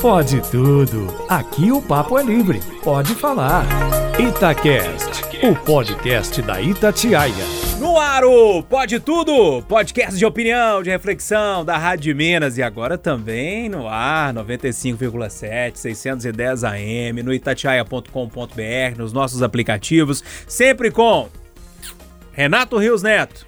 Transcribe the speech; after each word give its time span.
Pode 0.00 0.40
tudo. 0.50 1.06
Aqui 1.28 1.70
o 1.70 1.82
papo 1.82 2.18
é 2.18 2.22
livre. 2.22 2.60
Pode 2.82 3.14
falar. 3.14 3.66
Itacast, 4.18 5.24
o 5.42 5.54
podcast 5.54 6.42
da 6.42 6.60
Itatiaia. 6.60 7.34
No 7.78 7.98
ar 7.98 8.24
o 8.24 8.62
Pode 8.62 9.00
Tudo, 9.00 9.62
podcast 9.62 10.18
de 10.18 10.26
opinião, 10.26 10.82
de 10.82 10.90
reflexão 10.90 11.64
da 11.64 11.78
Rádio 11.78 12.14
Minas 12.14 12.58
e 12.58 12.62
agora 12.62 12.98
também 12.98 13.68
no 13.68 13.88
ar 13.88 14.34
95,7, 14.34 15.76
610 15.76 16.64
AM, 16.64 17.22
no 17.22 17.32
itatiaia.com.br, 17.32 18.98
nos 18.98 19.12
nossos 19.12 19.42
aplicativos, 19.42 20.22
sempre 20.46 20.90
com 20.90 21.28
Renato 22.32 22.76
Rios 22.76 23.02
Neto, 23.02 23.46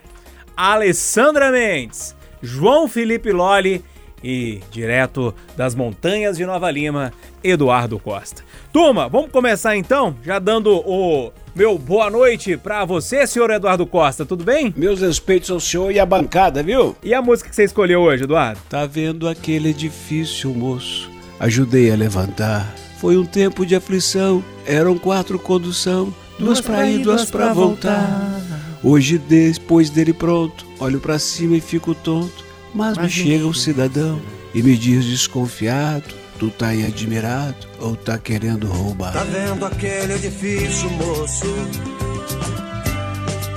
Alessandra 0.57 1.51
Mendes, 1.51 2.17
João 2.41 2.89
Felipe 2.89 3.33
Loli 3.33 3.85
e 4.23 4.61
direto 4.71 5.35
das 5.57 5.75
montanhas 5.75 6.37
de 6.37 6.47
Nova 6.47 6.71
Lima, 6.71 7.13
Eduardo 7.43 7.99
Costa. 7.99 8.43
Turma, 8.73 9.09
vamos 9.09 9.31
começar 9.31 9.77
então, 9.77 10.17
já 10.25 10.39
dando 10.39 10.77
o 10.87 11.33
meu 11.55 11.79
boa 11.79 12.09
noite 12.09 12.57
pra 12.57 12.85
você, 12.85 13.27
senhor 13.27 13.51
Eduardo 13.51 13.87
Costa, 13.87 14.25
tudo 14.25 14.45
bem? 14.45 14.73
Meus 14.77 15.01
respeitos 15.01 15.51
ao 15.51 15.61
senhor 15.61 15.91
e 15.93 16.01
à 16.01 16.07
bancada, 16.07 16.63
viu? 16.63 16.97
E 17.03 17.13
a 17.13 17.21
música 17.21 17.51
que 17.51 17.57
você 17.57 17.65
escolheu 17.65 18.01
hoje, 18.01 18.25
Eduardo? 18.25 18.61
Tá 18.69 18.87
vendo 18.87 19.29
aquele 19.29 19.71
edifício, 19.71 20.51
moço? 20.51 21.11
Ajudei 21.39 21.91
a 21.91 21.97
levantar. 21.97 22.73
Foi 22.99 23.17
um 23.17 23.25
tempo 23.25 23.67
de 23.67 23.75
aflição, 23.75 24.45
eram 24.65 24.97
quatro 24.97 25.39
condução, 25.39 26.15
duas, 26.39 26.61
pra 26.61 26.89
ir, 26.89 27.03
duas 27.03 27.31
pra 27.31 27.53
voltar. 27.53 28.41
Hoje, 28.83 29.19
depois 29.19 29.91
dele 29.91 30.13
pronto, 30.13 30.65
olho 30.81 31.01
pra 31.01 31.19
cima 31.19 31.57
e 31.57 31.61
fico 31.61 31.95
tonto. 31.95 32.45
Mas, 32.75 32.97
me 32.97 33.09
chega 33.09 33.47
um 33.47 33.53
cidadão 33.53 34.21
e 34.55 34.63
me 34.63 34.77
diz 34.77 35.05
desconfiado: 35.05 36.15
Tu 36.39 36.51
tá 36.51 36.69
aí 36.69 36.85
admirado 36.85 37.67
ou 37.81 37.95
tá 37.95 38.19
querendo 38.19 38.67
roubar? 38.67 39.13
Tá 39.13 39.25
vendo 39.25 39.65
aquele 39.65 40.15
edifício, 40.15 40.91
moço? 40.91 41.47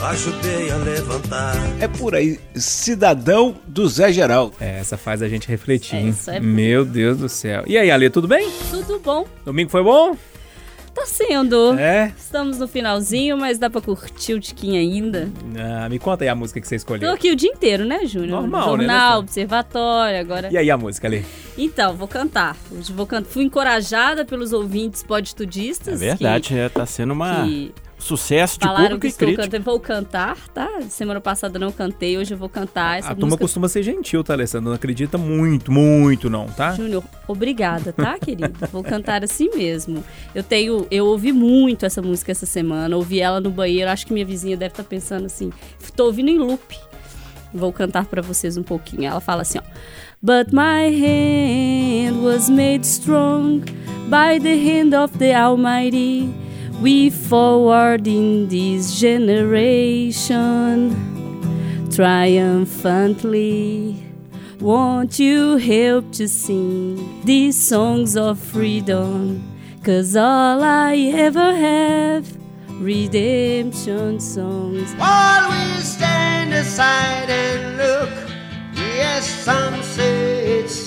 Ajudei 0.02 0.70
a 0.70 0.78
levantar. 0.78 1.56
É 1.80 1.88
por 1.88 2.14
aí, 2.14 2.40
cidadão 2.54 3.56
do 3.66 3.88
Zé 3.88 4.12
Geraldo. 4.12 4.54
É, 4.60 4.80
essa 4.80 4.98
faz 4.98 5.22
a 5.24 5.28
gente 5.28 5.48
refletir, 5.48 5.96
hein? 5.96 6.10
Essa 6.10 6.36
é 6.36 6.40
Meu 6.40 6.86
Deus 6.86 7.18
do 7.18 7.28
céu. 7.28 7.64
E 7.66 7.76
aí, 7.76 7.90
Ale, 7.90 8.10
tudo 8.12 8.28
bem? 8.28 8.48
Tudo 8.70 9.00
bom? 9.00 9.26
Domingo 9.44 9.72
foi 9.72 9.84
bom? 9.84 10.16
Tá 10.96 11.06
sendo. 11.06 11.78
É? 11.78 12.14
Estamos 12.18 12.58
no 12.58 12.68
finalzinho, 12.70 13.38
mas 13.38 13.60
dá 13.60 13.70
pra 13.70 13.82
curtir 13.82 14.34
o 14.34 14.40
tiquinho 14.40 14.80
ainda. 14.80 15.30
Ah, 15.60 15.90
me 15.90 16.00
conta 16.00 16.24
aí 16.24 16.30
a 16.30 16.36
música 16.36 16.62
que 16.62 16.66
você 16.68 16.76
Tô 16.76 16.78
escolheu. 16.78 17.12
aqui 17.12 17.32
o 17.32 17.36
dia 17.36 17.50
inteiro, 17.50 17.84
né, 17.84 18.06
Júnior? 18.06 18.40
Normal, 18.42 18.62
né, 18.62 18.68
Jornal, 18.86 19.10
Nessa? 19.10 19.18
observatório, 19.20 20.20
agora. 20.20 20.50
E 20.52 20.58
aí 20.58 20.72
a 20.72 20.78
música 20.78 21.08
ali? 21.08 21.26
Então, 21.58 21.94
vou 21.96 22.08
cantar. 22.08 22.56
Hoje 22.72 22.94
vou 22.94 23.06
cantar. 23.06 23.30
Fui 23.30 23.44
encorajada 23.44 24.24
pelos 24.24 24.54
ouvintes 24.54 25.04
podestudistas. 25.04 26.02
É 26.02 26.06
verdade, 26.12 26.58
é, 26.58 26.70
tá 26.70 26.86
sendo 26.86 27.12
uma 27.12 27.44
Que, 27.46 27.74
que 27.76 27.85
sucesso 27.98 28.60
de 28.60 28.66
falaram 28.66 28.98
público 28.98 29.02
que 29.02 29.08
e 29.08 29.12
crítico. 29.14 29.44
cantando. 29.44 29.64
Vou 29.64 29.80
cantar, 29.80 30.38
tá? 30.54 30.70
Semana 30.90 31.20
passada 31.22 31.58
não 31.58 31.72
cantei, 31.72 32.18
hoje 32.18 32.34
eu 32.34 32.38
vou 32.38 32.50
cantar 32.50 33.00
essa 33.00 33.10
a 33.10 33.12
turma 33.12 33.28
música. 33.28 33.44
costuma 33.44 33.68
ser 33.68 33.84
gentil, 33.84 34.24
tá, 34.24 34.34
Alessandro? 34.34 34.70
Não 34.70 34.76
acredita 34.76 35.18
muito, 35.18 35.72
muito 35.72 36.30
não, 36.30 36.46
tá? 36.48 36.74
Júnior, 36.74 37.04
obrigada, 37.28 37.92
tá, 37.94 38.18
querido? 38.20 38.54
Vou 38.72 38.84
cantar 38.84 39.24
assim 39.24 39.50
mesmo. 39.56 40.04
Eu 40.34 40.44
tenho, 40.44 40.86
eu 40.92 41.06
ouvi 41.06 41.32
muito 41.32 41.86
essa 41.86 42.02
música 42.02 42.32
essa 42.32 42.46
semana, 42.46 42.96
ouvi 42.96 43.20
ela 43.20 43.40
no 43.40 43.50
banheiro, 43.50 43.90
acho 43.90 44.06
que 44.06 44.14
minha 44.14 44.26
vizinha 44.26 44.56
deve 44.58 44.74
estar 44.74 44.84
pensando 44.84 45.26
assim, 45.26 45.52
tô 45.96 46.06
ouvindo 46.06 46.30
em 46.30 46.38
loop. 46.38 46.78
Vou 47.54 47.72
cantar 47.72 48.06
pra 48.06 48.22
vocês 48.22 48.58
um 48.58 48.64
pouquinho. 48.64 49.06
Ela 49.06 49.22
fala 49.22 49.44
assim, 49.44 49.60
ó: 49.60 49.62
But 50.22 50.52
my 50.52 50.90
hand 50.90 52.22
was 52.22 52.50
made 52.50 52.86
strong 52.86 53.62
by 54.10 54.40
the 54.42 54.56
hand 54.56 54.94
of 54.94 55.18
the 55.18 55.34
Almighty. 55.34 56.45
We 56.82 57.10
forward 57.10 58.06
in 58.08 58.48
this 58.50 59.00
generation 59.00 60.92
triumphantly. 61.90 64.04
Won't 64.60 65.18
you 65.18 65.56
help 65.58 66.12
to 66.14 66.28
sing 66.28 67.22
these 67.24 67.68
songs 67.68 68.18
of 68.18 68.40
freedom? 68.40 69.44
Cause 69.84 70.16
all 70.16 70.64
I 70.64 70.96
ever 71.14 71.56
have, 71.56 72.26
redemption 72.82 74.20
songs. 74.20 74.94
While 74.96 75.50
we 75.52 75.82
stand 75.82 76.54
aside 76.54 77.30
and 77.30 77.78
look, 77.78 78.10
yes, 78.76 79.26
some 79.28 79.82
say 79.84 80.60
it's. 80.60 80.85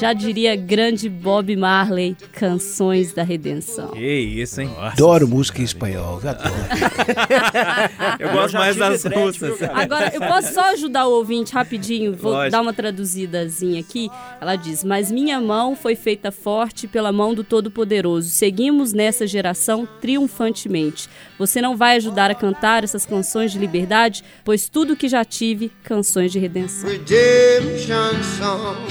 Já 0.00 0.12
diria 0.12 0.56
grande 0.56 1.08
Bob 1.08 1.54
Marley, 1.56 2.16
Canções 2.32 3.12
da 3.12 3.22
Redenção. 3.22 3.90
Que 3.90 4.18
isso, 4.18 4.60
hein? 4.60 4.70
Adoro 4.78 5.28
música 5.28 5.60
em 5.60 5.64
espanhol, 5.64 6.20
adoro. 6.24 6.38
Eu 8.18 8.32
gosto 8.32 8.52
já 8.52 8.58
mais 8.58 8.76
das 8.76 9.04
russas. 9.04 9.62
Agora, 9.62 10.10
eu 10.14 10.20
posso 10.20 10.52
só 10.54 10.72
ajudar 10.72 11.06
o 11.06 11.12
ouvinte 11.12 11.52
rapidinho? 11.52 12.14
Vou 12.14 12.32
Lógico. 12.32 12.52
dar 12.52 12.62
uma 12.62 12.72
traduzidazinha 12.72 13.80
aqui. 13.80 14.10
Ela 14.40 14.56
diz: 14.56 14.82
Mas 14.82 15.10
minha 15.10 15.40
mão 15.40 15.76
foi 15.76 15.94
feita 15.94 16.30
forte 16.32 16.86
pela 16.88 17.12
mão 17.12 17.34
do 17.34 17.44
Todo-Poderoso. 17.44 18.30
Seguimos 18.30 18.92
nessa 18.92 19.26
geração 19.26 19.88
triunfantemente. 20.00 21.08
Você 21.38 21.60
não 21.60 21.76
vai 21.76 21.96
ajudar 21.96 22.30
a 22.30 22.34
cantar 22.34 22.82
essas 22.84 23.06
canções 23.06 23.52
de 23.52 23.58
liberdade, 23.58 24.24
pois 24.44 24.68
tudo 24.68 24.96
que 24.96 25.08
já 25.08 25.24
tive, 25.24 25.70
canções 25.84 26.32
de 26.32 26.38
redenção. 26.38 26.88
Redemption 26.88 28.22
songs. 28.38 28.87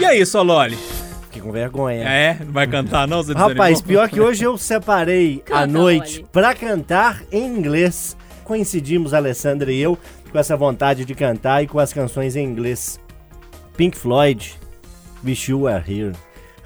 E 0.00 0.04
aí, 0.04 0.24
Sololi? 0.24 0.76
Fiquei 1.24 1.42
com 1.42 1.50
vergonha. 1.52 2.04
É? 2.08 2.38
Não 2.44 2.52
vai 2.52 2.66
cantar 2.66 3.06
não? 3.06 3.22
Você 3.22 3.32
Rapaz, 3.32 3.80
desanimou? 3.80 3.82
pior 3.84 4.08
que 4.08 4.20
hoje 4.20 4.44
eu 4.44 4.56
separei 4.56 5.42
Canta, 5.44 5.60
a 5.60 5.66
noite 5.66 6.18
Loli. 6.18 6.28
pra 6.32 6.54
cantar 6.54 7.22
em 7.32 7.44
inglês. 7.46 8.16
Coincidimos, 8.44 9.12
Alessandra 9.12 9.70
e 9.70 9.78
eu, 9.78 9.98
com 10.30 10.38
essa 10.38 10.56
vontade 10.56 11.04
de 11.04 11.14
cantar 11.14 11.62
e 11.62 11.66
com 11.66 11.78
as 11.78 11.92
canções 11.92 12.34
em 12.36 12.44
inglês. 12.44 12.98
Pink 13.76 13.96
Floyd, 13.96 14.54
Wish 15.24 15.50
You 15.50 15.62
Were 15.62 15.82
Here. 15.86 16.12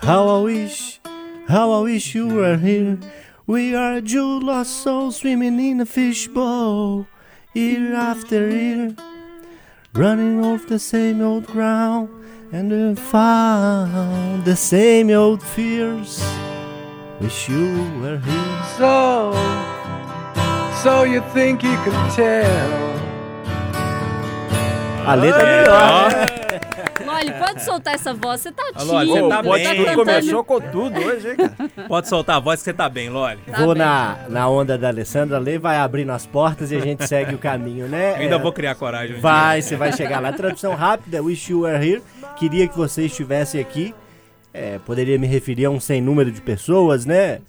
How 0.02 0.28
I 0.28 0.44
wish, 0.44 1.00
how 1.48 1.72
I 1.72 1.82
wish 1.92 2.16
you 2.16 2.28
were 2.28 2.56
here. 2.56 2.98
We 3.46 3.74
are 3.74 4.00
two 4.00 4.40
lost 4.40 4.82
souls 4.82 5.16
swimming 5.16 5.58
in 5.58 5.80
a 5.80 5.86
fishbowl, 5.86 7.06
year 7.54 7.94
after 7.94 8.48
year, 8.48 8.94
running 9.92 10.44
off 10.44 10.66
the 10.68 10.78
same 10.78 11.20
old 11.20 11.46
ground, 11.46 12.08
and 12.52 12.70
we 12.70 12.94
found 12.94 14.44
the 14.44 14.54
same 14.54 15.10
old 15.10 15.42
fears. 15.42 16.22
Wish 17.20 17.48
you 17.48 17.90
were 18.00 18.18
here. 18.18 18.62
So, 18.76 19.32
so 20.82 21.04
you 21.04 21.22
think 21.32 21.62
you 21.62 21.76
can 21.84 22.10
tell? 22.14 22.92
A 25.06 25.14
letra 25.16 25.42
é 25.42 25.62
melhor. 25.62 26.41
Né? 27.14 27.20
Loli, 27.20 27.32
pode 27.38 27.62
soltar 27.64 27.94
essa 27.94 28.14
voz? 28.14 28.40
Você 28.40 28.52
tá 28.52 28.62
Ô, 28.80 28.84
Loli, 28.84 29.06
tímido. 29.08 29.24
você 29.24 29.28
tá 29.28 29.42
bem, 29.42 29.64
tá 29.64 29.74
cantando. 29.74 29.96
Começou 29.96 30.44
com 30.44 30.60
tudo 30.60 31.00
hoje, 31.00 31.28
hein, 31.30 31.36
cara? 31.36 31.88
Pode 31.88 32.08
soltar 32.08 32.36
a 32.36 32.40
voz 32.40 32.60
que 32.60 32.64
você 32.64 32.72
tá 32.72 32.88
bem, 32.88 33.08
Loli. 33.10 33.38
Tá 33.50 33.58
Vou 33.58 33.74
bem. 33.74 33.82
na, 33.82 34.18
na 34.28 34.48
onda 34.48 34.76
da 34.78 34.88
Alessandra, 34.88 35.38
Lei 35.38 35.58
vai 35.58 35.76
abrindo 35.78 36.10
as 36.10 36.26
portas 36.26 36.70
e 36.72 36.76
a 36.76 36.80
gente 36.80 37.06
segue 37.06 37.34
o 37.34 37.38
caminho, 37.38 37.86
né? 37.88 38.12
Eu 38.12 38.16
ainda 38.16 38.36
É, 38.36 38.38
vou 38.38 38.52
criar 38.52 38.74
coragem. 38.74 39.16
um 39.16 39.20
Vai, 39.20 39.62
você 39.62 39.76
vai 39.76 39.92
chegar 39.92 40.20
lá. 40.20 40.32
Tradução 40.32 40.74
rápida, 40.74 41.22
Wish 41.22 41.50
You 41.52 41.60
Were 41.62 41.76
Here. 41.76 42.02
Queria 42.36 42.66
que 42.68 42.76
você 42.76 43.04
estivesse 43.04 43.58
aqui. 43.58 43.94
É, 44.54 44.78
poderia 44.84 45.18
me 45.18 45.26
referir 45.26 45.64
a 45.66 45.70
um 45.70 45.80
sem 45.80 46.00
número 46.00 46.30
de 46.30 46.40
pessoas, 46.40 47.06
né? 47.06 47.40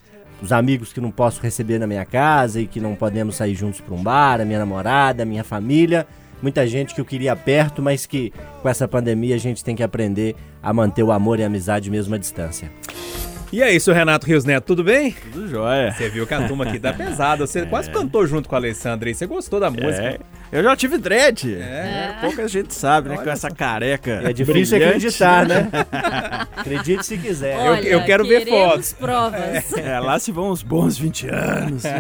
Os 0.41 0.51
amigos 0.51 0.91
que 0.91 1.00
não 1.00 1.12
posso 1.12 1.41
receber 1.41 1.80
na 1.80 1.88
minha 1.88 2.06
casa 2.06 2.59
e 2.59 2.68
que 2.68 2.80
não 2.80 2.95
podemos 2.95 3.35
sair 3.35 3.56
juntos 3.56 3.80
para 3.81 3.94
um 3.94 4.01
bar, 4.03 4.41
a 4.41 4.45
minha 4.45 4.59
namorada, 4.59 5.24
a 5.24 5.25
minha 5.25 5.44
família. 5.44 6.06
Muita 6.43 6.67
gente 6.67 6.93
que 6.93 6.99
eu 6.99 7.05
queria 7.05 7.33
perto, 7.37 7.81
mas 7.81 8.05
que 8.05 8.33
com 8.61 8.67
essa 8.67 8.85
pandemia 8.85 9.33
a 9.33 9.37
gente 9.37 9.63
tem 9.63 9.77
que 9.77 9.81
aprender 9.81 10.35
a 10.61 10.73
manter 10.73 11.01
o 11.01 11.09
amor 11.09 11.39
e 11.39 11.43
a 11.43 11.47
amizade 11.47 11.89
mesmo 11.89 12.13
à 12.15 12.17
distância. 12.17 12.69
E 13.50 13.63
aí, 13.63 13.79
seu 13.79 13.94
Renato 13.94 14.27
Rios 14.27 14.44
Neto, 14.44 14.65
tudo 14.65 14.83
bem? 14.83 15.15
Tudo 15.31 15.47
jóia. 15.47 15.94
Você 15.94 16.09
viu 16.09 16.27
que 16.27 16.33
a 16.33 16.45
turma 16.45 16.65
aqui 16.65 16.77
tá 16.77 16.91
pesada. 16.91 17.47
Você 17.47 17.63
quase 17.68 17.89
cantou 17.89 18.27
junto 18.27 18.50
com 18.50 18.56
a 18.56 18.57
Alessandra 18.57 19.07
aí. 19.07 19.15
Você 19.15 19.25
gostou 19.25 19.57
da 19.57 19.69
música? 19.69 20.03
É, 20.03 20.19
eu 20.53 20.63
já 20.63 20.75
tive 20.75 20.97
dread. 20.97 21.55
É. 21.55 22.15
Pouca 22.21 22.47
gente 22.47 22.73
sabe, 22.73 23.09
né? 23.09 23.17
Com 23.17 23.29
essa 23.29 23.50
careca. 23.51 24.21
É 24.23 24.31
difícil 24.33 24.77
brilhante. 24.77 24.97
acreditar, 25.07 25.45
né? 25.45 25.69
Acredite 26.55 27.05
se 27.05 27.17
quiser. 27.17 27.55
Eu- 27.55 27.71
Olha, 27.73 27.88
eu 27.88 28.03
quero 28.05 28.23
ver 28.25 28.47
fotos. 28.47 28.94
provas. 28.94 29.73
É, 29.77 30.00
lá 30.00 30.17
se 30.19 30.31
vão 30.31 30.51
uns 30.51 30.63
bons 30.63 30.97
20 30.97 31.27
anos. 31.27 31.83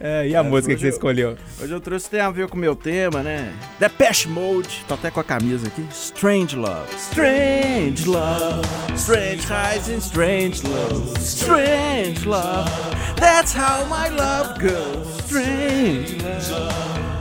É, 0.00 0.26
e 0.28 0.34
a 0.36 0.42
música 0.42 0.74
que 0.74 0.80
você 0.80 0.86
eu- 0.86 0.90
escolheu? 0.90 1.36
Hoje 1.60 1.72
eu 1.72 1.80
trouxe 1.80 2.08
tem 2.10 2.20
a 2.20 2.30
ver 2.30 2.48
com 2.48 2.56
o 2.56 2.60
meu 2.60 2.74
tema, 2.74 3.22
né? 3.22 3.52
Depeche 3.78 4.28
Mode. 4.28 4.84
Tô 4.88 4.94
até 4.94 5.10
com 5.10 5.20
a 5.20 5.24
camisa 5.24 5.66
aqui. 5.68 5.84
Strange 5.92 6.56
Love. 6.56 6.88
Strange 6.96 8.06
Love. 8.08 8.66
Strange 8.96 9.46
highs 9.46 9.88
and 9.88 9.98
strange 10.00 10.62
lows. 10.66 11.12
Strange 11.18 12.26
Love. 12.26 12.70
That's 13.16 13.54
how 13.54 13.84
my 13.86 14.08
love 14.10 14.58
goes. 14.60 15.24
Strange 15.26 16.16
Love 16.50 17.11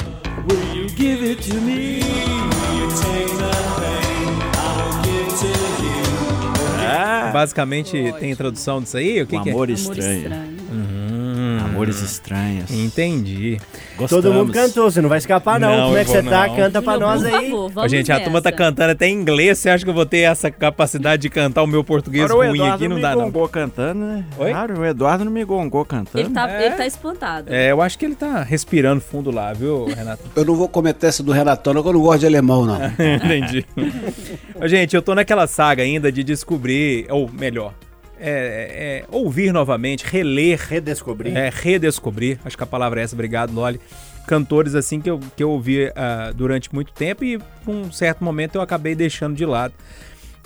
give 0.96 1.24
it 1.24 1.42
to 1.50 1.56
me. 1.62 2.02
Ah, 6.94 7.32
basicamente 7.32 8.14
tem 8.20 8.32
introdução 8.32 8.82
disso 8.82 8.98
aí? 8.98 9.22
O 9.22 9.28
que, 9.28 9.36
um 9.38 9.44
que 9.44 9.50
é? 9.50 9.52
amor 9.54 9.70
é? 9.70 9.74
Estranho. 9.74 10.26
Amor 10.28 10.32
estranho. 10.32 10.61
Amores 11.81 12.01
estranhos. 12.01 12.69
Entendi. 12.72 13.57
Gostamos. 13.98 14.24
Todo 14.24 14.33
mundo 14.33 14.54
cantou, 14.54 14.89
você 14.92 15.01
não 15.01 15.10
vai 15.10 15.18
escapar 15.18 15.60
não. 15.60 15.75
Não, 15.75 15.86
Como 15.86 15.98
é 15.98 16.04
que 16.06 16.12
você 16.12 16.22
tá? 16.24 16.48
não. 16.48 16.56
Canta 16.56 16.81
pra 16.81 16.94
Júnior, 16.94 17.10
nós 17.10 17.24
aí. 17.25 17.31
favor, 17.50 17.69
vamos 17.72 17.92
gente, 17.92 18.12
a 18.12 18.19
turma 18.19 18.42
tá 18.42 18.51
nessa. 18.51 18.63
cantando 18.63 18.92
até 18.92 19.07
em 19.07 19.13
inglês. 19.13 19.57
Você 19.57 19.69
acha 19.69 19.83
que 19.83 19.89
eu 19.89 19.94
vou 19.94 20.06
ter 20.06 20.19
essa 20.19 20.51
capacidade 20.51 21.22
de 21.24 21.30
cantar 21.30 21.63
o 21.63 21.68
meu 21.68 21.83
português 21.83 22.25
Agora 22.30 22.48
o 22.48 22.51
ruim 22.51 22.68
aqui? 22.69 22.88
Não 22.88 22.95
me 22.98 23.01
dá, 23.01 23.16
não. 23.16 23.24
gongou 23.25 23.48
cantando, 23.50 24.00
né? 24.06 24.25
Oi? 24.38 24.51
Claro, 24.51 24.80
o 24.80 24.86
Eduardo 24.86 25.25
não 25.25 25.31
me 25.31 25.44
gongou 25.44 25.83
cantando. 25.83 26.19
Ele 26.19 26.30
tá, 26.33 26.50
É. 26.50 26.66
ele 26.68 26.75
tá 26.75 26.86
espantado. 26.86 27.54
É, 27.54 27.72
eu 27.72 27.81
acho 27.81 27.98
que 27.98 28.06
ele 28.06 28.16
tá 28.16 28.44
respirando 28.44 29.01
fundo 29.01 29.31
lá, 29.31 29.51
viu, 29.54 29.86
Renato? 29.86 30.22
Eu 30.36 30.45
não 30.45 30.56
vou 30.56 30.68
cometer 30.69 31.07
essa 31.07 31.24
do 31.24 31.31
Renatão, 31.31 31.74
não, 31.74 31.81
que 31.81 31.89
eu 31.89 31.94
não 31.94 32.01
gosto 32.01 32.19
de 32.19 32.25
alemão, 32.28 32.66
não. 32.66 32.80
Entendi. 33.16 33.66
Gente, 34.66 34.95
eu 34.95 35.01
tô 35.01 35.16
naquela 35.16 35.48
saga 35.48 35.83
ainda 35.83 36.12
de 36.12 36.24
descobrir, 36.24 37.06
ou 37.10 37.30
melhor, 37.31 37.74
é, 38.21 39.03
é, 39.03 39.06
ouvir 39.12 39.51
novamente, 39.51 40.06
reler, 40.06 40.59
Redescobrir. 40.59 41.35
é, 41.35 41.50
redescobrir, 41.53 42.39
acho 42.45 42.56
que 42.56 42.63
a 42.63 42.68
palavra 42.68 43.01
é 43.01 43.03
essa, 43.03 43.15
obrigado, 43.15 43.51
Loli. 43.53 43.79
Cantores 44.27 44.75
assim 44.75 45.01
que 45.01 45.09
eu, 45.09 45.19
que 45.35 45.44
eu 45.44 45.50
ouvi 45.50 45.91
ah, 45.95 46.31
durante 46.35 46.73
muito 46.73 46.94
tempo 46.94 47.23
e 47.25 47.39
por 47.65 47.73
um 47.73 47.91
certo 47.91 48.23
momento 48.23 48.56
eu 48.56 48.62
acabei 48.62 48.94
deixando 48.94 49.35
de 49.35 49.45
lado. 49.45 49.73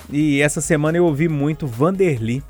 E 0.09 0.41
essa 0.41 0.61
semana 0.61 0.97
eu 0.97 1.05
ouvi 1.05 1.27
muito 1.27 1.67
Vanderly. 1.67 2.41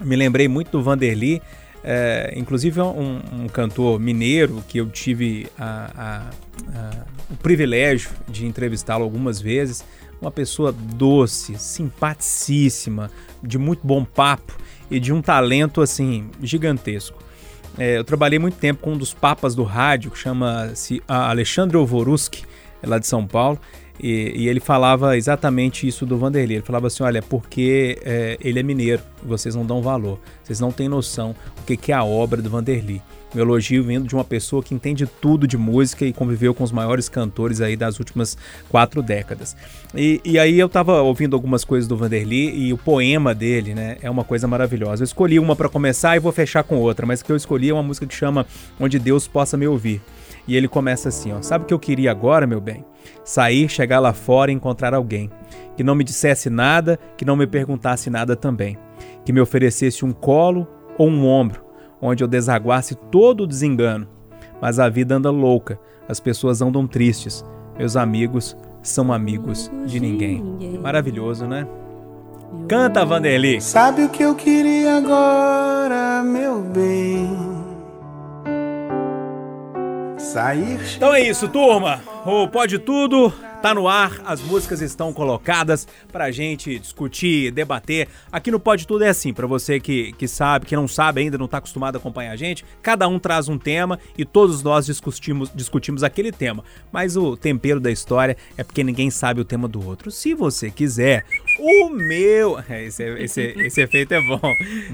Me 0.00 0.16
lembrei 0.16 0.48
muito 0.48 0.70
do 0.72 0.82
Vanderly. 0.82 1.40
é, 1.82 2.34
inclusive 2.36 2.78
é 2.78 2.84
um, 2.84 3.20
um 3.44 3.46
cantor 3.48 3.98
mineiro 3.98 4.62
que 4.68 4.76
eu 4.78 4.90
tive 4.90 5.46
a- 5.58 5.90
a- 5.96 6.30
a- 6.78 7.04
o 7.30 7.36
privilégio 7.36 8.10
de 8.28 8.44
entrevistá-lo 8.44 9.02
algumas 9.04 9.40
vezes. 9.40 9.82
Uma 10.20 10.30
pessoa 10.30 10.72
doce, 10.72 11.58
simpaticíssima, 11.58 13.10
de 13.42 13.58
muito 13.58 13.86
bom 13.86 14.04
papo 14.04 14.56
e 14.90 15.00
de 15.00 15.12
um 15.12 15.22
talento 15.22 15.80
assim 15.80 16.28
gigantesco. 16.42 17.18
É, 17.78 17.96
eu 17.98 18.04
trabalhei 18.04 18.38
muito 18.38 18.58
tempo 18.58 18.82
com 18.82 18.92
um 18.92 18.98
dos 18.98 19.14
papas 19.14 19.54
do 19.54 19.62
rádio, 19.62 20.10
que 20.10 20.18
chama-se 20.18 21.02
Alexandre 21.08 21.76
Ovoruski, 21.76 22.44
é 22.82 22.86
lá 22.86 22.98
de 22.98 23.06
São 23.06 23.26
Paulo, 23.26 23.58
e, 24.02 24.32
e 24.36 24.48
ele 24.48 24.60
falava 24.60 25.16
exatamente 25.16 25.86
isso 25.86 26.06
do 26.06 26.16
Vanderlei. 26.16 26.56
Ele 26.56 26.64
falava 26.64 26.86
assim: 26.86 27.02
olha, 27.02 27.22
porque 27.22 27.98
é, 28.02 28.38
ele 28.40 28.60
é 28.60 28.62
mineiro, 28.62 29.02
vocês 29.22 29.54
não 29.54 29.64
dão 29.64 29.82
valor, 29.82 30.18
vocês 30.42 30.60
não 30.60 30.72
têm 30.72 30.88
noção 30.88 31.34
o 31.60 31.64
que, 31.64 31.76
que 31.76 31.92
é 31.92 31.94
a 31.94 32.04
obra 32.04 32.40
do 32.40 32.48
Vanderlei. 32.48 33.02
Um 33.34 33.38
elogio 33.38 33.84
vindo 33.84 34.08
de 34.08 34.14
uma 34.14 34.24
pessoa 34.24 34.60
que 34.60 34.74
entende 34.74 35.06
tudo 35.06 35.46
de 35.46 35.56
música 35.56 36.04
e 36.04 36.12
conviveu 36.12 36.52
com 36.52 36.64
os 36.64 36.72
maiores 36.72 37.08
cantores 37.08 37.60
aí 37.60 37.76
das 37.76 38.00
últimas 38.00 38.36
quatro 38.68 39.02
décadas. 39.02 39.56
E, 39.94 40.20
e 40.24 40.36
aí 40.36 40.58
eu 40.58 40.68
tava 40.68 41.00
ouvindo 41.00 41.36
algumas 41.36 41.64
coisas 41.64 41.86
do 41.86 41.96
Vanderly 41.96 42.66
e 42.66 42.72
o 42.72 42.78
poema 42.78 43.32
dele, 43.32 43.72
né, 43.72 43.98
é 44.02 44.10
uma 44.10 44.24
coisa 44.24 44.48
maravilhosa. 44.48 45.02
Eu 45.02 45.04
escolhi 45.04 45.38
uma 45.38 45.54
para 45.54 45.68
começar 45.68 46.16
e 46.16 46.18
vou 46.18 46.32
fechar 46.32 46.64
com 46.64 46.76
outra, 46.78 47.06
mas 47.06 47.20
o 47.20 47.24
que 47.24 47.30
eu 47.30 47.36
escolhi 47.36 47.70
é 47.70 47.72
uma 47.72 47.84
música 47.84 48.04
que 48.04 48.14
chama 48.14 48.44
Onde 48.80 48.98
Deus 48.98 49.28
Possa 49.28 49.56
Me 49.56 49.68
Ouvir. 49.68 50.02
E 50.46 50.56
ele 50.56 50.68
começa 50.68 51.08
assim, 51.08 51.32
ó: 51.32 51.42
Sabe 51.42 51.64
o 51.64 51.66
que 51.66 51.74
eu 51.74 51.78
queria 51.78 52.10
agora, 52.10 52.46
meu 52.46 52.60
bem? 52.60 52.84
Sair, 53.24 53.68
chegar 53.68 54.00
lá 54.00 54.12
fora 54.12 54.50
e 54.50 54.54
encontrar 54.54 54.94
alguém 54.94 55.30
que 55.76 55.84
não 55.84 55.94
me 55.94 56.04
dissesse 56.04 56.50
nada, 56.50 56.98
que 57.16 57.24
não 57.24 57.36
me 57.36 57.46
perguntasse 57.46 58.10
nada 58.10 58.36
também, 58.36 58.76
que 59.24 59.32
me 59.32 59.40
oferecesse 59.40 60.04
um 60.04 60.12
colo 60.12 60.68
ou 60.98 61.08
um 61.08 61.26
ombro 61.26 61.70
onde 62.00 62.24
eu 62.24 62.28
desaguasse 62.28 62.94
todo 62.94 63.42
o 63.42 63.46
desengano. 63.46 64.08
Mas 64.60 64.78
a 64.78 64.88
vida 64.88 65.14
anda 65.16 65.30
louca, 65.30 65.78
as 66.08 66.20
pessoas 66.20 66.62
andam 66.62 66.86
tristes, 66.86 67.44
meus 67.78 67.96
amigos 67.96 68.56
são 68.82 69.12
amigos 69.12 69.70
de 69.86 70.00
ninguém. 70.00 70.42
Maravilhoso, 70.82 71.46
né? 71.46 71.66
Canta, 72.68 73.04
Vanderly! 73.04 73.60
Sabe 73.60 74.04
o 74.04 74.08
que 74.08 74.22
eu 74.22 74.34
queria 74.34 74.96
agora, 74.96 76.22
meu 76.22 76.60
bem? 76.62 77.59
Sair. 80.20 80.78
Então 80.96 81.14
é 81.14 81.20
isso, 81.20 81.48
turma. 81.48 82.02
O 82.26 82.46
Pode 82.46 82.78
Tudo 82.78 83.32
tá 83.62 83.74
no 83.74 83.88
ar, 83.88 84.20
as 84.24 84.40
músicas 84.40 84.80
estão 84.80 85.12
colocadas 85.12 85.86
pra 86.10 86.30
gente 86.30 86.78
discutir, 86.78 87.50
debater. 87.50 88.08
Aqui 88.30 88.50
no 88.50 88.60
Pode 88.60 88.86
Tudo 88.86 89.04
é 89.04 89.08
assim, 89.08 89.32
pra 89.32 89.46
você 89.46 89.80
que, 89.80 90.12
que 90.12 90.28
sabe, 90.28 90.66
que 90.66 90.76
não 90.76 90.88
sabe 90.88 91.20
ainda, 91.20 91.38
não 91.38 91.48
tá 91.48 91.58
acostumado 91.58 91.96
a 91.96 91.98
acompanhar 91.98 92.32
a 92.32 92.36
gente, 92.36 92.64
cada 92.82 93.08
um 93.08 93.18
traz 93.18 93.48
um 93.48 93.58
tema 93.58 93.98
e 94.16 94.24
todos 94.24 94.62
nós 94.62 94.86
discutimos, 94.86 95.50
discutimos 95.54 96.02
aquele 96.02 96.32
tema. 96.32 96.64
Mas 96.92 97.16
o 97.16 97.36
tempero 97.36 97.80
da 97.80 97.90
história 97.90 98.36
é 98.56 98.62
porque 98.62 98.84
ninguém 98.84 99.10
sabe 99.10 99.40
o 99.40 99.44
tema 99.44 99.66
do 99.66 99.86
outro. 99.86 100.10
Se 100.10 100.34
você 100.34 100.70
quiser, 100.70 101.24
o 101.58 101.88
meu. 101.88 102.60
Esse, 102.70 103.02
esse, 103.02 103.40
esse 103.58 103.80
efeito 103.80 104.12
é 104.14 104.20
bom. 104.20 104.40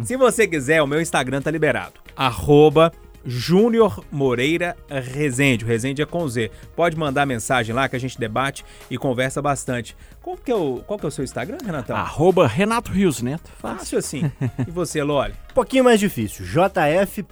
Se 0.03 0.17
você 0.17 0.47
quiser, 0.47 0.83
o 0.83 0.87
meu 0.87 1.01
Instagram 1.01 1.41
tá 1.41 1.51
liberado. 1.51 1.95
Arroba 2.17 2.93
Júnior 3.27 4.05
Moreira 4.11 4.77
Rezende. 4.89 5.65
O 5.65 5.69
Rezende 5.69 6.01
é 6.03 6.07
com 6.07 6.27
Z. 6.29 6.51
Pode 6.75 6.97
mandar 6.97 7.27
mensagem 7.27 7.75
lá 7.75 7.89
que 7.89 7.97
a 7.97 7.99
gente 7.99 8.19
debate 8.19 8.65
e 8.91 8.97
conversa 8.97 9.43
bastante. 9.43 9.97
Qual 10.23 10.37
que 10.37 10.51
é 10.51 10.55
o, 10.55 10.83
qual 10.87 10.99
que 10.99 11.05
é 11.05 11.09
o 11.09 11.13
seu 11.13 11.25
Instagram, 11.25 11.59
Renatão? 11.65 11.97
Arroba 11.97 12.47
Renato 12.47 12.93
Rios 12.93 13.21
Neto. 13.21 13.51
Fácil 13.59 13.99
assim. 13.99 14.31
E 14.67 14.71
você, 14.71 15.03
Loli? 15.03 15.35
Um 15.51 15.55
pouquinho 15.57 15.85
mais 15.85 15.99
difícil. 15.99 16.45
jf.loli. 16.45 17.27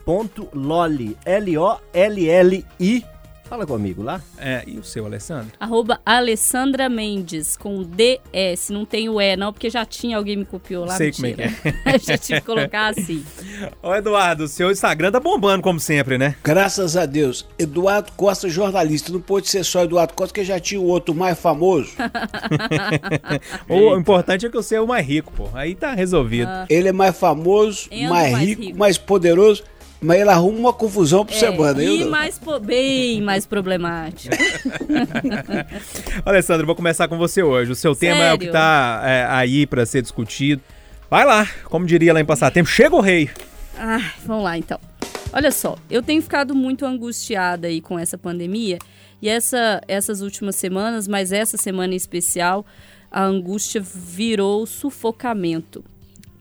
L-O-L-L-I. 1.26 3.04
Fala 3.48 3.66
comigo 3.66 4.02
lá. 4.02 4.22
É, 4.38 4.64
e 4.66 4.78
o 4.78 4.82
seu, 4.82 5.04
Alessandro? 5.04 5.52
Arroba 5.60 6.00
Alessandra 6.04 6.88
Mendes, 6.88 7.56
com 7.56 7.82
DS. 7.82 8.70
Não 8.70 8.84
tem 8.86 9.08
o 9.08 9.20
E, 9.20 9.36
não, 9.36 9.52
porque 9.52 9.68
já 9.68 9.84
tinha 9.84 10.16
alguém 10.16 10.36
me 10.36 10.44
copiou 10.46 10.84
lá. 10.86 10.96
Sei 10.96 11.12
como 11.12 11.26
é 11.26 11.32
que 11.32 11.42
mentira. 11.42 11.98
já 12.02 12.16
tive 12.18 12.40
que 12.40 12.46
colocar 12.46 12.88
assim. 12.88 13.22
Ô, 13.82 13.94
Eduardo, 13.94 14.44
o 14.44 14.48
seu 14.48 14.70
Instagram 14.72 15.12
tá 15.12 15.20
bombando 15.20 15.62
como 15.62 15.78
sempre, 15.78 16.16
né? 16.16 16.34
Graças 16.42 16.96
a 16.96 17.04
Deus. 17.04 17.46
Eduardo 17.58 18.12
Costa, 18.12 18.48
jornalista. 18.48 19.12
Não 19.12 19.20
pode 19.20 19.48
ser 19.48 19.62
só 19.62 19.84
Eduardo 19.84 20.14
Costa, 20.14 20.34
que 20.34 20.42
já 20.44 20.58
tinha 20.58 20.80
o 20.80 20.86
outro 20.86 21.14
mais 21.14 21.38
famoso. 21.38 21.92
O 23.68 23.96
importante 23.96 24.46
é 24.46 24.50
que 24.50 24.56
eu 24.56 24.62
seja 24.62 24.82
o 24.82 24.86
mais 24.86 25.06
rico, 25.06 25.32
pô. 25.32 25.48
Aí 25.54 25.74
tá 25.74 25.92
resolvido. 25.94 26.50
Ele 26.68 26.88
é 26.88 26.92
mais 26.92 27.16
famoso, 27.16 27.88
Endo 27.90 28.10
mais, 28.10 28.32
mais 28.32 28.48
rico, 28.48 28.62
rico. 28.62 28.78
mais 28.78 28.98
poderoso, 28.98 29.62
mas 30.04 30.20
ele 30.20 30.30
arruma 30.30 30.58
uma 30.58 30.72
confusão 30.72 31.24
por 31.24 31.34
semana. 31.34 31.82
É, 31.82 31.86
e 31.86 32.00
eu- 32.02 32.10
mais, 32.10 32.38
po- 32.38 32.60
bem 32.60 33.20
mais 33.22 33.46
problemático. 33.46 34.34
Alessandro, 36.24 36.62
eu 36.62 36.66
vou 36.66 36.74
começar 36.76 37.08
com 37.08 37.16
você 37.18 37.42
hoje. 37.42 37.72
O 37.72 37.74
seu 37.74 37.94
tema 37.94 38.22
é 38.24 38.32
o 38.32 38.38
que 38.38 38.44
Sério? 38.46 38.52
tá 38.52 39.02
é, 39.04 39.26
aí 39.28 39.66
pra 39.66 39.84
ser 39.86 40.02
discutido. 40.02 40.62
Vai 41.10 41.24
lá, 41.24 41.48
como 41.64 41.86
diria 41.86 42.12
lá 42.12 42.20
em 42.20 42.24
Passatempo, 42.24 42.68
chega 42.68 42.94
o 42.94 43.00
rei. 43.00 43.30
Ah, 43.78 44.12
vamos 44.24 44.44
lá 44.44 44.56
então. 44.58 44.78
Olha 45.32 45.50
só, 45.50 45.76
eu 45.90 46.02
tenho 46.02 46.22
ficado 46.22 46.54
muito 46.54 46.84
angustiada 46.86 47.66
aí 47.66 47.80
com 47.80 47.98
essa 47.98 48.16
pandemia 48.16 48.78
e 49.20 49.28
essa, 49.28 49.80
essas 49.88 50.20
últimas 50.20 50.54
semanas, 50.56 51.08
mas 51.08 51.32
essa 51.32 51.56
semana 51.56 51.92
em 51.92 51.96
especial, 51.96 52.64
a 53.10 53.22
angústia 53.24 53.80
virou 53.82 54.64
sufocamento 54.66 55.84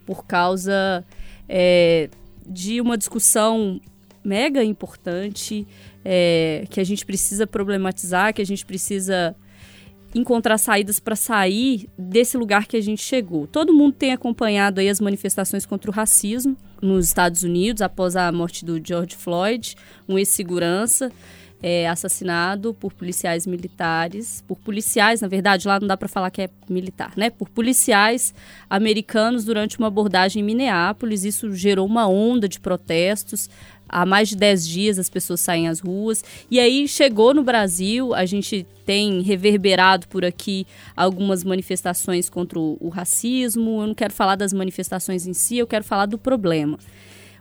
por 0.05 0.25
causa 0.25 1.03
é, 1.49 2.09
de 2.47 2.81
uma 2.81 2.97
discussão 2.97 3.79
mega 4.23 4.63
importante 4.63 5.67
é, 6.03 6.65
que 6.69 6.79
a 6.79 6.83
gente 6.83 7.05
precisa 7.05 7.45
problematizar, 7.45 8.33
que 8.33 8.41
a 8.41 8.45
gente 8.45 8.65
precisa 8.65 9.35
encontrar 10.15 10.57
saídas 10.57 10.99
para 10.99 11.15
sair 11.15 11.89
desse 11.97 12.37
lugar 12.37 12.67
que 12.67 12.77
a 12.77 12.81
gente 12.81 13.01
chegou. 13.01 13.47
Todo 13.47 13.73
mundo 13.73 13.93
tem 13.93 14.13
acompanhado 14.13 14.79
aí 14.79 14.87
as 14.87 15.01
manifestações 15.01 15.65
contra 15.65 15.89
o 15.89 15.93
racismo 15.93 16.55
nos 16.81 17.05
Estados 17.05 17.43
Unidos 17.43 17.81
após 17.81 18.15
a 18.15 18.31
morte 18.31 18.63
do 18.63 18.79
George 18.85 19.15
Floyd, 19.15 19.75
um 20.07 20.19
ex-segurança 20.19 21.11
é, 21.63 21.87
assassinado 21.87 22.73
por 22.73 22.91
policiais 22.91 23.47
militares, 23.47 24.43
por 24.45 24.57
policiais, 24.57 25.21
na 25.21 25.29
verdade, 25.29 25.65
lá 25.65 25.79
não 25.79 25.87
dá 25.87 25.95
para 25.95 26.09
falar 26.09 26.29
que 26.29 26.41
é 26.41 26.49
militar, 26.67 27.13
né? 27.15 27.29
Por 27.29 27.47
policiais 27.47 28.33
americanos 28.69 29.45
durante 29.45 29.79
uma 29.79 29.87
abordagem 29.87 30.41
em 30.41 30.45
Minneapolis. 30.45 31.23
Isso 31.23 31.55
gerou 31.55 31.87
uma 31.87 32.05
onda 32.05 32.49
de 32.49 32.59
protestos. 32.59 33.49
Há 33.87 34.05
mais 34.05 34.27
de 34.27 34.35
10 34.35 34.67
dias 34.67 34.99
as 34.99 35.09
pessoas 35.09 35.39
saem 35.39 35.69
às 35.69 35.79
ruas. 35.79 36.21
E 36.51 36.59
aí 36.59 36.85
chegou 36.85 37.33
no 37.33 37.43
Brasil, 37.43 38.13
a 38.13 38.25
gente 38.25 38.67
tem 38.85 39.21
reverberado 39.21 40.05
por 40.09 40.25
aqui 40.25 40.67
algumas 40.97 41.45
manifestações 41.45 42.29
contra 42.29 42.59
o, 42.59 42.77
o 42.81 42.89
racismo. 42.89 43.81
Eu 43.81 43.87
não 43.87 43.95
quero 43.95 44.13
falar 44.13 44.35
das 44.35 44.51
manifestações 44.51 45.25
em 45.25 45.33
si, 45.33 45.59
eu 45.59 45.67
quero 45.67 45.85
falar 45.85 46.07
do 46.07 46.17
problema. 46.17 46.77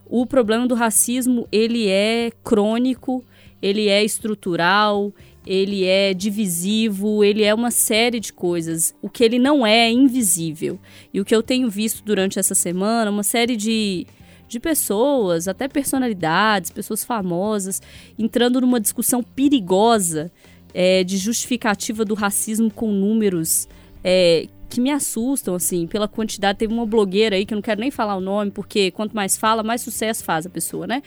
O 0.07 0.26
problema 0.26 0.67
do 0.67 0.75
racismo, 0.75 1.49
ele 1.50 1.88
é 1.88 2.31
crônico, 2.45 3.25
ele 3.62 3.88
é 3.88 4.04
estrutural, 4.04 5.12
ele 5.47 5.85
é 5.85 6.12
divisivo, 6.12 7.25
ele 7.25 7.42
é 7.42 7.54
uma 7.54 7.71
série 7.71 8.21
de 8.21 8.33
coisas. 8.33 8.95
O 9.00 9.09
que 9.09 9.25
ele 9.25 9.38
não 9.38 9.66
é 9.66 9.87
é 9.87 9.90
invisível. 9.90 10.78
E 11.12 11.21
o 11.21 11.25
que 11.25 11.35
eu 11.35 11.42
tenho 11.42 11.71
visto 11.71 12.04
durante 12.04 12.38
essa 12.38 12.54
semana, 12.54 13.11
uma 13.11 13.23
série 13.23 13.57
de, 13.57 14.07
de 14.49 14.61
pessoas, 14.61 15.49
até 15.49 15.69
personalidades, 15.69 16.71
pessoas 16.71 17.04
famosas, 17.04 17.81
entrando 18.19 18.61
numa 18.61 18.81
discussão 18.81 19.23
perigosa 19.23 20.31
é, 20.75 21.04
de 21.04 21.16
justificativa 21.16 22.04
do 22.04 22.14
racismo 22.14 22.71
com 22.71 22.90
números 22.92 23.69
é, 24.04 24.47
que 24.73 24.81
me 24.81 24.91
assustam, 24.91 25.55
assim, 25.55 25.87
pela 25.87 26.09
quantidade. 26.09 26.61
Teve 26.61 26.73
uma 26.73 26.87
blogueira 26.87 27.37
aí, 27.37 27.45
que 27.45 27.52
eu 27.52 27.57
não 27.57 27.62
quero 27.62 27.79
nem 27.79 27.91
falar 27.91 28.17
o 28.17 28.23
nome, 28.23 28.50
porque 28.50 28.91
quanto 28.91 29.14
mais 29.14 29.37
fala, 29.37 29.62
mais 29.62 29.83
sucesso 29.83 30.25
faz 30.25 30.47
a 30.47 30.49
pessoa, 30.49 30.87
né? 30.87 31.02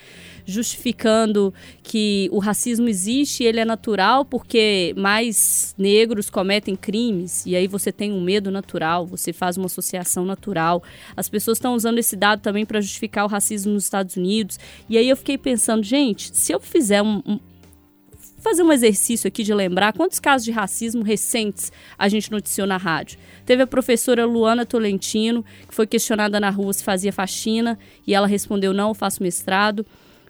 Justificando 0.46 1.52
que 1.82 2.30
o 2.32 2.38
racismo 2.38 2.88
existe 2.88 3.42
e 3.42 3.48
ele 3.48 3.60
é 3.60 3.66
natural 3.66 4.24
porque 4.24 4.94
mais 4.96 5.74
negros 5.80 6.30
cometem 6.30 6.76
crimes, 6.76 7.44
e 7.48 7.56
aí 7.56 7.66
você 7.66 7.92
tem 7.92 8.14
um 8.14 8.22
medo 8.22 8.52
natural, 8.52 9.04
você 9.04 9.34
faz 9.34 9.58
uma 9.58 9.66
associação 9.66 10.26
natural. 10.26 10.84
As 11.18 11.28
pessoas 11.28 11.58
estão 11.58 11.74
usando 11.74 11.98
esse 11.98 12.16
dado 12.16 12.42
também 12.42 12.68
para 12.68 12.80
justificar 12.80 13.26
o 13.26 13.28
racismo 13.28 13.74
nos 13.74 13.86
Estados 13.86 14.16
Unidos. 14.16 14.60
E 14.88 14.96
aí 14.96 15.10
eu 15.10 15.18
fiquei 15.18 15.40
pensando, 15.40 15.82
gente, 15.82 16.38
se 16.38 16.52
eu 16.52 16.60
fizer 16.60 17.02
um, 17.02 17.24
um 17.26 17.40
fazer 18.46 18.62
um 18.62 18.72
exercício 18.72 19.28
aqui 19.28 19.42
de 19.42 19.52
lembrar 19.56 19.92
quantos 19.92 20.20
casos 20.20 20.46
de 20.46 20.52
racismo 20.52 21.02
recentes 21.02 21.72
a 21.98 22.08
gente 22.08 22.32
noticiou 22.32 22.68
na 22.68 22.78
rádio. 22.78 23.18
Teve 23.44 23.64
a 23.64 23.68
professora 23.68 24.24
Luana 24.24 24.68
Tolentino, 24.68 25.44
que 25.68 25.74
foi 25.74 25.88
questionada 25.88 26.40
na 26.40 26.52
rua 26.52 26.72
se 26.72 26.84
fazia 26.84 27.12
faxina, 27.12 27.80
e 28.06 28.14
ela 28.14 28.28
respondeu: 28.28 28.72
não, 28.72 28.90
eu 28.90 28.94
faço 28.94 29.24
mestrado. 29.24 29.84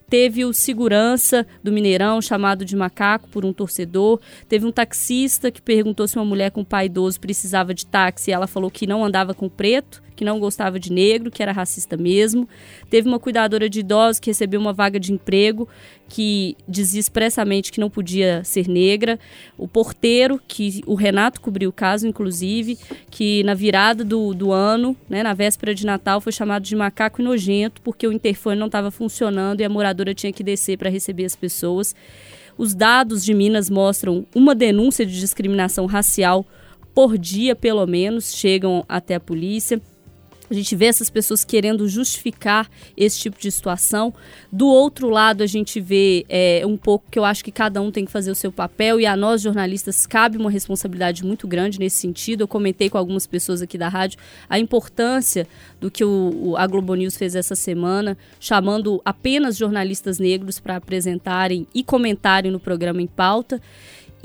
Teve 0.09 0.45
o 0.45 0.53
segurança 0.53 1.45
do 1.61 1.73
Mineirão, 1.73 2.21
chamado 2.21 2.63
de 2.63 2.75
macaco 2.75 3.27
por 3.27 3.43
um 3.43 3.51
torcedor. 3.51 4.21
Teve 4.47 4.65
um 4.65 4.71
taxista 4.71 5.51
que 5.51 5.61
perguntou 5.61 6.07
se 6.07 6.15
uma 6.15 6.23
mulher 6.23 6.51
com 6.51 6.63
pai 6.63 6.85
idoso 6.85 7.19
precisava 7.19 7.73
de 7.73 7.85
táxi 7.85 8.31
e 8.31 8.33
ela 8.33 8.47
falou 8.47 8.71
que 8.71 8.87
não 8.87 9.03
andava 9.03 9.33
com 9.33 9.49
preto 9.49 10.04
que 10.15 10.25
não 10.25 10.39
gostava 10.39 10.79
de 10.79 10.91
negro, 10.91 11.29
que 11.29 11.43
era 11.43 11.51
racista 11.51 11.97
mesmo. 11.97 12.47
Teve 12.89 13.07
uma 13.07 13.19
cuidadora 13.19 13.69
de 13.69 13.81
idosos 13.81 14.19
que 14.19 14.29
recebeu 14.29 14.59
uma 14.59 14.73
vaga 14.73 14.99
de 14.99 15.11
emprego 15.11 15.67
que 16.07 16.55
dizia 16.67 16.99
expressamente 16.99 17.71
que 17.71 17.79
não 17.79 17.89
podia 17.89 18.43
ser 18.43 18.67
negra. 18.67 19.19
O 19.57 19.67
porteiro, 19.67 20.39
que 20.47 20.81
o 20.85 20.95
Renato 20.95 21.41
cobriu 21.41 21.69
o 21.69 21.73
caso, 21.73 22.07
inclusive, 22.07 22.77
que 23.09 23.43
na 23.43 23.53
virada 23.53 24.03
do, 24.03 24.33
do 24.33 24.51
ano, 24.51 24.95
né, 25.09 25.23
na 25.23 25.33
véspera 25.33 25.73
de 25.73 25.85
Natal, 25.85 26.21
foi 26.21 26.31
chamado 26.31 26.63
de 26.63 26.75
macaco 26.75 27.21
nojento 27.21 27.81
porque 27.81 28.07
o 28.07 28.11
interfone 28.11 28.59
não 28.59 28.67
estava 28.67 28.91
funcionando 28.91 29.61
e 29.61 29.63
a 29.63 29.69
moradora 29.69 30.13
tinha 30.13 30.31
que 30.31 30.43
descer 30.43 30.77
para 30.77 30.89
receber 30.89 31.25
as 31.25 31.35
pessoas. 31.35 31.95
Os 32.57 32.73
dados 32.73 33.23
de 33.25 33.33
Minas 33.33 33.69
mostram 33.69 34.25
uma 34.33 34.55
denúncia 34.55 35.05
de 35.05 35.19
discriminação 35.19 35.85
racial 35.85 36.45
por 36.93 37.17
dia, 37.17 37.53
pelo 37.55 37.85
menos, 37.85 38.33
chegam 38.33 38.85
até 38.87 39.15
a 39.15 39.19
polícia. 39.19 39.81
A 40.49 40.53
gente 40.53 40.75
vê 40.75 40.85
essas 40.85 41.09
pessoas 41.09 41.43
querendo 41.43 41.87
justificar 41.87 42.69
esse 42.95 43.19
tipo 43.19 43.39
de 43.39 43.51
situação. 43.51 44.13
Do 44.51 44.67
outro 44.67 45.09
lado, 45.09 45.41
a 45.41 45.47
gente 45.47 45.79
vê 45.81 46.25
é, 46.29 46.61
um 46.65 46.77
pouco 46.77 47.05
que 47.09 47.17
eu 47.17 47.25
acho 47.25 47.43
que 47.43 47.51
cada 47.51 47.81
um 47.81 47.91
tem 47.91 48.05
que 48.05 48.11
fazer 48.11 48.29
o 48.29 48.35
seu 48.35 48.51
papel 48.51 48.99
e 48.99 49.05
a 49.05 49.17
nós, 49.17 49.41
jornalistas, 49.41 50.05
cabe 50.05 50.37
uma 50.37 50.51
responsabilidade 50.51 51.25
muito 51.25 51.47
grande 51.47 51.79
nesse 51.79 51.97
sentido. 51.97 52.41
Eu 52.41 52.47
comentei 52.47 52.89
com 52.89 52.97
algumas 52.97 53.25
pessoas 53.25 53.61
aqui 53.61 53.77
da 53.77 53.89
rádio 53.89 54.19
a 54.49 54.59
importância 54.59 55.47
do 55.79 55.89
que 55.89 56.03
o, 56.03 56.55
a 56.57 56.67
Globo 56.67 56.93
News 56.93 57.17
fez 57.17 57.35
essa 57.35 57.55
semana, 57.55 58.17
chamando 58.39 59.01
apenas 59.03 59.57
jornalistas 59.57 60.19
negros 60.19 60.59
para 60.59 60.75
apresentarem 60.75 61.67
e 61.73 61.83
comentarem 61.83 62.51
no 62.51 62.59
programa 62.59 63.01
em 63.01 63.07
pauta. 63.07 63.61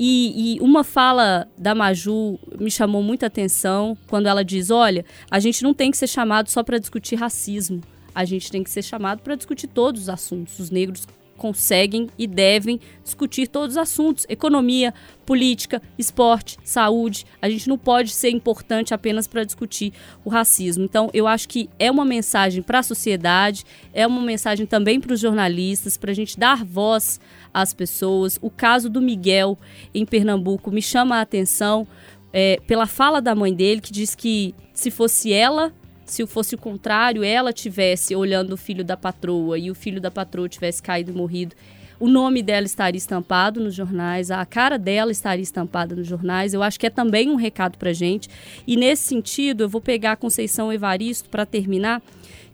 E, 0.03 0.55
e, 0.55 0.59
uma 0.61 0.83
fala 0.83 1.47
da 1.55 1.75
Maju 1.75 2.39
me 2.59 2.71
chamou 2.71 3.03
muita 3.03 3.27
atenção 3.27 3.95
quando 4.07 4.25
ela 4.25 4.43
diz: 4.43 4.71
olha, 4.71 5.05
a 5.29 5.39
gente 5.39 5.61
não 5.61 5.75
tem 5.75 5.91
que 5.91 5.97
ser 5.97 6.07
chamado 6.07 6.49
só 6.49 6.63
para 6.63 6.79
discutir 6.79 7.17
racismo, 7.17 7.81
a 8.15 8.25
gente 8.25 8.49
tem 8.49 8.63
que 8.63 8.71
ser 8.71 8.81
chamado 8.81 9.21
para 9.21 9.35
discutir 9.35 9.67
todos 9.67 10.01
os 10.01 10.09
assuntos. 10.09 10.57
Os 10.57 10.71
negros 10.71 11.05
conseguem 11.41 12.07
e 12.19 12.27
devem 12.27 12.79
discutir 13.03 13.47
todos 13.47 13.75
os 13.75 13.81
assuntos: 13.81 14.27
economia, 14.29 14.93
política, 15.25 15.81
esporte, 15.97 16.59
saúde. 16.63 17.25
A 17.41 17.49
gente 17.49 17.67
não 17.67 17.79
pode 17.79 18.11
ser 18.11 18.29
importante 18.29 18.93
apenas 18.93 19.25
para 19.25 19.43
discutir 19.43 19.91
o 20.23 20.29
racismo. 20.29 20.83
Então, 20.83 21.09
eu 21.15 21.25
acho 21.25 21.49
que 21.49 21.67
é 21.79 21.89
uma 21.89 22.05
mensagem 22.05 22.61
para 22.61 22.79
a 22.79 22.83
sociedade, 22.83 23.65
é 23.91 24.05
uma 24.05 24.21
mensagem 24.21 24.67
também 24.67 24.99
para 24.99 25.13
os 25.13 25.19
jornalistas, 25.19 25.97
para 25.97 26.11
a 26.11 26.13
gente 26.13 26.37
dar 26.37 26.63
voz 26.63 27.19
às 27.51 27.73
pessoas. 27.73 28.37
O 28.39 28.51
caso 28.51 28.87
do 28.87 29.01
Miguel 29.01 29.57
em 29.95 30.05
Pernambuco 30.05 30.69
me 30.69 30.81
chama 30.81 31.17
a 31.17 31.21
atenção 31.21 31.87
é, 32.31 32.59
pela 32.67 32.85
fala 32.85 33.19
da 33.19 33.33
mãe 33.33 33.51
dele, 33.51 33.81
que 33.81 33.91
diz 33.91 34.13
que 34.13 34.53
se 34.75 34.91
fosse 34.91 35.33
ela 35.33 35.73
se 36.05 36.25
fosse 36.27 36.55
o 36.55 36.57
contrário, 36.57 37.23
ela 37.23 37.53
tivesse 37.53 38.15
olhando 38.15 38.53
o 38.53 38.57
filho 38.57 38.83
da 38.83 38.97
patroa 38.97 39.57
e 39.57 39.71
o 39.71 39.75
filho 39.75 40.01
da 40.01 40.11
patroa 40.11 40.49
tivesse 40.49 40.81
caído 40.81 41.11
e 41.11 41.13
morrido, 41.13 41.55
o 42.01 42.07
nome 42.07 42.41
dela 42.41 42.65
estaria 42.65 42.97
estampado 42.97 43.59
nos 43.59 43.75
jornais, 43.75 44.31
a 44.31 44.43
cara 44.43 44.75
dela 44.75 45.11
estaria 45.11 45.43
estampada 45.43 45.95
nos 45.95 46.07
jornais. 46.07 46.51
Eu 46.51 46.63
acho 46.63 46.79
que 46.79 46.87
é 46.87 46.89
também 46.89 47.29
um 47.29 47.35
recado 47.35 47.77
para 47.77 47.93
gente. 47.93 48.27
E 48.65 48.75
nesse 48.75 49.03
sentido, 49.03 49.65
eu 49.65 49.69
vou 49.69 49.79
pegar 49.79 50.13
a 50.13 50.15
Conceição 50.15 50.73
Evaristo 50.73 51.29
para 51.29 51.45
terminar, 51.45 52.01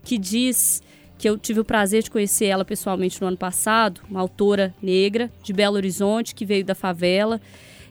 que 0.03 0.17
diz 0.17 0.83
que 1.17 1.29
eu 1.29 1.37
tive 1.37 1.61
o 1.61 1.65
prazer 1.65 2.03
de 2.03 2.11
conhecer 2.11 2.47
ela 2.47 2.65
pessoalmente 2.65 3.21
no 3.21 3.27
ano 3.27 3.37
passado, 3.37 4.01
uma 4.09 4.19
autora 4.19 4.75
negra 4.81 5.31
de 5.41 5.53
Belo 5.53 5.77
Horizonte 5.77 6.35
que 6.35 6.45
veio 6.45 6.65
da 6.65 6.75
favela 6.75 7.41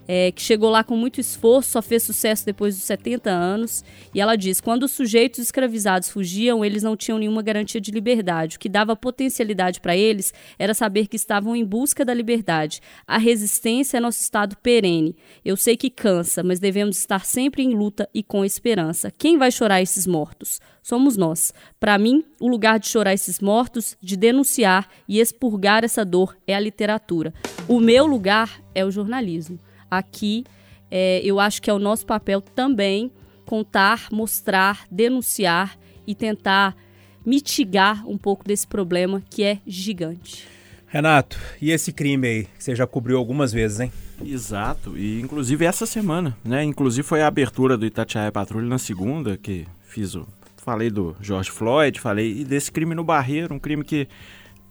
é, 0.08 0.30
que 0.30 0.40
chegou 0.40 0.70
lá 0.70 0.84
com 0.84 0.96
muito 0.96 1.20
esforço, 1.20 1.72
só 1.72 1.82
fez 1.82 2.02
sucesso 2.02 2.46
depois 2.46 2.74
dos 2.74 2.84
70 2.84 3.30
anos. 3.30 3.84
E 4.14 4.20
ela 4.20 4.36
diz: 4.36 4.60
quando 4.60 4.84
os 4.84 4.92
sujeitos 4.92 5.40
escravizados 5.40 6.08
fugiam, 6.08 6.64
eles 6.64 6.82
não 6.82 6.96
tinham 6.96 7.18
nenhuma 7.18 7.42
garantia 7.42 7.80
de 7.80 7.90
liberdade. 7.90 8.56
O 8.56 8.60
que 8.60 8.68
dava 8.68 8.94
potencialidade 8.94 9.80
para 9.80 9.96
eles 9.96 10.32
era 10.58 10.74
saber 10.74 11.08
que 11.08 11.16
estavam 11.16 11.56
em 11.56 11.64
busca 11.64 12.04
da 12.04 12.14
liberdade. 12.14 12.80
A 13.06 13.18
resistência 13.18 13.96
é 13.96 14.00
nosso 14.00 14.20
estado 14.20 14.56
perene. 14.56 15.16
Eu 15.44 15.56
sei 15.56 15.76
que 15.76 15.90
cansa, 15.90 16.42
mas 16.42 16.60
devemos 16.60 16.98
estar 16.98 17.24
sempre 17.24 17.62
em 17.62 17.74
luta 17.74 18.08
e 18.14 18.22
com 18.22 18.44
esperança. 18.44 19.10
Quem 19.10 19.38
vai 19.38 19.50
chorar 19.50 19.82
esses 19.82 20.06
mortos? 20.06 20.60
Somos 20.82 21.16
nós. 21.16 21.52
Para 21.80 21.98
mim, 21.98 22.24
o 22.40 22.46
lugar 22.46 22.78
de 22.78 22.86
chorar 22.86 23.12
esses 23.12 23.40
mortos, 23.40 23.96
de 24.00 24.16
denunciar 24.16 24.88
e 25.08 25.18
expurgar 25.18 25.82
essa 25.82 26.04
dor 26.04 26.36
é 26.46 26.54
a 26.54 26.60
literatura. 26.60 27.34
O 27.66 27.80
meu 27.80 28.06
lugar 28.06 28.62
é 28.72 28.84
o 28.84 28.90
jornalismo 28.90 29.58
aqui, 29.98 30.44
é, 30.90 31.20
eu 31.24 31.40
acho 31.40 31.60
que 31.60 31.70
é 31.70 31.72
o 31.72 31.78
nosso 31.78 32.06
papel 32.06 32.40
também 32.40 33.10
contar, 33.44 34.08
mostrar, 34.10 34.86
denunciar 34.90 35.78
e 36.06 36.14
tentar 36.14 36.76
mitigar 37.24 38.06
um 38.08 38.16
pouco 38.16 38.44
desse 38.46 38.66
problema 38.66 39.22
que 39.28 39.42
é 39.42 39.58
gigante. 39.66 40.46
Renato, 40.86 41.38
e 41.60 41.72
esse 41.72 41.92
crime 41.92 42.26
aí 42.26 42.44
que 42.44 42.62
você 42.62 42.74
já 42.74 42.86
cobriu 42.86 43.18
algumas 43.18 43.52
vezes, 43.52 43.80
hein? 43.80 43.92
Exato, 44.24 44.96
e 44.96 45.20
inclusive 45.20 45.64
essa 45.64 45.84
semana, 45.84 46.36
né? 46.44 46.62
Inclusive 46.62 47.06
foi 47.06 47.22
a 47.22 47.26
abertura 47.26 47.76
do 47.76 47.84
Itatiaia 47.84 48.32
Patrulha 48.32 48.66
na 48.66 48.78
segunda, 48.78 49.36
que 49.36 49.66
fiz 49.84 50.14
o. 50.14 50.26
Falei 50.56 50.90
do 50.90 51.14
George 51.20 51.50
Floyd, 51.50 52.00
falei 52.00 52.44
desse 52.44 52.72
crime 52.72 52.92
no 52.92 53.04
Barreiro, 53.04 53.54
um 53.54 53.58
crime 53.58 53.84
que 53.84 54.08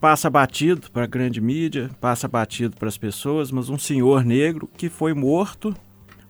passa 0.06 0.30
batido 0.30 0.88
para 0.92 1.02
a 1.02 1.06
grande 1.08 1.40
mídia, 1.40 1.90
passa 2.00 2.28
batido 2.28 2.76
para 2.76 2.86
as 2.86 2.96
pessoas, 2.96 3.50
mas 3.50 3.68
um 3.68 3.76
senhor 3.76 4.24
negro 4.24 4.70
que 4.76 4.88
foi 4.88 5.12
morto 5.12 5.74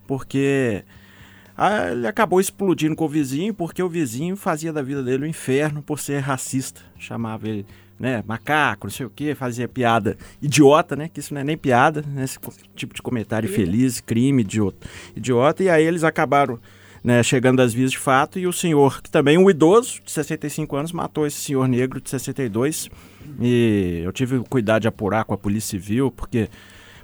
porque 0.07 0.83
ah, 1.55 1.91
ele 1.91 2.07
acabou 2.07 2.41
explodindo 2.41 2.97
com 2.97 3.05
o 3.05 3.09
vizinho 3.09 3.53
porque 3.53 3.83
o 3.83 3.89
vizinho 3.91 4.35
fazia 4.35 4.73
da 4.73 4.81
vida 4.81 5.03
dele 5.03 5.25
um 5.25 5.29
inferno 5.29 5.83
por 5.83 5.99
ser 5.99 6.21
racista, 6.21 6.81
chamava 6.99 7.47
ele 7.47 7.67
né, 8.01 8.25
macaco, 8.27 8.87
não 8.87 8.91
sei 8.91 9.05
o 9.05 9.11
que, 9.11 9.35
fazia 9.35 9.69
piada 9.69 10.17
idiota, 10.41 10.97
né, 10.97 11.11
que 11.13 11.21
isso 11.21 11.35
não 11.35 11.43
é 11.43 11.45
nem 11.45 11.59
piada, 11.59 12.03
né, 12.09 12.25
esse 12.25 12.39
tipo 12.75 12.95
de 12.95 13.03
comentário 13.03 13.47
feliz, 13.47 14.01
crime, 14.01 14.41
idiota, 14.41 14.89
idiota, 15.15 15.63
e 15.63 15.69
aí 15.69 15.85
eles 15.85 16.03
acabaram 16.03 16.59
né, 17.05 17.23
chegando 17.23 17.61
às 17.61 17.75
vias 17.75 17.91
de 17.91 17.99
fato, 17.99 18.39
e 18.39 18.47
o 18.47 18.55
senhor, 18.55 19.03
que 19.03 19.11
também 19.11 19.37
um 19.37 19.51
idoso 19.51 20.01
de 20.03 20.11
65 20.11 20.77
anos, 20.77 20.93
matou 20.93 21.27
esse 21.27 21.37
senhor 21.37 21.69
negro 21.69 22.01
de 22.01 22.09
62 22.09 22.89
e 23.41 24.03
eu 24.05 24.13
tive 24.13 24.41
cuidado 24.41 24.83
de 24.83 24.89
apurar 24.89 25.25
com 25.25 25.35
a 25.35 25.39
Polícia 25.39 25.79
Civil, 25.79 26.11
porque 26.11 26.49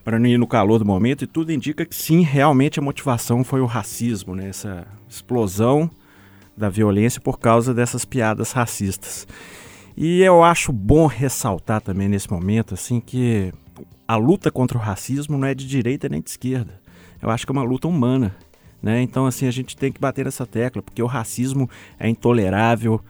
para 0.04 0.18
não 0.18 0.26
ir 0.26 0.38
no 0.38 0.46
calor 0.46 0.78
do 0.78 0.84
momento, 0.84 1.24
e 1.24 1.26
tudo 1.26 1.52
indica 1.52 1.86
que 1.86 1.94
sim, 1.94 2.22
realmente 2.22 2.78
a 2.78 2.82
motivação 2.82 3.44
foi 3.44 3.60
o 3.60 3.66
racismo, 3.66 4.34
né? 4.34 4.48
essa 4.48 4.86
explosão 5.08 5.90
da 6.56 6.68
violência 6.68 7.20
por 7.20 7.38
causa 7.38 7.72
dessas 7.72 8.04
piadas 8.04 8.52
racistas. 8.52 9.26
E 9.96 10.22
eu 10.22 10.42
acho 10.42 10.72
bom 10.72 11.06
ressaltar 11.06 11.80
também 11.80 12.08
nesse 12.08 12.30
momento 12.30 12.74
assim 12.74 12.98
que 12.98 13.52
a 14.08 14.16
luta 14.16 14.50
contra 14.50 14.76
o 14.76 14.80
racismo 14.80 15.38
não 15.38 15.46
é 15.46 15.54
de 15.54 15.66
direita 15.66 16.08
nem 16.08 16.20
de 16.20 16.30
esquerda. 16.30 16.80
Eu 17.20 17.30
acho 17.30 17.46
que 17.46 17.52
é 17.52 17.54
uma 17.54 17.62
luta 17.62 17.86
humana. 17.86 18.34
Né? 18.82 19.00
Então, 19.00 19.26
assim, 19.26 19.46
a 19.46 19.50
gente 19.50 19.76
tem 19.76 19.92
que 19.92 20.00
bater 20.00 20.24
nessa 20.24 20.44
tecla, 20.44 20.82
porque 20.82 21.02
o 21.02 21.06
racismo 21.06 21.70
é 21.98 22.08
intolerável, 22.08 23.00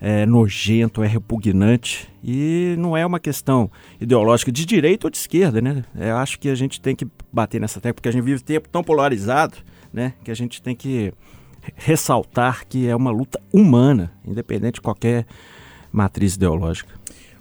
é 0.00 0.26
nojento, 0.26 1.02
é 1.02 1.06
repugnante 1.06 2.08
e 2.22 2.74
não 2.78 2.96
é 2.96 3.04
uma 3.04 3.20
questão 3.20 3.70
ideológica 4.00 4.50
de 4.52 4.64
direita 4.64 5.06
ou 5.06 5.10
de 5.10 5.16
esquerda, 5.16 5.60
né? 5.60 5.84
Eu 5.94 6.16
acho 6.16 6.38
que 6.38 6.48
a 6.48 6.54
gente 6.54 6.80
tem 6.80 6.94
que 6.94 7.06
bater 7.32 7.60
nessa 7.60 7.80
tecla 7.80 7.94
porque 7.94 8.08
a 8.08 8.12
gente 8.12 8.24
vive 8.24 8.42
tempo 8.42 8.68
tão 8.68 8.82
polarizado, 8.82 9.56
né? 9.92 10.14
Que 10.22 10.30
a 10.30 10.34
gente 10.34 10.60
tem 10.60 10.74
que 10.74 11.12
ressaltar 11.74 12.66
que 12.66 12.86
é 12.88 12.94
uma 12.94 13.10
luta 13.10 13.40
humana, 13.52 14.12
independente 14.26 14.74
de 14.74 14.80
qualquer 14.80 15.26
matriz 15.90 16.34
ideológica. 16.34 16.92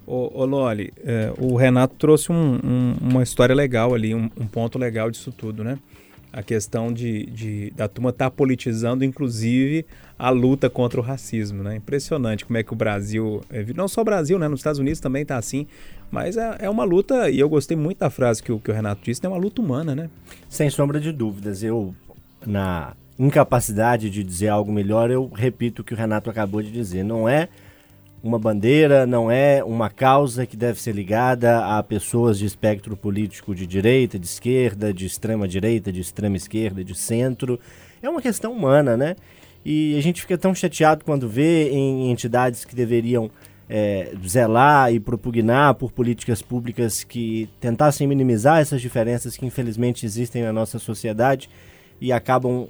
Ô 0.06 0.44
Loli, 0.44 0.92
é, 1.04 1.34
o 1.38 1.56
Renato 1.56 1.96
trouxe 1.96 2.30
um, 2.32 2.60
um, 2.64 2.96
uma 3.02 3.24
história 3.24 3.56
legal 3.56 3.94
ali, 3.94 4.14
um, 4.14 4.30
um 4.38 4.46
ponto 4.46 4.78
legal 4.78 5.10
disso 5.10 5.32
tudo, 5.32 5.64
né? 5.64 5.80
A 6.34 6.42
questão 6.42 6.92
de, 6.92 7.28
de 7.28 7.72
da 7.76 7.88
turma 7.88 8.10
estar 8.10 8.26
tá 8.26 8.32
politizando, 8.32 9.06
inclusive, 9.06 9.86
a 10.18 10.32
luta 10.32 10.68
contra 10.68 11.00
o 11.00 11.04
racismo, 11.04 11.62
né? 11.62 11.76
Impressionante 11.76 12.44
como 12.44 12.58
é 12.58 12.64
que 12.64 12.74
o 12.74 12.76
Brasil, 12.76 13.42
é, 13.52 13.64
não 13.76 13.88
só 13.88 14.02
o 14.02 14.04
Brasil, 14.04 14.40
né? 14.40 14.48
Nos 14.48 14.62
Estados 14.62 14.80
Unidos 14.80 15.00
também 15.00 15.22
está 15.22 15.38
assim, 15.38 15.68
mas 16.10 16.36
é, 16.36 16.58
é, 16.62 16.70
uma 16.70 16.84
luta, 16.84 17.30
e 17.30 17.40
eu 17.40 17.48
gostei 17.48 17.78
muito 17.78 18.00
da 18.00 18.10
frase 18.10 18.42
que 18.42 18.52
o, 18.52 18.60
que 18.60 18.72
o 18.72 18.74
Renato 18.74 19.02
disse, 19.04 19.24
é 19.24 19.30
uma 19.30 19.38
luta 19.38 19.62
humana, 19.62 19.96
né? 19.96 20.10
Sem 20.50 20.72
sombra 20.72 21.00
de 21.00 21.12
dúvidas, 21.12 21.62
eu, 21.62 21.94
na 22.46 22.94
incapacidade 23.20 24.10
de 24.10 24.24
dizer 24.24 24.48
algo 24.48 24.72
melhor, 24.72 25.12
eu 25.12 25.28
repito 25.28 25.84
o 25.84 25.86
que 25.86 25.94
o 25.94 25.98
Renato 25.98 26.32
acabou 26.32 26.64
de 26.64 26.72
dizer, 26.72 27.04
não 27.04 27.30
é 27.30 27.48
uma 28.24 28.40
bandeira, 28.40 29.06
não 29.06 29.30
é 29.30 29.62
uma 29.62 29.90
causa 29.90 30.46
que 30.46 30.56
deve 30.56 30.82
ser 30.82 30.96
ligada 30.96 31.78
a 31.78 31.84
pessoas 31.84 32.40
de 32.40 32.46
espectro 32.46 32.96
político 32.96 33.54
de 33.54 33.68
direita, 33.68 34.18
de 34.18 34.26
esquerda, 34.26 34.94
de 34.94 35.06
extrema 35.06 35.46
direita, 35.46 35.92
de 35.92 36.00
extrema 36.00 36.38
esquerda, 36.38 36.86
de 36.86 36.96
centro. 36.96 37.60
É 38.02 38.10
uma 38.10 38.22
questão 38.22 38.54
humana, 38.54 38.96
né? 38.96 39.18
E 39.66 39.98
a 39.98 40.02
gente 40.02 40.22
fica 40.22 40.38
tão 40.38 40.56
chateado 40.56 41.04
quando 41.04 41.28
vê 41.28 41.70
em 41.70 42.10
entidades 42.10 42.64
que 42.64 42.74
deveriam 42.74 43.30
é, 43.70 44.14
zelar 44.26 44.94
e 44.94 45.02
propugnar 45.02 45.76
por 45.76 45.92
políticas 45.92 46.42
públicas 46.42 47.04
que 47.04 47.50
tentassem 47.60 48.08
minimizar 48.08 48.62
essas 48.62 48.82
diferenças 48.82 49.36
que 49.36 49.46
infelizmente 49.46 50.06
existem 50.06 50.44
na 50.44 50.54
nossa 50.54 50.80
sociedade 50.80 51.50
e 52.00 52.12
acabam, 52.12 52.70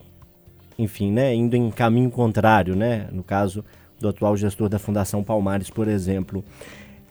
enfim, 0.79 1.11
né, 1.11 1.33
indo 1.33 1.55
em 1.55 1.69
caminho 1.69 2.09
contrário, 2.09 2.75
né? 2.75 3.07
No 3.11 3.23
caso, 3.23 3.63
do 4.03 4.09
atual 4.09 4.37
gestor 4.37 4.69
da 4.69 4.77
Fundação 4.77 5.23
Palmares, 5.23 5.69
por 5.69 5.87
exemplo. 5.87 6.43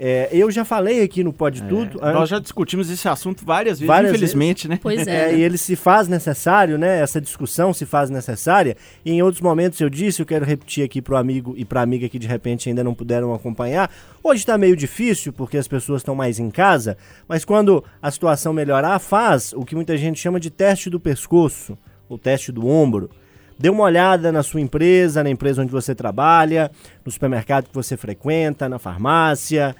É, 0.04 0.28
eu 0.32 0.50
já 0.50 0.64
falei 0.64 1.00
aqui 1.00 1.22
no 1.22 1.32
Pode 1.32 1.62
é, 1.62 1.64
Tudo. 1.64 2.00
Nós 2.00 2.28
já 2.28 2.40
discutimos 2.40 2.90
esse 2.90 3.08
assunto 3.08 3.44
várias 3.44 3.78
vezes, 3.78 3.86
várias 3.86 4.10
infelizmente, 4.10 4.66
vezes. 4.66 4.70
né? 4.70 4.78
Pois 4.82 5.06
é. 5.06 5.30
é. 5.30 5.36
E 5.36 5.42
ele 5.42 5.56
se 5.56 5.76
faz 5.76 6.08
necessário, 6.08 6.76
né? 6.76 7.00
Essa 7.00 7.20
discussão 7.20 7.72
se 7.72 7.86
faz 7.86 8.10
necessária. 8.10 8.76
E 9.04 9.12
em 9.12 9.22
outros 9.22 9.40
momentos 9.40 9.80
eu 9.80 9.88
disse, 9.88 10.20
eu 10.20 10.26
quero 10.26 10.44
repetir 10.44 10.84
aqui 10.84 11.00
para 11.00 11.14
o 11.14 11.16
amigo 11.16 11.54
e 11.56 11.64
para 11.64 11.80
a 11.80 11.82
amiga 11.84 12.08
que 12.08 12.18
de 12.18 12.26
repente 12.26 12.68
ainda 12.68 12.82
não 12.82 12.94
puderam 12.94 13.32
acompanhar. 13.32 13.90
Hoje 14.24 14.40
está 14.40 14.58
meio 14.58 14.76
difícil 14.76 15.32
porque 15.32 15.56
as 15.56 15.68
pessoas 15.68 16.00
estão 16.00 16.16
mais 16.16 16.40
em 16.40 16.50
casa, 16.50 16.96
mas 17.28 17.44
quando 17.44 17.84
a 18.02 18.10
situação 18.10 18.52
melhorar, 18.52 18.98
faz 18.98 19.52
o 19.52 19.64
que 19.64 19.76
muita 19.76 19.96
gente 19.96 20.18
chama 20.18 20.40
de 20.40 20.50
teste 20.50 20.90
do 20.90 20.98
pescoço, 20.98 21.78
o 22.08 22.18
teste 22.18 22.50
do 22.50 22.66
ombro. 22.66 23.08
Dê 23.62 23.70
uma 23.70 23.84
olhada 23.84 24.32
na 24.32 24.42
sua 24.42 24.60
empresa, 24.60 25.22
na 25.22 25.30
empresa 25.30 25.62
onde 25.62 25.70
você 25.70 25.94
trabalha, 25.94 26.68
no 27.06 27.12
supermercado 27.12 27.68
que 27.68 27.74
você 27.76 27.96
frequenta, 27.96 28.68
na 28.68 28.76
farmácia, 28.76 29.76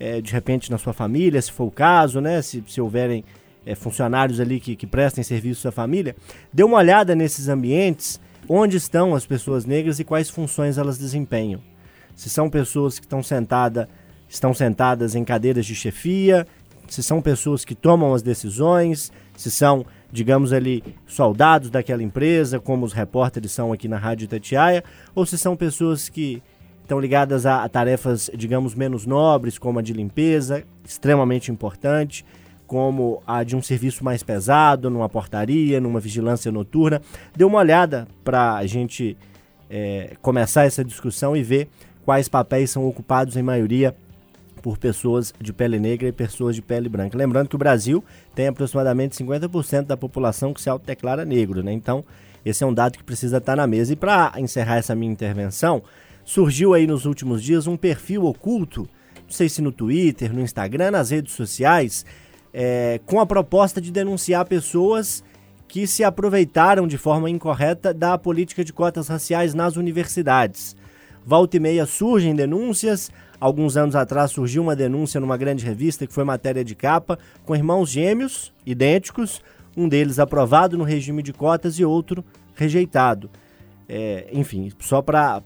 é, 0.00 0.22
de 0.22 0.32
repente 0.32 0.70
na 0.70 0.78
sua 0.78 0.94
família, 0.94 1.42
se 1.42 1.52
for 1.52 1.64
o 1.64 1.70
caso, 1.70 2.18
né? 2.18 2.40
Se, 2.40 2.64
se 2.66 2.80
houverem 2.80 3.22
é, 3.66 3.74
funcionários 3.74 4.40
ali 4.40 4.58
que, 4.58 4.74
que 4.74 4.86
prestem 4.86 5.22
serviço 5.22 5.68
à 5.68 5.70
família. 5.70 6.16
Dê 6.50 6.64
uma 6.64 6.78
olhada 6.78 7.14
nesses 7.14 7.46
ambientes, 7.46 8.18
onde 8.48 8.78
estão 8.78 9.14
as 9.14 9.26
pessoas 9.26 9.66
negras 9.66 10.00
e 10.00 10.04
quais 10.04 10.30
funções 10.30 10.78
elas 10.78 10.96
desempenham. 10.96 11.60
Se 12.14 12.30
são 12.30 12.48
pessoas 12.48 12.98
que 12.98 13.04
estão, 13.04 13.22
sentada, 13.22 13.86
estão 14.26 14.54
sentadas 14.54 15.14
em 15.14 15.22
cadeiras 15.22 15.66
de 15.66 15.74
chefia, 15.74 16.46
se 16.88 17.02
são 17.02 17.20
pessoas 17.20 17.66
que 17.66 17.74
tomam 17.74 18.14
as 18.14 18.22
decisões, 18.22 19.12
se 19.36 19.50
são 19.50 19.84
digamos 20.12 20.52
ali, 20.52 20.82
soldados 21.06 21.70
daquela 21.70 22.02
empresa, 22.02 22.60
como 22.60 22.84
os 22.84 22.92
repórteres 22.92 23.52
são 23.52 23.72
aqui 23.72 23.88
na 23.88 23.98
Rádio 23.98 24.28
Tatiaia, 24.28 24.84
ou 25.14 25.26
se 25.26 25.36
são 25.36 25.56
pessoas 25.56 26.08
que 26.08 26.42
estão 26.82 27.00
ligadas 27.00 27.44
a, 27.46 27.68
tarefas, 27.68 28.30
digamos, 28.34 28.74
menos 28.74 29.04
nobres, 29.06 29.58
como 29.58 29.78
a 29.78 29.82
de 29.82 29.92
limpeza, 29.92 30.62
extremamente 30.84 31.50
importante, 31.50 32.24
como 32.66 33.22
a 33.26 33.42
de 33.42 33.56
um 33.56 33.62
serviço 33.62 34.04
mais 34.04 34.22
pesado, 34.22 34.88
numa 34.88 35.08
portaria, 35.08 35.80
numa 35.80 36.00
vigilância 36.00 36.50
noturna. 36.50 37.02
Dê 37.36 37.44
uma 37.44 37.58
olhada 37.58 38.06
para 38.24 38.54
a 38.54 38.66
gente 38.66 39.16
é, 39.68 40.16
começar 40.22 40.64
essa 40.64 40.84
discussão 40.84 41.36
e 41.36 41.42
ver 41.42 41.68
quais 42.04 42.28
papéis 42.28 42.70
são 42.70 42.86
ocupados 42.86 43.36
em 43.36 43.42
maioria 43.42 43.94
por 44.62 44.78
pessoas 44.78 45.32
de 45.40 45.52
pele 45.52 45.78
negra 45.78 46.08
e 46.08 46.12
pessoas 46.12 46.54
de 46.54 46.62
pele 46.62 46.88
branca. 46.88 47.16
Lembrando 47.16 47.48
que 47.48 47.56
o 47.56 47.58
Brasil 47.58 48.02
tem 48.34 48.48
aproximadamente 48.48 49.16
50% 49.22 49.82
da 49.82 49.96
população 49.96 50.52
que 50.52 50.60
se 50.60 50.68
autodeclara 50.68 51.24
negro, 51.24 51.62
né? 51.62 51.72
Então, 51.72 52.04
esse 52.44 52.62
é 52.62 52.66
um 52.66 52.74
dado 52.74 52.96
que 52.96 53.04
precisa 53.04 53.38
estar 53.38 53.56
na 53.56 53.66
mesa. 53.66 53.92
E 53.92 53.96
para 53.96 54.32
encerrar 54.36 54.76
essa 54.76 54.94
minha 54.94 55.12
intervenção, 55.12 55.82
surgiu 56.24 56.74
aí 56.74 56.86
nos 56.86 57.04
últimos 57.04 57.42
dias 57.42 57.66
um 57.66 57.76
perfil 57.76 58.24
oculto, 58.24 58.88
não 59.24 59.30
sei 59.30 59.48
se 59.48 59.60
no 59.60 59.72
Twitter, 59.72 60.32
no 60.32 60.40
Instagram, 60.40 60.92
nas 60.92 61.10
redes 61.10 61.32
sociais, 61.32 62.04
é, 62.52 63.00
com 63.04 63.20
a 63.20 63.26
proposta 63.26 63.80
de 63.80 63.90
denunciar 63.90 64.44
pessoas 64.46 65.24
que 65.68 65.86
se 65.86 66.04
aproveitaram 66.04 66.86
de 66.86 66.96
forma 66.96 67.28
incorreta 67.28 67.92
da 67.92 68.16
política 68.16 68.64
de 68.64 68.72
cotas 68.72 69.08
raciais 69.08 69.52
nas 69.52 69.76
universidades. 69.76 70.76
Volta 71.24 71.56
e 71.56 71.60
meia 71.60 71.86
surgem 71.86 72.34
denúncias, 72.34 73.10
Alguns 73.40 73.76
anos 73.76 73.94
atrás 73.94 74.30
surgiu 74.30 74.62
uma 74.62 74.74
denúncia 74.74 75.20
numa 75.20 75.36
grande 75.36 75.64
revista 75.64 76.06
que 76.06 76.12
foi 76.12 76.24
matéria 76.24 76.64
de 76.64 76.74
capa, 76.74 77.18
com 77.44 77.54
irmãos 77.54 77.90
gêmeos, 77.90 78.52
idênticos, 78.64 79.42
um 79.76 79.88
deles 79.88 80.18
aprovado 80.18 80.78
no 80.78 80.84
regime 80.84 81.22
de 81.22 81.32
cotas 81.32 81.78
e 81.78 81.84
outro 81.84 82.24
rejeitado. 82.54 83.30
É, 83.88 84.28
enfim, 84.32 84.72
só 84.78 85.02
para 85.02 85.42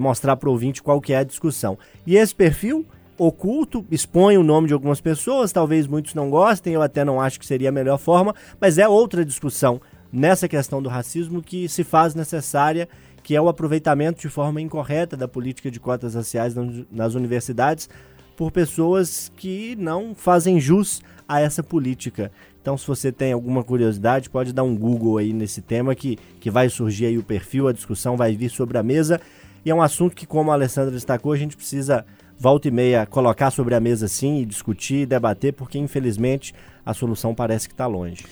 mostrar 0.00 0.36
para 0.36 0.48
o 0.48 0.52
ouvinte 0.52 0.82
qual 0.82 1.00
que 1.00 1.12
é 1.12 1.18
a 1.18 1.24
discussão. 1.24 1.78
E 2.06 2.16
esse 2.16 2.34
perfil 2.34 2.86
oculto 3.18 3.84
expõe 3.90 4.38
o 4.38 4.42
nome 4.42 4.68
de 4.68 4.72
algumas 4.72 5.00
pessoas, 5.00 5.52
talvez 5.52 5.86
muitos 5.86 6.14
não 6.14 6.30
gostem, 6.30 6.72
eu 6.72 6.80
até 6.80 7.04
não 7.04 7.20
acho 7.20 7.38
que 7.38 7.46
seria 7.46 7.68
a 7.68 7.72
melhor 7.72 7.98
forma, 7.98 8.34
mas 8.58 8.78
é 8.78 8.88
outra 8.88 9.24
discussão 9.24 9.78
nessa 10.10 10.48
questão 10.48 10.82
do 10.82 10.88
racismo 10.88 11.42
que 11.42 11.68
se 11.68 11.84
faz 11.84 12.14
necessária 12.14 12.88
que 13.22 13.36
é 13.36 13.40
o 13.40 13.48
aproveitamento 13.48 14.20
de 14.20 14.28
forma 14.28 14.60
incorreta 14.60 15.16
da 15.16 15.28
política 15.28 15.70
de 15.70 15.80
cotas 15.80 16.14
raciais 16.14 16.54
nas 16.90 17.14
universidades 17.14 17.88
por 18.36 18.50
pessoas 18.50 19.30
que 19.36 19.76
não 19.76 20.14
fazem 20.14 20.58
jus 20.58 21.02
a 21.28 21.40
essa 21.40 21.62
política. 21.62 22.32
Então, 22.60 22.76
se 22.76 22.86
você 22.86 23.12
tem 23.12 23.32
alguma 23.32 23.62
curiosidade, 23.62 24.28
pode 24.28 24.52
dar 24.52 24.62
um 24.62 24.76
Google 24.76 25.18
aí 25.18 25.32
nesse 25.32 25.62
tema 25.62 25.94
que, 25.94 26.18
que 26.40 26.50
vai 26.50 26.68
surgir 26.68 27.06
aí 27.06 27.18
o 27.18 27.22
perfil, 27.22 27.68
a 27.68 27.72
discussão 27.72 28.16
vai 28.16 28.34
vir 28.34 28.50
sobre 28.50 28.78
a 28.78 28.82
mesa. 28.82 29.20
E 29.64 29.70
é 29.70 29.74
um 29.74 29.82
assunto 29.82 30.16
que, 30.16 30.26
como 30.26 30.50
a 30.50 30.54
Alessandra 30.54 30.90
destacou, 30.90 31.32
a 31.32 31.36
gente 31.36 31.56
precisa 31.56 32.04
volta 32.38 32.68
e 32.68 32.70
meia 32.70 33.04
colocar 33.04 33.50
sobre 33.50 33.74
a 33.74 33.80
mesa 33.80 34.08
sim 34.08 34.40
e 34.40 34.46
discutir 34.46 35.04
debater, 35.04 35.52
porque 35.52 35.78
infelizmente 35.78 36.54
a 36.84 36.94
solução 36.94 37.34
parece 37.34 37.68
que 37.68 37.74
está 37.74 37.86
longe. 37.86 38.24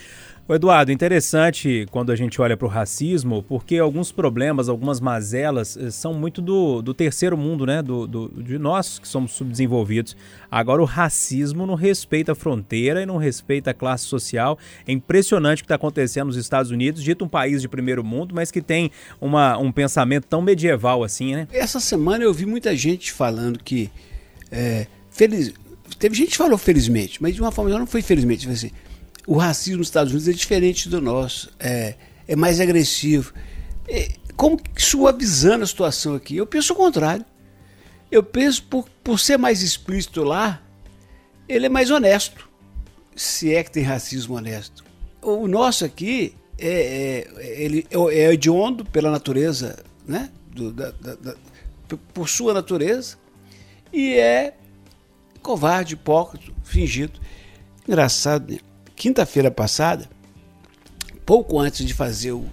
O 0.49 0.55
Eduardo, 0.55 0.91
interessante 0.91 1.87
quando 1.91 2.11
a 2.11 2.17
gente 2.17 2.41
olha 2.41 2.57
para 2.57 2.65
o 2.65 2.71
racismo, 2.71 3.43
porque 3.43 3.77
alguns 3.77 4.11
problemas, 4.11 4.71
algumas 4.71 4.99
mazelas 4.99 5.77
eh, 5.77 5.91
são 5.91 6.15
muito 6.15 6.41
do, 6.41 6.81
do 6.81 6.95
terceiro 6.95 7.37
mundo, 7.37 7.67
né? 7.67 7.83
Do, 7.83 8.07
do, 8.07 8.43
de 8.43 8.59
nós 8.59 8.99
que 8.99 9.07
somos 9.07 9.33
subdesenvolvidos. 9.33 10.17
Agora, 10.51 10.81
o 10.81 10.87
racismo 10.87 11.67
não 11.67 11.75
respeita 11.75 12.33
a 12.33 12.35
fronteira 12.35 13.03
e 13.03 13.05
não 13.05 13.19
respeita 13.19 13.73
a 13.73 13.75
classe 13.75 14.05
social. 14.05 14.59
É 14.87 14.93
impressionante 14.93 15.59
o 15.59 15.65
que 15.65 15.67
está 15.67 15.75
acontecendo 15.75 16.29
nos 16.29 16.37
Estados 16.39 16.71
Unidos, 16.71 17.05
dito 17.05 17.27
um 17.27 17.29
país 17.29 17.61
de 17.61 17.69
primeiro 17.69 18.03
mundo, 18.03 18.35
mas 18.35 18.51
que 18.51 18.63
tem 18.63 18.91
uma, 19.21 19.59
um 19.59 19.71
pensamento 19.71 20.27
tão 20.27 20.41
medieval 20.41 21.05
assim, 21.05 21.37
né? 21.37 21.47
Essa 21.53 21.79
semana 21.79 22.25
eu 22.25 22.33
vi 22.33 22.47
muita 22.47 22.75
gente 22.75 23.13
falando 23.13 23.59
que. 23.59 23.91
É, 24.51 24.87
feliz, 25.11 25.53
teve 25.99 26.15
gente 26.15 26.31
que 26.31 26.39
falou 26.39 26.57
felizmente, 26.57 27.21
mas 27.21 27.35
de 27.35 27.43
uma 27.43 27.53
forma 27.53 27.71
não 27.79 27.87
foi 27.87 28.01
felizmente, 28.01 28.47
foi 28.47 28.55
assim 28.55 28.71
o 29.29 29.37
racismo 29.37 29.81
nos 29.81 29.89
Estados 29.89 30.11
Unidos 30.11 30.27
é 30.27 30.33
diferente 30.33 30.89
do 30.89 31.03
nosso, 31.03 31.53
é, 31.61 31.97
é 32.27 32.35
mais 32.35 32.61
agressivo. 32.61 33.35
É, 33.87 34.13
como 34.35 34.59
suavizando 34.75 35.65
a 35.65 35.67
situação 35.67 36.15
aqui? 36.15 36.39
Eu 36.39 36.47
penso 36.47 36.73
o 36.73 36.77
contrário. 36.77 37.27
Eu 38.11 38.23
penso, 38.23 38.63
por, 38.63 38.89
por 39.05 39.21
ser 39.21 39.37
mais 39.37 39.61
explícito 39.61 40.25
lá, 40.25 40.63
ele 41.47 41.67
é 41.67 41.69
mais 41.69 41.91
honesto, 41.91 42.49
se 43.15 43.55
é 43.55 43.63
que 43.63 43.71
tem 43.71 43.83
racismo 43.83 44.35
honesto. 44.35 44.83
O 45.21 45.47
nosso 45.47 45.85
aqui 45.85 46.35
é, 46.59 47.27
é 47.37 47.63
ele 47.63 47.87
é, 47.91 47.99
é 47.99 48.33
hediondo 48.33 48.83
pela 48.83 49.11
natureza, 49.11 49.85
né? 50.07 50.31
Do, 50.51 50.73
da, 50.73 50.91
da, 50.93 51.15
da, 51.17 51.35
por 52.15 52.31
sua 52.31 52.55
natureza, 52.55 53.19
e 53.93 54.15
é 54.15 54.55
covarde, 55.43 55.93
hipócrita, 55.93 56.51
fingido. 56.65 57.21
Engraçado, 57.87 58.51
né? 58.51 58.61
Quinta-feira 58.99 59.49
passada, 59.49 60.11
pouco 61.25 61.59
antes 61.61 61.87
de 61.87 61.95
fazer 61.95 62.33
o, 62.33 62.45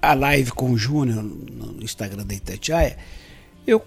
a 0.00 0.12
live 0.12 0.52
com 0.52 0.70
o 0.70 0.78
Júnior 0.78 1.22
no 1.22 1.82
Instagram 1.82 2.24
da 2.24 2.34
Itatiaia, 2.34 2.98
eu 3.66 3.84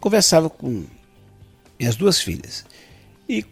conversava 0.00 0.48
com 0.48 0.84
minhas 1.78 1.96
duas 1.96 2.20
filhas. 2.20 2.64
E 3.28 3.44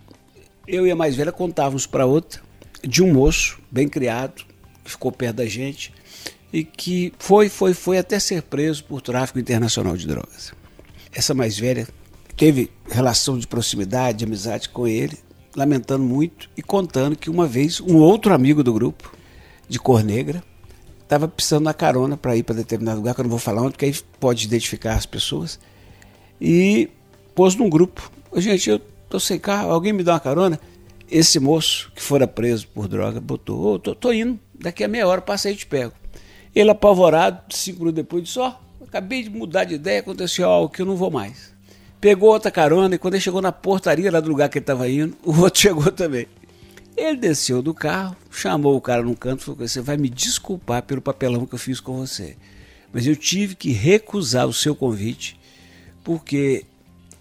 eu 0.68 0.86
e 0.86 0.90
a 0.90 0.96
mais 0.96 1.16
velha 1.16 1.32
contávamos 1.32 1.84
para 1.84 2.06
outra 2.06 2.40
de 2.82 3.02
um 3.02 3.12
moço 3.12 3.58
bem 3.70 3.88
criado, 3.88 4.44
que 4.84 4.92
ficou 4.92 5.10
perto 5.10 5.36
da 5.36 5.46
gente 5.46 5.92
e 6.52 6.62
que 6.62 7.12
foi, 7.18 7.48
foi, 7.48 7.74
foi 7.74 7.98
até 7.98 8.20
ser 8.20 8.42
preso 8.42 8.84
por 8.84 9.02
tráfico 9.02 9.40
internacional 9.40 9.96
de 9.96 10.06
drogas. 10.06 10.52
Essa 11.12 11.34
mais 11.34 11.58
velha 11.58 11.88
teve 12.36 12.70
relação 12.88 13.36
de 13.36 13.48
proximidade, 13.48 14.18
de 14.18 14.24
amizade 14.24 14.68
com 14.68 14.86
ele, 14.86 15.18
lamentando 15.56 16.04
muito 16.04 16.50
e 16.54 16.62
contando 16.62 17.16
que 17.16 17.30
uma 17.30 17.46
vez 17.46 17.80
um 17.80 17.96
outro 17.96 18.34
amigo 18.34 18.62
do 18.62 18.72
grupo 18.72 19.12
de 19.68 19.78
cor 19.78 20.04
negra, 20.04 20.44
estava 21.02 21.26
precisando 21.26 21.64
da 21.64 21.74
carona 21.74 22.16
para 22.16 22.36
ir 22.36 22.42
para 22.42 22.54
determinado 22.54 22.98
lugar, 22.98 23.14
que 23.14 23.20
eu 23.20 23.24
não 23.24 23.30
vou 23.30 23.38
falar 23.38 23.62
onde, 23.62 23.70
porque 23.70 23.86
aí 23.86 23.94
pode 24.20 24.44
identificar 24.44 24.94
as 24.94 25.06
pessoas. 25.06 25.58
E 26.40 26.90
pôs 27.34 27.54
num 27.54 27.70
grupo. 27.70 28.10
Gente, 28.36 28.68
eu 28.68 28.78
tô 29.08 29.18
sem 29.18 29.38
carro, 29.38 29.70
alguém 29.70 29.92
me 29.92 30.02
dá 30.02 30.12
uma 30.12 30.20
carona? 30.20 30.60
Esse 31.10 31.40
moço 31.40 31.90
que 31.94 32.02
fora 32.02 32.26
preso 32.26 32.68
por 32.68 32.86
droga 32.86 33.20
botou, 33.20 33.74
ô, 33.74 33.78
tô, 33.78 33.94
tô 33.94 34.12
indo, 34.12 34.38
daqui 34.54 34.84
a 34.84 34.88
meia 34.88 35.06
hora 35.08 35.22
passa 35.22 35.48
aí 35.48 35.54
e 35.54 35.56
te 35.56 35.66
pego. 35.66 35.92
Ele 36.54 36.70
apavorado, 36.70 37.54
cinco 37.54 37.80
minutos 37.80 37.96
depois, 37.96 38.24
disse, 38.24 38.38
ó, 38.38 38.54
acabei 38.82 39.22
de 39.22 39.30
mudar 39.30 39.64
de 39.64 39.74
ideia, 39.74 40.00
aconteceu 40.00 40.48
algo 40.48 40.68
que 40.68 40.82
eu 40.82 40.86
não 40.86 40.96
vou 40.96 41.10
mais. 41.10 41.55
Pegou 42.00 42.30
outra 42.30 42.50
carona 42.50 42.94
e 42.94 42.98
quando 42.98 43.14
ele 43.14 43.22
chegou 43.22 43.40
na 43.40 43.52
portaria 43.52 44.10
lá 44.10 44.20
do 44.20 44.28
lugar 44.28 44.48
que 44.48 44.58
ele 44.58 44.62
estava 44.62 44.88
indo, 44.88 45.16
o 45.24 45.40
outro 45.40 45.60
chegou 45.60 45.90
também. 45.90 46.26
Ele 46.96 47.16
desceu 47.16 47.60
do 47.60 47.74
carro, 47.74 48.16
chamou 48.30 48.74
o 48.76 48.80
cara 48.80 49.02
num 49.02 49.14
canto 49.14 49.42
e 49.42 49.44
falou: 49.44 49.68
Você 49.68 49.80
vai 49.80 49.96
me 49.96 50.08
desculpar 50.08 50.82
pelo 50.82 51.02
papelão 51.02 51.46
que 51.46 51.54
eu 51.54 51.58
fiz 51.58 51.80
com 51.80 51.98
você. 51.98 52.36
Mas 52.92 53.06
eu 53.06 53.14
tive 53.14 53.54
que 53.54 53.70
recusar 53.72 54.46
o 54.46 54.52
seu 54.52 54.74
convite, 54.74 55.38
porque 56.02 56.64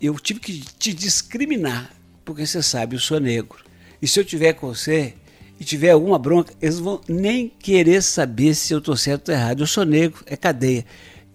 eu 0.02 0.18
tive 0.20 0.40
que 0.40 0.60
te 0.80 0.94
discriminar, 0.94 1.92
porque 2.24 2.46
você 2.46 2.64
sabe, 2.64 2.96
eu 2.96 3.00
sou 3.00 3.20
negro. 3.20 3.66
E 4.02 4.08
se 4.08 4.20
eu 4.20 4.24
tiver 4.24 4.54
com 4.54 4.68
você 4.68 5.14
e 5.60 5.64
tiver 5.64 5.92
alguma 5.92 6.20
bronca, 6.20 6.54
eles 6.62 6.80
vão 6.80 7.02
nem 7.08 7.50
querer 7.50 8.02
saber 8.02 8.56
se 8.56 8.74
eu 8.74 8.80
estou 8.80 8.96
certo 8.96 9.30
ou 9.30 9.36
errado. 9.36 9.64
Eu 9.64 9.68
sou 9.68 9.84
negro, 9.84 10.24
é 10.26 10.38
cadeia. 10.38 10.86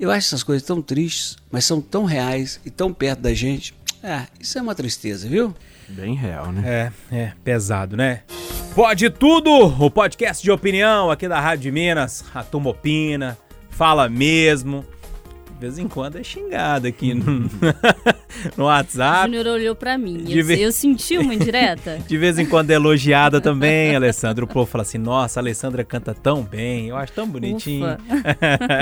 Eu 0.00 0.10
acho 0.10 0.28
essas 0.28 0.42
coisas 0.42 0.66
tão 0.66 0.80
tristes, 0.80 1.36
mas 1.52 1.66
são 1.66 1.78
tão 1.78 2.06
reais 2.06 2.58
e 2.64 2.70
tão 2.70 2.90
perto 2.90 3.20
da 3.20 3.34
gente. 3.34 3.74
Ah, 4.02 4.26
isso 4.40 4.58
é 4.58 4.62
uma 4.62 4.74
tristeza, 4.74 5.28
viu? 5.28 5.54
Bem 5.90 6.14
real, 6.14 6.50
né? 6.50 6.90
É, 7.12 7.14
é 7.14 7.32
pesado, 7.44 7.98
né? 7.98 8.22
Pode 8.74 9.10
tudo! 9.10 9.50
O 9.52 9.90
podcast 9.90 10.42
de 10.42 10.50
opinião 10.50 11.10
aqui 11.10 11.28
da 11.28 11.38
Rádio 11.38 11.64
de 11.64 11.70
Minas. 11.70 12.24
A 12.34 12.42
turma 12.42 12.70
opina, 12.70 13.36
fala 13.68 14.08
mesmo. 14.08 14.86
De 15.60 15.66
vez 15.66 15.78
em 15.78 15.86
quando 15.88 16.16
é 16.16 16.24
xingada 16.24 16.88
aqui 16.88 17.12
no, 17.12 17.40
no 18.56 18.64
O 18.64 18.66
WhatsApp. 18.66 19.26
Júnior 19.26 19.46
olhou 19.46 19.74
pra 19.76 19.98
mim. 19.98 20.24
Eu, 20.26 20.42
vez- 20.42 20.58
eu 20.58 20.72
senti 20.72 21.18
uma 21.18 21.34
indireta. 21.34 21.98
De 22.08 22.16
vez 22.16 22.38
em 22.38 22.46
quando 22.46 22.70
é 22.70 22.74
elogiada 22.76 23.42
também, 23.42 23.94
Alessandra. 23.94 24.42
O 24.42 24.48
povo 24.48 24.64
fala 24.64 24.80
assim: 24.80 24.96
Nossa, 24.96 25.38
a 25.38 25.42
Alessandra 25.42 25.84
canta 25.84 26.14
tão 26.14 26.42
bem. 26.42 26.88
Eu 26.88 26.96
acho 26.96 27.12
tão 27.12 27.28
bonitinho. 27.28 27.84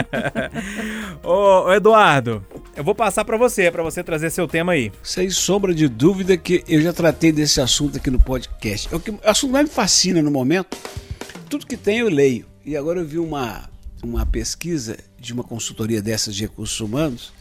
ô, 1.24 1.64
ô, 1.64 1.72
Eduardo, 1.72 2.46
eu 2.76 2.84
vou 2.84 2.94
passar 2.94 3.24
pra 3.24 3.36
você, 3.36 3.72
pra 3.72 3.82
você 3.82 4.04
trazer 4.04 4.30
seu 4.30 4.46
tema 4.46 4.70
aí. 4.70 4.92
Sem 5.02 5.28
sombra 5.30 5.74
de 5.74 5.88
dúvida 5.88 6.36
que 6.36 6.62
eu 6.68 6.80
já 6.80 6.92
tratei 6.92 7.32
desse 7.32 7.60
assunto 7.60 7.96
aqui 7.96 8.08
no 8.08 8.20
podcast. 8.20 8.88
É 8.92 8.94
o, 8.96 9.00
que, 9.00 9.10
o 9.10 9.18
assunto 9.24 9.50
mais 9.50 9.68
me 9.68 9.74
fascina 9.74 10.22
no 10.22 10.30
momento. 10.30 10.78
Tudo 11.50 11.66
que 11.66 11.76
tem 11.76 11.98
eu 11.98 12.08
leio. 12.08 12.46
E 12.64 12.76
agora 12.76 13.00
eu 13.00 13.04
vi 13.04 13.18
uma, 13.18 13.68
uma 14.00 14.24
pesquisa 14.24 14.96
de 15.18 15.32
uma 15.32 15.44
consultoria 15.44 16.00
dessas 16.00 16.34
de 16.34 16.42
recursos 16.42 16.78
humanos, 16.80 17.32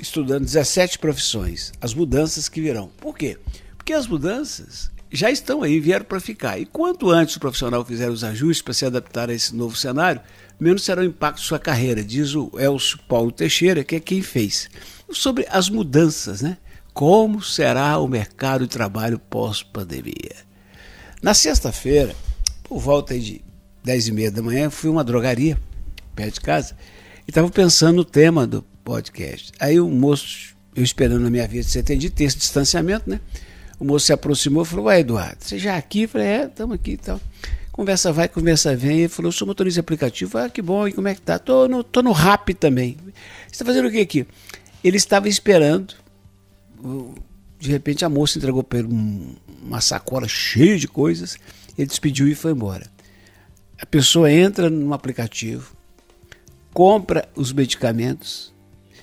estudando 0.00 0.44
17 0.44 0.98
profissões, 0.98 1.72
as 1.80 1.94
mudanças 1.94 2.48
que 2.48 2.60
virão. 2.60 2.88
Por 2.98 3.16
quê? 3.16 3.38
Porque 3.76 3.92
as 3.92 4.06
mudanças 4.06 4.90
já 5.10 5.30
estão 5.30 5.62
aí, 5.62 5.78
vieram 5.78 6.04
para 6.04 6.18
ficar. 6.18 6.58
E 6.58 6.66
quanto 6.66 7.10
antes 7.10 7.36
o 7.36 7.40
profissional 7.40 7.84
fizer 7.84 8.10
os 8.10 8.24
ajustes 8.24 8.62
para 8.62 8.74
se 8.74 8.84
adaptar 8.84 9.30
a 9.30 9.34
esse 9.34 9.54
novo 9.54 9.76
cenário, 9.76 10.20
menos 10.58 10.84
será 10.84 11.02
o 11.02 11.04
impacto 11.04 11.40
de 11.40 11.46
sua 11.46 11.58
carreira, 11.58 12.02
diz 12.02 12.34
o 12.34 12.50
Elcio 12.58 12.98
Paulo 13.08 13.30
Teixeira, 13.30 13.84
que 13.84 13.96
é 13.96 14.00
quem 14.00 14.22
fez. 14.22 14.68
Sobre 15.10 15.46
as 15.50 15.68
mudanças, 15.68 16.42
né? 16.42 16.58
Como 16.92 17.42
será 17.42 17.98
o 17.98 18.08
mercado 18.08 18.66
de 18.66 18.72
trabalho 18.72 19.18
pós-pandemia? 19.18 20.36
Na 21.22 21.34
sexta-feira, 21.34 22.14
por 22.64 22.78
volta 22.80 23.18
de 23.18 23.40
10 23.82 24.08
e 24.08 24.12
meia 24.12 24.30
da 24.30 24.42
manhã, 24.42 24.70
fui 24.70 24.88
a 24.88 24.92
uma 24.92 25.04
drogaria 25.04 25.58
perto 26.14 26.34
de 26.34 26.40
casa 26.40 26.76
e 27.26 27.30
estava 27.30 27.48
pensando 27.50 27.96
no 27.96 28.04
tema 28.04 28.46
do 28.46 28.62
podcast. 28.84 29.52
Aí 29.58 29.78
o 29.80 29.88
moço, 29.88 30.54
eu 30.74 30.82
esperando 30.82 31.20
na 31.22 31.30
minha 31.30 31.46
vez 31.48 31.66
de 31.66 31.72
ser 31.72 31.80
atendido, 31.80 32.14
tem 32.14 32.26
esse 32.26 32.36
distanciamento, 32.38 33.08
né? 33.08 33.20
O 33.78 33.84
moço 33.84 34.06
se 34.06 34.12
aproximou 34.12 34.62
e 34.62 34.66
falou: 34.66 34.84
Ué, 34.86 35.00
Eduardo, 35.00 35.36
você 35.40 35.58
já 35.58 35.76
aqui? 35.76 36.02
Eu 36.02 36.08
falei: 36.08 36.26
É, 36.28 36.44
estamos 36.44 36.74
aqui 36.76 36.92
e 36.92 36.96
tal. 36.96 37.20
Conversa 37.72 38.12
vai, 38.12 38.28
conversa 38.28 38.76
vem. 38.76 39.00
Ele 39.00 39.08
falou: 39.08 39.32
Sou 39.32 39.46
motorista 39.48 39.76
de 39.76 39.80
aplicativo. 39.80 40.38
Ah, 40.38 40.48
que 40.48 40.62
bom, 40.62 40.86
e 40.86 40.92
como 40.92 41.08
é 41.08 41.14
que 41.14 41.20
tá? 41.20 41.38
Tô 41.38 41.66
no, 41.66 41.82
tô 41.82 42.00
no 42.02 42.12
rap 42.12 42.54
também. 42.54 42.96
Você 43.46 43.52
está 43.52 43.64
fazendo 43.64 43.88
o 43.88 43.90
que 43.90 44.00
aqui? 44.00 44.26
Ele 44.82 44.96
estava 44.96 45.28
esperando. 45.28 45.94
De 47.58 47.70
repente 47.70 48.04
a 48.04 48.08
moça 48.08 48.38
entregou 48.38 48.62
para 48.62 48.80
ele 48.80 48.88
um- 48.88 49.34
uma 49.62 49.80
sacola 49.80 50.28
cheia 50.28 50.78
de 50.78 50.86
coisas. 50.86 51.36
Ele 51.76 51.86
despediu 51.86 52.28
e 52.28 52.34
foi 52.34 52.52
embora. 52.52 52.86
A 53.80 53.86
pessoa 53.86 54.30
entra 54.30 54.70
no 54.70 54.92
aplicativo, 54.94 55.74
compra 56.74 57.28
os 57.36 57.52
medicamentos. 57.52 58.52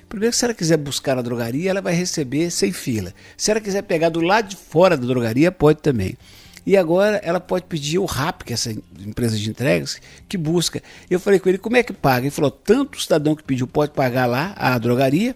Primeiro, 0.10 0.36
se 0.36 0.44
ela 0.44 0.54
quiser 0.54 0.76
buscar 0.76 1.16
na 1.16 1.22
drogaria, 1.22 1.70
ela 1.70 1.82
vai 1.82 1.94
receber 1.94 2.52
sem 2.52 2.74
fila. 2.74 3.14
Se 3.38 3.50
ela 3.50 3.62
quiser 3.62 3.82
pegar 3.84 4.10
do 4.10 4.20
lado 4.20 4.50
de 4.50 4.58
fora 4.58 4.98
da 4.98 5.08
drogaria, 5.08 5.52
pode 5.54 5.80
também. 5.80 6.18
E 6.66 6.76
agora 6.76 7.16
ela 7.24 7.40
pode 7.40 7.66
pedir 7.66 7.98
o 7.98 8.06
RAP, 8.06 8.44
que 8.44 8.52
é 8.52 8.56
essa 8.56 8.72
empresa 9.00 9.38
de 9.38 9.50
entregas, 9.50 10.00
que 10.28 10.38
busca. 10.38 10.84
Eu 11.10 11.20
falei 11.20 11.40
com 11.40 11.48
ele, 11.48 11.58
como 11.58 11.78
é 11.78 11.82
que 11.82 11.94
paga? 11.94 12.26
Ele 12.26 12.30
falou, 12.30 12.52
tanto 12.52 12.98
o 12.98 13.02
cidadão 13.02 13.36
que 13.36 13.44
pediu 13.44 13.66
pode 13.66 13.94
pagar 13.94 14.26
lá 14.26 14.54
a 14.58 14.78
drogaria, 14.78 15.34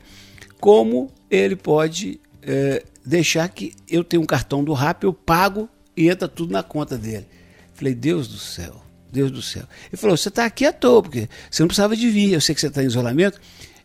como 0.59 1.09
ele 1.31 1.55
pode 1.55 2.19
eh, 2.43 2.83
deixar 3.03 3.47
que 3.47 3.73
eu 3.89 4.03
tenho 4.03 4.21
um 4.21 4.25
cartão 4.25 4.61
do 4.61 4.73
RAP, 4.73 5.03
eu 5.03 5.13
pago 5.13 5.69
e 5.95 6.09
entra 6.09 6.27
tudo 6.27 6.51
na 6.51 6.61
conta 6.61 6.97
dele. 6.97 7.25
Falei, 7.73 7.95
Deus 7.95 8.27
do 8.27 8.37
céu, 8.37 8.84
Deus 9.15 9.31
do 9.31 9.41
céu. 9.41 9.63
Ele 9.87 9.97
falou, 9.97 10.17
você 10.17 10.29
está 10.29 10.45
aqui 10.45 10.65
à 10.65 10.73
toa, 10.73 11.01
porque 11.01 11.29
você 11.49 11.63
não 11.63 11.67
precisava 11.67 11.95
de 11.95 12.09
vir, 12.09 12.33
eu 12.33 12.41
sei 12.41 12.53
que 12.53 12.61
você 12.61 12.67
está 12.67 12.83
em 12.83 12.87
isolamento, 12.87 13.39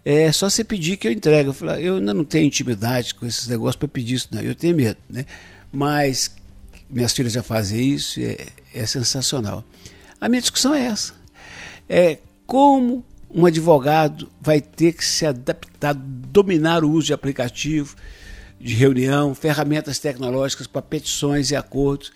é 0.05 0.31
só 0.33 0.51
você 0.51 0.65
pedir 0.65 0.97
que 0.97 1.07
eu 1.07 1.13
entrego. 1.13 1.51
Eu 1.51 1.55
falei, 1.55 1.89
eu 1.89 1.97
ainda 1.97 2.13
não 2.13 2.25
tenho 2.25 2.47
intimidade 2.47 3.15
com 3.15 3.27
esses 3.27 3.47
negócios 3.47 3.77
para 3.77 3.89
pedir 3.89 4.17
isso, 4.17 4.29
não, 4.33 4.41
eu 4.41 4.55
tenho 4.55 4.77
medo, 4.77 4.99
né? 5.09 5.25
Mas 5.73 6.35
minhas 6.89 7.13
filhas 7.13 7.33
já 7.33 7.43
fazem 7.43 7.95
isso, 7.95 8.21
é, 8.21 8.47
é 8.75 8.85
sensacional. 8.85 9.65
A 10.21 10.29
minha 10.29 10.41
discussão 10.41 10.75
é 10.75 10.87
essa. 10.87 11.15
É 11.89 12.19
como 12.47 13.05
um 13.33 13.47
advogado 13.47 14.29
vai 14.41 14.61
ter 14.61 14.93
que 14.93 15.05
se 15.05 15.25
adaptar, 15.25 15.95
dominar 15.95 16.83
o 16.83 16.91
uso 16.91 17.07
de 17.07 17.13
aplicativo, 17.13 17.95
de 18.61 18.75
reunião, 18.75 19.35
ferramentas 19.35 19.99
tecnológicas 19.99 20.67
para 20.67 20.83
petições 20.83 21.51
e 21.51 21.57
acordos, 21.57 22.13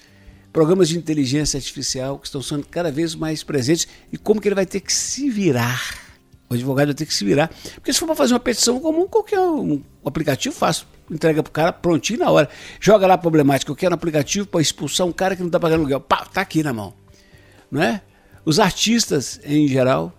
programas 0.55 0.88
de 0.88 0.97
inteligência 0.97 1.59
artificial 1.59 2.17
que 2.17 2.27
estão 2.27 2.40
sendo 2.40 2.64
cada 2.64 2.88
vez 2.88 3.17
mais 3.17 3.43
presentes 3.43 3.88
e 4.12 4.17
como 4.17 4.40
que 4.40 4.47
ele 4.47 4.55
vai 4.55 4.64
ter 4.64 4.79
que 4.79 4.93
se 4.93 5.29
virar. 5.29 5.99
O 6.49 6.55
advogado 6.55 6.87
vai 6.87 6.95
ter 6.95 7.07
que 7.07 7.12
se 7.12 7.25
virar. 7.25 7.51
Porque 7.75 7.93
se 7.93 7.99
for 7.99 8.07
para 8.07 8.14
fazer 8.14 8.35
uma 8.35 8.40
petição 8.40 8.79
comum, 8.79 9.09
qualquer 9.09 9.40
um 9.40 9.83
aplicativo 10.05 10.55
faz. 10.55 10.87
Entrega 11.11 11.43
para 11.43 11.51
o 11.51 11.53
cara 11.53 11.73
prontinho 11.73 12.21
na 12.21 12.31
hora. 12.31 12.49
Joga 12.79 13.05
lá 13.05 13.14
a 13.14 13.19
problemática. 13.19 13.73
Eu 13.73 13.75
quero 13.75 13.93
um 13.93 13.97
aplicativo 13.97 14.47
para 14.47 14.61
expulsar 14.61 15.05
um 15.05 15.12
cara 15.12 15.35
que 15.35 15.43
não 15.43 15.49
está 15.49 15.59
pagando 15.59 15.81
aluguel. 15.81 16.01
Pá, 16.01 16.25
tá 16.25 16.43
aqui 16.43 16.62
na 16.62 16.73
mão. 16.73 16.95
Não 17.69 17.83
é? 17.83 18.01
Os 18.45 18.61
artistas, 18.61 19.40
em 19.45 19.67
geral, 19.67 20.17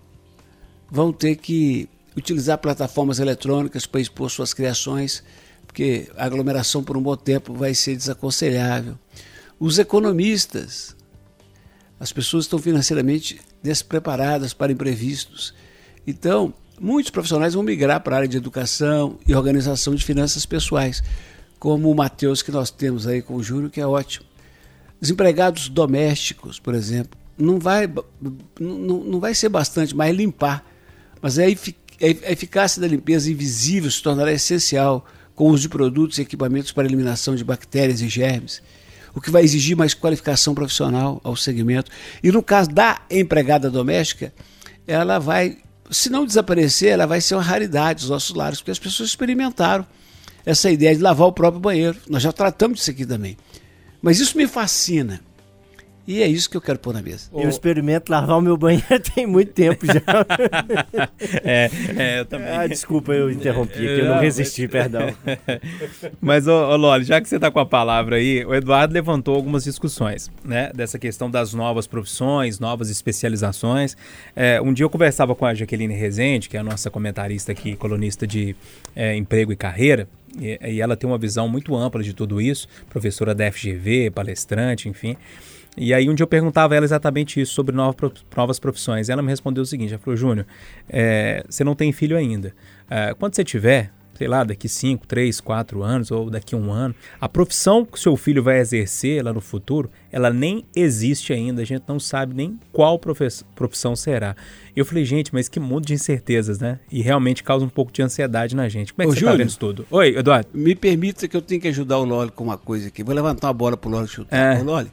vão 0.92 1.14
ter 1.14 1.38
que 1.38 1.88
utilizar 2.18 2.58
plataformas 2.58 3.20
eletrônicas 3.20 3.86
para 3.86 4.02
expor 4.02 4.30
suas 4.30 4.54
criações, 4.54 5.24
porque 5.66 6.10
a 6.18 6.26
aglomeração 6.26 6.84
por 6.84 6.98
um 6.98 7.02
bom 7.02 7.16
tempo 7.16 7.54
vai 7.54 7.74
ser 7.74 7.96
desaconselhável. 7.96 8.98
Os 9.60 9.80
economistas, 9.80 10.96
as 12.00 12.12
pessoas 12.12 12.46
estão 12.46 12.60
financeiramente 12.60 13.40
despreparadas 13.64 14.54
para 14.54 14.72
imprevistos. 14.72 15.54
Então, 16.06 16.54
muitos 16.80 17.10
profissionais 17.10 17.54
vão 17.54 17.64
migrar 17.64 18.02
para 18.02 18.16
a 18.16 18.18
área 18.20 18.28
de 18.28 18.38
educação 18.38 19.18
e 19.26 19.34
organização 19.34 19.96
de 19.96 20.04
finanças 20.04 20.46
pessoais, 20.46 21.02
como 21.58 21.90
o 21.90 21.96
Matheus 21.96 22.42
que 22.42 22.52
nós 22.52 22.70
temos 22.70 23.08
aí 23.08 23.22
com 23.22 23.36
o 23.36 23.44
Júnior, 23.44 23.72
que 23.72 23.80
é 23.80 23.88
ótimo. 23.88 24.26
Os 25.02 25.10
empregados 25.10 25.70
domésticos, 25.70 26.60
por 26.60 26.76
exemplo, 26.76 27.18
não 27.38 27.60
vai, 27.60 27.88
não, 28.60 29.04
não 29.04 29.20
vai 29.20 29.34
ser 29.34 29.50
bastante 29.50 29.96
mais 29.96 30.16
limpar, 30.16 30.66
mas 31.22 31.40
a 31.40 31.46
eficácia 31.48 32.82
da 32.82 32.88
limpeza 32.88 33.32
invisível 33.32 33.90
se 33.90 34.02
tornará 34.02 34.32
essencial 34.32 35.06
com 35.34 35.46
o 35.46 35.52
uso 35.52 35.64
de 35.64 35.70
produtos 35.70 36.18
e 36.18 36.22
equipamentos 36.22 36.72
para 36.72 36.86
eliminação 36.86 37.36
de 37.36 37.44
bactérias 37.44 38.02
e 38.02 38.08
germes, 38.08 38.62
o 39.16 39.22
que 39.22 39.32
vai 39.32 39.44
exigir 39.44 39.78
mais 39.78 39.94
qualificação 39.94 40.54
profissional 40.54 41.22
ao 41.24 41.36
segmento. 41.36 41.90
E 42.22 42.32
no 42.32 42.44
caso 42.44 42.70
da 42.70 43.02
empregada 43.10 43.72
doméstica, 43.72 44.34
ela 44.86 45.18
vai, 45.18 45.58
se 45.90 46.10
não 46.10 46.26
desaparecer, 46.26 46.90
ela 46.90 47.08
vai 47.08 47.22
ser 47.22 47.36
uma 47.36 47.42
raridade 47.42 48.02
nos 48.02 48.10
nossos 48.10 48.36
lares, 48.36 48.60
porque 48.60 48.72
as 48.72 48.80
pessoas 48.80 49.10
experimentaram 49.10 49.88
essa 50.46 50.70
ideia 50.70 50.96
de 50.96 51.02
lavar 51.02 51.28
o 51.28 51.34
próprio 51.34 51.62
banheiro. 51.62 51.98
Nós 52.08 52.22
já 52.22 52.32
tratamos 52.32 52.80
disso 52.80 52.92
aqui 52.92 53.06
também. 53.06 53.38
Mas 54.02 54.20
isso 54.20 54.38
me 54.38 54.48
fascina. 54.48 55.22
E 56.08 56.22
é 56.22 56.28
isso 56.28 56.50
que 56.50 56.56
eu 56.56 56.62
quero 56.62 56.78
pôr 56.78 56.94
na 56.94 57.02
mesa. 57.02 57.30
Eu 57.34 57.50
experimento 57.50 58.12
lavar 58.12 58.38
o 58.38 58.42
meu 58.42 58.56
banheiro 58.56 59.00
tem 59.16 59.26
muito 59.26 59.52
tempo 59.52 59.86
já. 59.86 59.96
É, 61.44 61.70
é, 61.98 62.20
eu 62.20 62.26
também. 62.26 62.50
ah, 62.50 62.68
desculpa, 62.68 63.14
eu 63.14 63.32
interrompi, 63.32 63.80
que 63.80 64.00
eu 64.02 64.06
não 64.06 64.20
resisti, 64.20 64.68
perdão. 64.68 65.14
Mas, 66.22 66.48
ô, 66.48 66.52
ô 66.52 66.76
Loli, 66.76 67.04
já 67.04 67.20
que 67.22 67.28
você 67.28 67.36
está 67.36 67.50
com 67.50 67.60
a 67.60 67.66
palavra 67.66 68.18
aí, 68.18 68.46
o 68.46 68.54
Eduardo 68.54 68.94
levantou 68.94 69.36
algumas 69.36 69.64
discussões, 69.64 70.32
né? 70.44 70.72
Dessa 70.74 70.98
questão 71.00 71.30
das 71.30 71.54
novas 71.54 71.88
profissões, 71.88 72.60
novas 72.60 72.90
especializações. 72.90 73.96
É, 74.36 74.62
um 74.62 74.74
dia 74.74 74.86
eu 74.86 74.90
conversava 74.90 75.36
com 75.36 75.46
a 75.46 75.54
Jaqueline 75.54 75.94
Rezende, 75.94 76.50
que 76.50 76.58
é 76.58 76.60
a 76.60 76.64
nossa 76.64 76.90
comentarista 76.90 77.52
aqui, 77.52 77.76
colunista 77.76 78.26
de 78.26 78.56
é, 78.96 79.16
emprego 79.16 79.52
e 79.52 79.56
carreira, 79.56 80.08
e, 80.40 80.60
e 80.64 80.82
ela 80.82 80.96
tem 80.96 81.10
uma 81.10 81.18
visão 81.18 81.48
muito 81.48 81.76
ampla 81.76 82.04
de 82.04 82.14
tudo 82.14 82.42
isso, 82.42 82.68
professora 82.90 83.34
da 83.34 83.52
FGV, 83.52 84.12
palestrante, 84.12 84.90
enfim. 84.90 85.18
E 85.78 85.94
aí 85.94 86.10
um 86.10 86.14
dia 86.14 86.24
eu 86.24 86.28
perguntava 86.28 86.74
a 86.74 86.78
ela 86.78 86.86
exatamente 86.86 87.40
isso, 87.42 87.54
sobre 87.54 87.76
novas, 87.76 87.96
prof- 87.96 88.24
novas 88.36 88.60
profissões. 88.60 89.10
Ela 89.10 89.22
me 89.22 89.30
respondeu 89.30 89.64
o 89.64 89.66
seguinte, 89.66 89.94
ela 89.94 90.02
falou, 90.02 90.16
Júnior, 90.18 90.46
é, 90.90 91.44
você 91.50 91.64
não 91.64 91.76
tem 91.76 91.92
filho 91.92 92.16
ainda. 92.18 92.54
É, 92.90 93.14
quando 93.14 93.36
você 93.36 93.44
tiver, 93.44 93.92
sei 94.18 94.28
lá, 94.30 94.46
daqui 94.46 94.70
5, 94.70 95.06
3, 95.06 95.42
4 95.42 95.84
anos 95.84 96.12
ou 96.12 96.30
daqui 96.30 96.56
um 96.56 96.72
ano, 96.72 96.96
a 97.20 97.28
profissão 97.28 97.84
que 97.84 97.98
o 97.98 98.02
seu 98.02 98.16
filho 98.16 98.42
vai 98.42 98.60
exercer 98.60 99.22
lá 99.22 99.34
no 99.34 99.42
futuro, 99.42 99.92
ela 100.10 100.30
nem 100.30 100.64
existe 100.74 101.34
ainda, 101.34 101.62
a 101.62 101.66
gente 101.66 101.84
não 101.88 102.00
sabe 102.00 102.34
nem 102.34 102.58
qual 102.72 102.98
profissão 102.98 103.94
será. 103.98 104.34
Eu 104.74 104.86
falei, 104.86 105.04
gente, 105.04 105.34
mas 105.34 105.50
que 105.50 105.60
mundo 105.60 105.86
de 105.86 105.94
incertezas, 105.94 106.60
né? 106.60 106.80
E 106.90 107.02
realmente 107.02 107.44
causa 107.44 107.66
um 107.66 107.70
pouco 107.70 107.92
de 107.92 108.02
ansiedade 108.02 108.56
na 108.56 108.70
gente. 108.70 108.94
Como 108.94 109.04
é 109.04 109.06
que 109.06 109.12
Ô, 109.12 109.14
você 109.14 109.20
tá 109.20 109.26
Júnior. 109.26 109.38
vendo 109.40 109.50
isso 109.50 109.60
tudo? 109.60 109.86
Oi, 109.92 110.16
Eduardo. 110.18 110.48
Me 110.54 110.74
permita 110.76 111.28
que 111.28 111.36
eu 111.36 111.42
tenho 111.42 111.60
que 111.60 111.68
ajudar 111.68 111.98
o 111.98 112.06
Loli 112.06 112.32
com 112.32 112.46
uma 112.46 112.58
coisa 112.58 112.88
aqui. 112.88 113.04
Vou 113.04 113.14
levantar 113.14 113.48
uma 113.48 113.54
bola 113.54 113.76
pro 113.76 113.90
Loli 113.90 114.08
chutar. 114.08 114.56
É. 114.58 114.62
Ô, 114.62 114.64
Loli, 114.64 114.90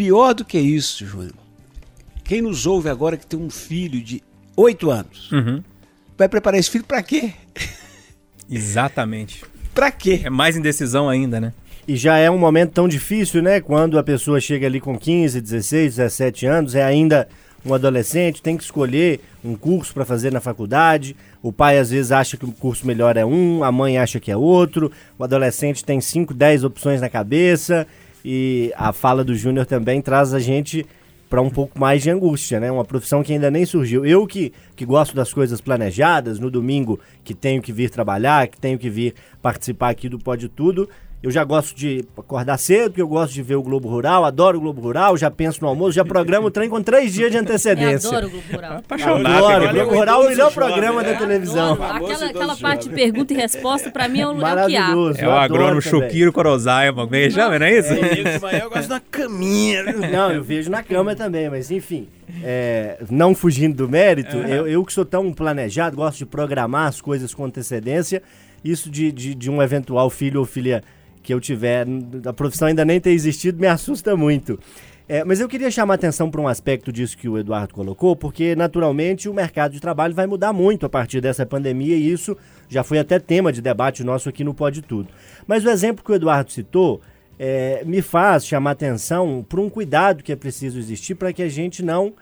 pior 0.00 0.32
do 0.32 0.46
que 0.46 0.58
isso, 0.58 1.04
Júnior. 1.04 1.34
Quem 2.24 2.40
nos 2.40 2.64
ouve 2.64 2.88
agora 2.88 3.18
que 3.18 3.26
tem 3.26 3.38
um 3.38 3.50
filho 3.50 4.00
de 4.00 4.22
8 4.56 4.90
anos, 4.90 5.30
Uhum. 5.30 5.62
vai 6.16 6.26
preparar 6.26 6.58
esse 6.58 6.70
filho 6.70 6.84
pra 6.84 7.02
quê? 7.02 7.34
Exatamente. 8.50 9.44
Pra 9.74 9.90
quê? 9.92 10.22
É 10.24 10.30
mais 10.30 10.56
indecisão 10.56 11.06
ainda, 11.06 11.38
né? 11.38 11.52
E 11.86 11.96
já 11.96 12.16
é 12.16 12.30
um 12.30 12.38
momento 12.38 12.72
tão 12.72 12.88
difícil, 12.88 13.42
né? 13.42 13.60
Quando 13.60 13.98
a 13.98 14.02
pessoa 14.02 14.40
chega 14.40 14.66
ali 14.66 14.80
com 14.80 14.98
15, 14.98 15.38
16, 15.38 15.96
17 15.96 16.46
anos, 16.46 16.74
é 16.74 16.82
ainda 16.82 17.28
um 17.62 17.74
adolescente, 17.74 18.40
tem 18.40 18.56
que 18.56 18.62
escolher 18.62 19.20
um 19.44 19.54
curso 19.54 19.92
para 19.92 20.06
fazer 20.06 20.32
na 20.32 20.40
faculdade. 20.40 21.14
O 21.42 21.52
pai 21.52 21.78
às 21.78 21.90
vezes 21.90 22.10
acha 22.10 22.38
que 22.38 22.46
o 22.46 22.52
curso 22.52 22.86
melhor 22.86 23.18
é 23.18 23.24
um, 23.26 23.62
a 23.62 23.70
mãe 23.70 23.98
acha 23.98 24.18
que 24.18 24.30
é 24.30 24.36
outro. 24.36 24.90
O 25.18 25.24
adolescente 25.24 25.84
tem 25.84 26.00
5, 26.00 26.32
10 26.32 26.64
opções 26.64 27.02
na 27.02 27.10
cabeça. 27.10 27.86
E 28.24 28.72
a 28.76 28.92
fala 28.92 29.24
do 29.24 29.34
Júnior 29.34 29.66
também 29.66 30.00
traz 30.00 30.34
a 30.34 30.38
gente 30.38 30.86
para 31.30 31.40
um 31.40 31.48
pouco 31.48 31.78
mais 31.78 32.02
de 32.02 32.10
angústia, 32.10 32.58
né? 32.58 32.72
Uma 32.72 32.84
profissão 32.84 33.22
que 33.22 33.32
ainda 33.32 33.50
nem 33.50 33.64
surgiu. 33.64 34.04
Eu 34.04 34.26
que, 34.26 34.52
que 34.74 34.84
gosto 34.84 35.14
das 35.14 35.32
coisas 35.32 35.60
planejadas, 35.60 36.40
no 36.40 36.50
domingo 36.50 36.98
que 37.22 37.32
tenho 37.32 37.62
que 37.62 37.72
vir 37.72 37.88
trabalhar, 37.88 38.48
que 38.48 38.58
tenho 38.58 38.76
que 38.76 38.90
vir 38.90 39.14
participar 39.40 39.90
aqui 39.90 40.08
do 40.08 40.18
Pode 40.18 40.48
Tudo, 40.48 40.88
eu 41.22 41.30
já 41.30 41.44
gosto 41.44 41.76
de 41.76 42.02
acordar 42.16 42.56
cedo, 42.56 42.90
porque 42.90 43.02
eu 43.02 43.08
gosto 43.08 43.34
de 43.34 43.42
ver 43.42 43.56
o 43.56 43.62
Globo 43.62 43.88
Rural, 43.88 44.24
adoro 44.24 44.56
o 44.56 44.60
Globo 44.60 44.80
Rural, 44.80 45.18
já 45.18 45.30
penso 45.30 45.60
no 45.60 45.68
almoço, 45.68 45.92
já 45.92 46.02
programo 46.02 46.46
o 46.46 46.50
trem 46.50 46.70
com 46.70 46.82
três 46.82 47.12
dias 47.12 47.30
de 47.30 47.36
Eu 47.36 47.42
antecedência. 47.42 48.08
adoro 48.08 48.26
o 48.26 48.30
Globo 48.30 48.46
Rural. 48.50 48.78
Apaixonado. 48.78 49.44
Adoro, 49.44 49.64
o 49.64 49.72
Globo 49.74 49.94
Rural 49.96 50.22
é 50.22 50.26
o 50.26 50.28
melhor 50.30 50.54
programa 50.54 51.02
da 51.02 51.10
né? 51.10 51.18
televisão. 51.18 51.72
Aquela, 51.74 52.26
aquela 52.26 52.56
parte 52.56 52.88
de 52.88 52.94
pergunta 52.94 53.34
e 53.34 53.36
resposta, 53.36 53.90
pra 53.90 54.08
mim, 54.08 54.20
é 54.20 54.26
o, 54.26 54.30
é 54.30 54.32
o 54.32 54.36
que 54.38 54.44
há. 54.44 54.48
Maravilhoso. 54.48 55.20
É 55.20 55.24
eu 55.24 55.28
o 55.28 55.32
adoro 55.32 55.44
agrônomo 55.44 55.82
também. 55.82 56.08
Shukiro 56.08 56.32
Korozaima. 56.32 57.04
Como 57.04 57.14
é 57.14 57.30
chama, 57.30 57.58
não 57.58 57.66
é 57.66 57.78
isso? 57.78 57.94
De 57.94 58.40
manhã 58.40 58.60
eu 58.62 58.70
gosto 58.70 58.90
uma 58.90 59.00
caminha. 59.00 59.82
Não, 59.82 60.32
eu 60.32 60.42
vejo 60.42 60.70
na 60.70 60.82
cama 60.82 61.14
também, 61.14 61.50
mas 61.50 61.70
enfim, 61.70 62.08
é, 62.42 62.96
não 63.10 63.34
fugindo 63.34 63.76
do 63.76 63.88
mérito, 63.88 64.36
eu, 64.38 64.66
eu 64.66 64.84
que 64.84 64.92
sou 64.92 65.04
tão 65.04 65.32
planejado, 65.32 65.96
gosto 65.96 66.18
de 66.18 66.26
programar 66.26 66.86
as 66.88 67.00
coisas 67.00 67.34
com 67.34 67.44
antecedência, 67.44 68.22
isso 68.64 68.90
de, 68.90 69.12
de, 69.12 69.34
de 69.34 69.50
um 69.50 69.62
eventual 69.62 70.08
filho 70.08 70.40
ou 70.40 70.46
filha 70.46 70.82
que 71.30 71.34
eu 71.34 71.40
tiver, 71.40 71.86
a 72.26 72.32
profissão 72.32 72.66
ainda 72.66 72.84
nem 72.84 73.00
ter 73.00 73.10
existido, 73.10 73.60
me 73.60 73.68
assusta 73.68 74.16
muito. 74.16 74.58
É, 75.08 75.24
mas 75.24 75.38
eu 75.38 75.48
queria 75.48 75.70
chamar 75.70 75.94
atenção 75.94 76.28
para 76.28 76.40
um 76.40 76.48
aspecto 76.48 76.92
disso 76.92 77.16
que 77.16 77.28
o 77.28 77.38
Eduardo 77.38 77.72
colocou, 77.72 78.16
porque 78.16 78.56
naturalmente 78.56 79.28
o 79.28 79.34
mercado 79.34 79.72
de 79.72 79.80
trabalho 79.80 80.12
vai 80.14 80.26
mudar 80.26 80.52
muito 80.52 80.86
a 80.86 80.88
partir 80.88 81.20
dessa 81.20 81.46
pandemia 81.46 81.96
e 81.96 82.10
isso 82.10 82.36
já 82.68 82.82
foi 82.82 82.98
até 82.98 83.20
tema 83.20 83.52
de 83.52 83.62
debate 83.62 84.02
nosso 84.02 84.28
aqui 84.28 84.42
no 84.42 84.52
Pode 84.52 84.82
Tudo. 84.82 85.08
Mas 85.46 85.64
o 85.64 85.70
exemplo 85.70 86.04
que 86.04 86.10
o 86.10 86.14
Eduardo 86.14 86.50
citou 86.50 87.00
é, 87.38 87.84
me 87.84 88.02
faz 88.02 88.44
chamar 88.44 88.72
atenção 88.72 89.44
para 89.48 89.60
um 89.60 89.70
cuidado 89.70 90.24
que 90.24 90.32
é 90.32 90.36
preciso 90.36 90.80
existir 90.80 91.14
para 91.14 91.32
que 91.32 91.42
a 91.42 91.48
gente 91.48 91.80
não 91.80 92.12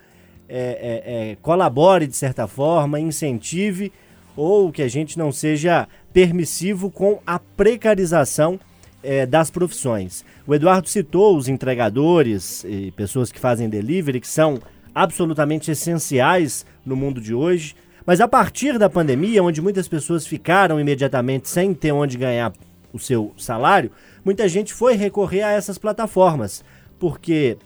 é, 0.48 0.58
é, 0.58 1.30
é, 1.30 1.36
colabore 1.40 2.06
de 2.06 2.16
certa 2.16 2.46
forma, 2.46 3.00
incentive 3.00 3.90
ou 4.36 4.70
que 4.70 4.82
a 4.82 4.88
gente 4.88 5.18
não 5.18 5.32
seja 5.32 5.88
permissivo 6.12 6.90
com 6.90 7.20
a 7.26 7.38
precarização 7.38 8.58
é, 9.02 9.26
das 9.26 9.50
profissões. 9.50 10.24
O 10.46 10.54
Eduardo 10.54 10.88
citou 10.88 11.36
os 11.36 11.48
entregadores 11.48 12.64
e 12.64 12.90
pessoas 12.92 13.30
que 13.30 13.38
fazem 13.38 13.68
delivery, 13.68 14.20
que 14.20 14.28
são 14.28 14.60
absolutamente 14.94 15.70
essenciais 15.70 16.66
no 16.84 16.96
mundo 16.96 17.20
de 17.20 17.34
hoje. 17.34 17.74
Mas 18.04 18.20
a 18.20 18.28
partir 18.28 18.78
da 18.78 18.88
pandemia, 18.88 19.42
onde 19.42 19.60
muitas 19.60 19.86
pessoas 19.86 20.26
ficaram 20.26 20.80
imediatamente 20.80 21.48
sem 21.48 21.74
ter 21.74 21.92
onde 21.92 22.16
ganhar 22.16 22.52
o 22.92 22.98
seu 22.98 23.32
salário, 23.36 23.90
muita 24.24 24.48
gente 24.48 24.72
foi 24.72 24.94
recorrer 24.94 25.42
a 25.42 25.52
essas 25.52 25.78
plataformas. 25.78 26.64
Porque 26.98 27.58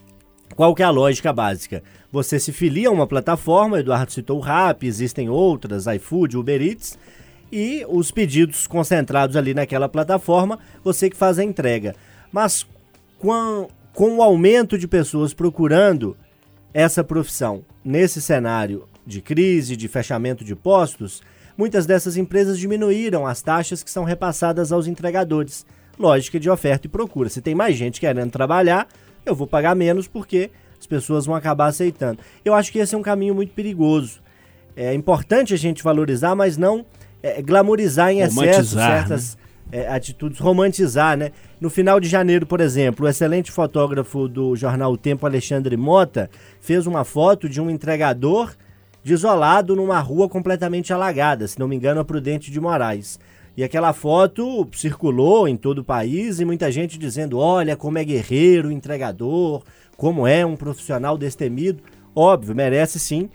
qual 0.54 0.74
que 0.74 0.82
é 0.82 0.86
a 0.86 0.90
lógica 0.90 1.32
básica? 1.32 1.82
Você 2.10 2.38
se 2.38 2.52
filia 2.52 2.88
a 2.88 2.92
uma 2.92 3.06
plataforma, 3.06 3.80
Eduardo 3.80 4.12
citou 4.12 4.38
o 4.38 4.42
Rap, 4.42 4.86
existem 4.86 5.30
outras, 5.30 5.86
iFood, 5.86 6.36
Uber 6.36 6.60
Eats, 6.60 6.98
e 7.52 7.84
os 7.86 8.10
pedidos 8.10 8.66
concentrados 8.66 9.36
ali 9.36 9.52
naquela 9.52 9.88
plataforma, 9.88 10.58
você 10.82 11.10
que 11.10 11.16
faz 11.16 11.38
a 11.38 11.44
entrega. 11.44 11.94
Mas 12.32 12.66
com, 13.18 13.68
com 13.92 14.16
o 14.16 14.22
aumento 14.22 14.78
de 14.78 14.88
pessoas 14.88 15.34
procurando 15.34 16.16
essa 16.72 17.04
profissão 17.04 17.62
nesse 17.84 18.22
cenário 18.22 18.88
de 19.06 19.20
crise, 19.20 19.76
de 19.76 19.86
fechamento 19.86 20.42
de 20.42 20.56
postos, 20.56 21.22
muitas 21.56 21.84
dessas 21.84 22.16
empresas 22.16 22.58
diminuíram 22.58 23.26
as 23.26 23.42
taxas 23.42 23.82
que 23.82 23.90
são 23.90 24.04
repassadas 24.04 24.72
aos 24.72 24.86
entregadores. 24.86 25.66
Lógica 25.98 26.40
de 26.40 26.48
oferta 26.48 26.86
e 26.86 26.90
procura. 26.90 27.28
Se 27.28 27.42
tem 27.42 27.54
mais 27.54 27.76
gente 27.76 28.00
querendo 28.00 28.30
trabalhar, 28.30 28.88
eu 29.26 29.34
vou 29.34 29.46
pagar 29.46 29.74
menos 29.74 30.08
porque 30.08 30.50
as 30.80 30.86
pessoas 30.86 31.26
vão 31.26 31.34
acabar 31.34 31.66
aceitando. 31.66 32.20
Eu 32.44 32.54
acho 32.54 32.72
que 32.72 32.78
esse 32.78 32.94
é 32.94 32.98
um 32.98 33.02
caminho 33.02 33.34
muito 33.34 33.52
perigoso. 33.52 34.20
É 34.74 34.94
importante 34.94 35.52
a 35.52 35.56
gente 35.56 35.82
valorizar, 35.82 36.34
mas 36.34 36.56
não 36.56 36.86
é, 37.22 37.40
glamorizar 37.40 38.10
em 38.10 38.20
excesso 38.20 38.74
certas 38.74 39.38
é, 39.70 39.88
atitudes, 39.88 40.38
romantizar, 40.38 41.16
né? 41.16 41.30
No 41.60 41.70
final 41.70 41.98
de 41.98 42.08
janeiro, 42.08 42.46
por 42.46 42.60
exemplo, 42.60 43.06
o 43.06 43.08
excelente 43.08 43.50
fotógrafo 43.50 44.28
do 44.28 44.54
jornal 44.56 44.92
O 44.92 44.96
Tempo, 44.96 45.24
Alexandre 45.24 45.76
Mota, 45.76 46.28
fez 46.60 46.86
uma 46.86 47.04
foto 47.04 47.48
de 47.48 47.60
um 47.60 47.70
entregador 47.70 48.54
desolado 49.04 49.74
numa 49.74 49.98
rua 50.00 50.28
completamente 50.28 50.92
alagada, 50.92 51.48
se 51.48 51.58
não 51.58 51.66
me 51.66 51.76
engano, 51.76 52.00
a 52.00 52.04
Prudente 52.04 52.50
de 52.50 52.60
Moraes. 52.60 53.18
E 53.56 53.62
aquela 53.62 53.92
foto 53.92 54.66
circulou 54.72 55.46
em 55.46 55.56
todo 55.56 55.78
o 55.78 55.84
país 55.84 56.40
e 56.40 56.44
muita 56.44 56.70
gente 56.72 56.98
dizendo: 56.98 57.38
olha 57.38 57.76
como 57.76 57.98
é 57.98 58.04
guerreiro, 58.04 58.70
entregador, 58.70 59.62
como 59.96 60.26
é 60.26 60.44
um 60.44 60.56
profissional 60.56 61.18
destemido. 61.18 61.82
Óbvio, 62.14 62.54
merece 62.54 62.98
sim 62.98 63.28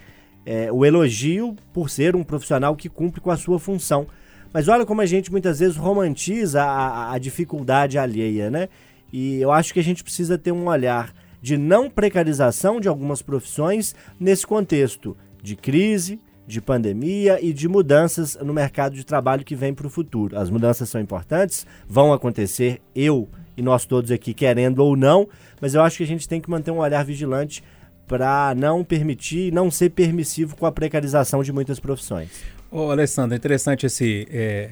é, 0.47 0.71
o 0.71 0.85
elogio 0.85 1.55
por 1.73 1.89
ser 1.89 2.15
um 2.15 2.23
profissional 2.23 2.73
que 2.73 2.87
cumpre 2.87 3.19
com 3.19 3.29
a 3.29 3.35
sua 3.35 3.59
função. 3.59 4.07
Mas 4.53 4.69
olha 4.69 4.85
como 4.85 5.01
a 5.01 5.05
gente 5.05 5.29
muitas 5.29 5.59
vezes 5.59 5.75
romantiza 5.75 6.63
a, 6.63 7.11
a- 7.13 7.17
dificuldade 7.17 7.97
alheia, 7.97 8.49
né? 8.49 8.69
E 9.11 9.41
eu 9.41 9.51
acho 9.51 9.73
que 9.73 9.79
a 9.79 9.83
gente 9.83 10.03
precisa 10.03 10.37
ter 10.37 10.53
um 10.53 10.67
olhar 10.67 11.13
de 11.41 11.57
não 11.57 11.89
precarização 11.89 12.79
de 12.79 12.87
algumas 12.87 13.21
profissões 13.21 13.93
nesse 14.17 14.47
contexto 14.47 15.15
de 15.43 15.55
crise, 15.55 16.19
de 16.47 16.61
pandemia 16.61 17.39
e 17.45 17.51
de 17.51 17.67
mudanças 17.67 18.37
no 18.41 18.53
mercado 18.53 18.95
de 18.95 19.05
trabalho 19.05 19.43
que 19.43 19.53
vem 19.55 19.73
para 19.73 19.85
o 19.85 19.89
futuro. 19.89 20.39
As 20.39 20.49
mudanças 20.49 20.87
são 20.87 20.99
importantes, 21.01 21.67
vão 21.87 22.13
acontecer, 22.13 22.81
eu 22.95 23.27
e 23.57 23.61
nós 23.61 23.85
todos 23.85 24.11
aqui 24.11 24.33
querendo 24.33 24.79
ou 24.79 24.95
não, 24.95 25.27
mas 25.59 25.73
eu 25.75 25.81
acho 25.81 25.97
que 25.97 26.03
a 26.03 26.07
gente 26.07 26.27
tem 26.27 26.39
que 26.39 26.49
manter 26.49 26.71
um 26.71 26.77
olhar 26.79 27.03
vigilante 27.03 27.61
para 28.07 28.55
não 28.55 28.83
permitir, 28.83 29.51
não 29.51 29.69
ser 29.69 29.89
permissivo 29.89 30.55
com 30.55 30.65
a 30.65 30.71
precarização 30.71 31.43
de 31.43 31.51
muitas 31.51 31.79
profissões. 31.79 32.29
Ô, 32.71 32.89
Alessandro, 32.91 33.33
é 33.33 33.37
interessante 33.37 33.85
esse, 33.85 34.27
é, 34.31 34.71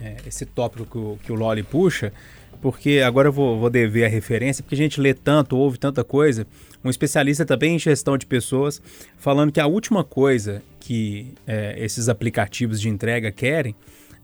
é, 0.00 0.16
esse 0.26 0.46
tópico 0.46 0.86
que 0.86 0.98
o, 0.98 1.18
que 1.24 1.32
o 1.32 1.34
Loli 1.34 1.62
puxa, 1.62 2.12
porque 2.60 3.02
agora 3.04 3.28
eu 3.28 3.32
vou, 3.32 3.58
vou 3.58 3.70
dever 3.70 4.04
a 4.04 4.08
referência, 4.08 4.62
porque 4.62 4.74
a 4.74 4.78
gente 4.78 5.00
lê 5.00 5.14
tanto, 5.14 5.56
ouve 5.56 5.78
tanta 5.78 6.02
coisa. 6.02 6.46
Um 6.84 6.90
especialista 6.90 7.44
também 7.44 7.74
em 7.74 7.78
gestão 7.78 8.16
de 8.16 8.26
pessoas 8.26 8.80
falando 9.18 9.52
que 9.52 9.60
a 9.60 9.66
última 9.66 10.04
coisa 10.04 10.62
que 10.80 11.34
é, 11.46 11.74
esses 11.78 12.08
aplicativos 12.08 12.80
de 12.80 12.88
entrega 12.88 13.32
querem 13.32 13.74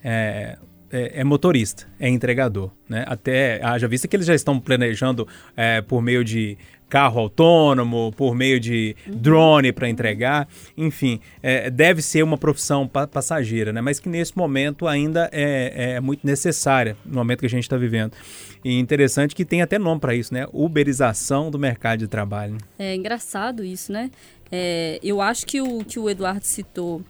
é, 0.03 0.57
é, 0.92 1.20
é 1.20 1.24
motorista, 1.24 1.87
é 1.98 2.09
entregador. 2.09 2.70
Né? 2.88 3.05
Até 3.07 3.61
haja 3.64 3.88
vista 3.88 4.07
que 4.07 4.14
eles 4.14 4.26
já 4.26 4.35
estão 4.35 4.61
planejando 4.61 5.26
é, 5.57 5.81
por 5.81 6.02
meio 6.02 6.24
de 6.24 6.59
carro 6.92 7.20
autônomo, 7.20 8.12
por 8.14 8.35
meio 8.35 8.61
de 8.61 8.94
drone 9.07 9.72
para 9.72 9.88
entregar, 9.88 10.46
enfim, 10.76 11.20
é, 11.42 11.70
deve 11.70 12.02
ser 12.02 12.22
uma 12.22 12.37
profissão 12.37 12.87
pa 12.87 13.07
passageira, 13.07 13.72
né? 13.72 13.81
Mas 13.81 13.98
que 13.98 14.11
nesse 14.11 14.37
momento 14.37 14.87
ainda 14.87 15.26
é, 15.33 15.94
é 15.94 16.00
muito 16.00 16.26
necessária 16.26 16.94
no 17.07 17.14
momento 17.14 17.40
que 17.40 17.46
a 17.46 17.48
gente 17.48 17.62
está 17.62 17.78
vivendo. 17.78 18.12
E 18.62 18.78
interessante 18.78 19.35
que 19.35 19.42
tem 19.42 19.62
até 19.62 19.78
nome 19.78 20.02
para 20.02 20.14
isso, 20.14 20.35
né? 20.35 20.46
Uberização 20.52 21.50
do 21.50 21.59
mercado 21.59 22.00
de 22.00 22.09
trabalho. 22.09 22.59
É 22.78 22.94
engraçado 22.94 23.64
isso, 23.64 23.90
né? 23.90 24.11
É, 24.50 25.00
eu 25.02 25.22
acho 25.22 25.46
que 25.46 25.62
o 25.62 25.83
que 25.83 25.98
o 25.98 26.11
Eduardo 26.11 26.44
citou 26.44 27.00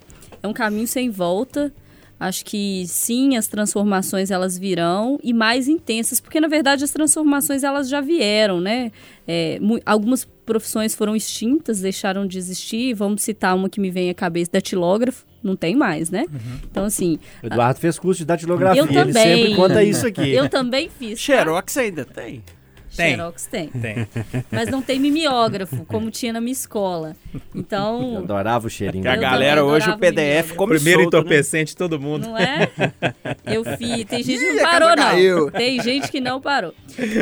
é 0.41 0.47
um 0.47 0.53
caminho 0.53 0.87
sem 0.87 1.11
volta. 1.11 1.73
Acho 2.23 2.45
que 2.45 2.85
sim, 2.87 3.37
as 3.37 3.49
transformações 3.49 4.31
elas 4.31 4.57
virão 4.57 5.19
e 5.25 5.33
mais 5.33 5.67
intensas, 5.67 6.21
porque 6.21 6.41
na 6.41 6.47
verdade 6.47 6.85
as 6.85 6.91
transformações 6.93 7.65
elas 7.65 7.89
já 7.89 8.01
vieram, 8.01 8.61
né? 8.61 8.93
É, 9.27 9.59
algumas 9.85 10.25
profissões 10.47 10.95
foram 10.95 11.17
extintas, 11.17 11.81
deixaram 11.81 12.25
de 12.25 12.39
existir. 12.39 12.95
Vamos 12.95 13.23
citar 13.23 13.57
uma 13.57 13.69
que 13.69 13.81
me 13.81 13.91
vem 13.91 14.09
à 14.09 14.15
cabeça, 14.15 14.53
datilógrafo, 14.53 15.25
não 15.43 15.57
tem 15.57 15.75
mais, 15.75 16.11
né? 16.11 16.27
Uhum. 16.33 16.59
Então 16.71 16.85
assim, 16.85 17.19
O 17.43 17.47
Eduardo 17.47 17.81
fez 17.81 17.99
curso 17.99 18.19
de 18.21 18.25
datilografia, 18.27 18.81
eu 18.83 18.87
ele 18.87 18.95
também. 18.95 19.13
sempre 19.15 19.57
conta 19.57 19.83
isso 19.83 20.07
aqui. 20.07 20.31
Eu 20.31 20.49
também 20.49 20.89
fiz. 20.89 21.13
tá? 21.13 21.17
Xerox 21.17 21.77
ainda 21.77 22.05
tem? 22.05 22.43
Tem. 22.97 23.15
Xerox 23.17 23.47
tem. 23.47 23.69
Tem. 23.69 24.07
Mas 24.53 24.69
não 24.69 24.83
tem 24.83 25.01
mimeógrafo, 25.01 25.85
como 25.87 26.11
tinha 26.11 26.33
na 26.33 26.41
minha 26.41 26.53
escola. 26.53 27.17
Eu 27.35 27.41
Então, 27.55 28.19
adorava 28.19 28.67
o 28.67 28.71
cheirinho. 28.71 29.03
Que 29.03 29.09
a 29.09 29.15
Eu 29.17 29.21
galera 29.21 29.65
hoje 29.65 29.89
o 29.91 29.99
PDF 29.99 30.53
come 30.55 30.75
Primeiro 30.75 31.03
solto, 31.03 31.15
né? 31.15 31.21
entorpecente 31.21 31.71
de 31.73 31.77
todo 31.77 31.99
mundo. 31.99 32.27
não 32.29 32.37
é? 32.39 32.71
Eu 33.47 33.65
fiz. 33.65 34.05
Tem 34.05 34.23
gente 34.23 34.39
que 34.41 34.53
não 34.53 34.63
parou, 34.63 34.97
não. 34.97 35.51
Tem 35.51 35.83
gente 35.83 36.11
que 36.11 36.21
não 36.21 36.41
parou. 36.41 36.75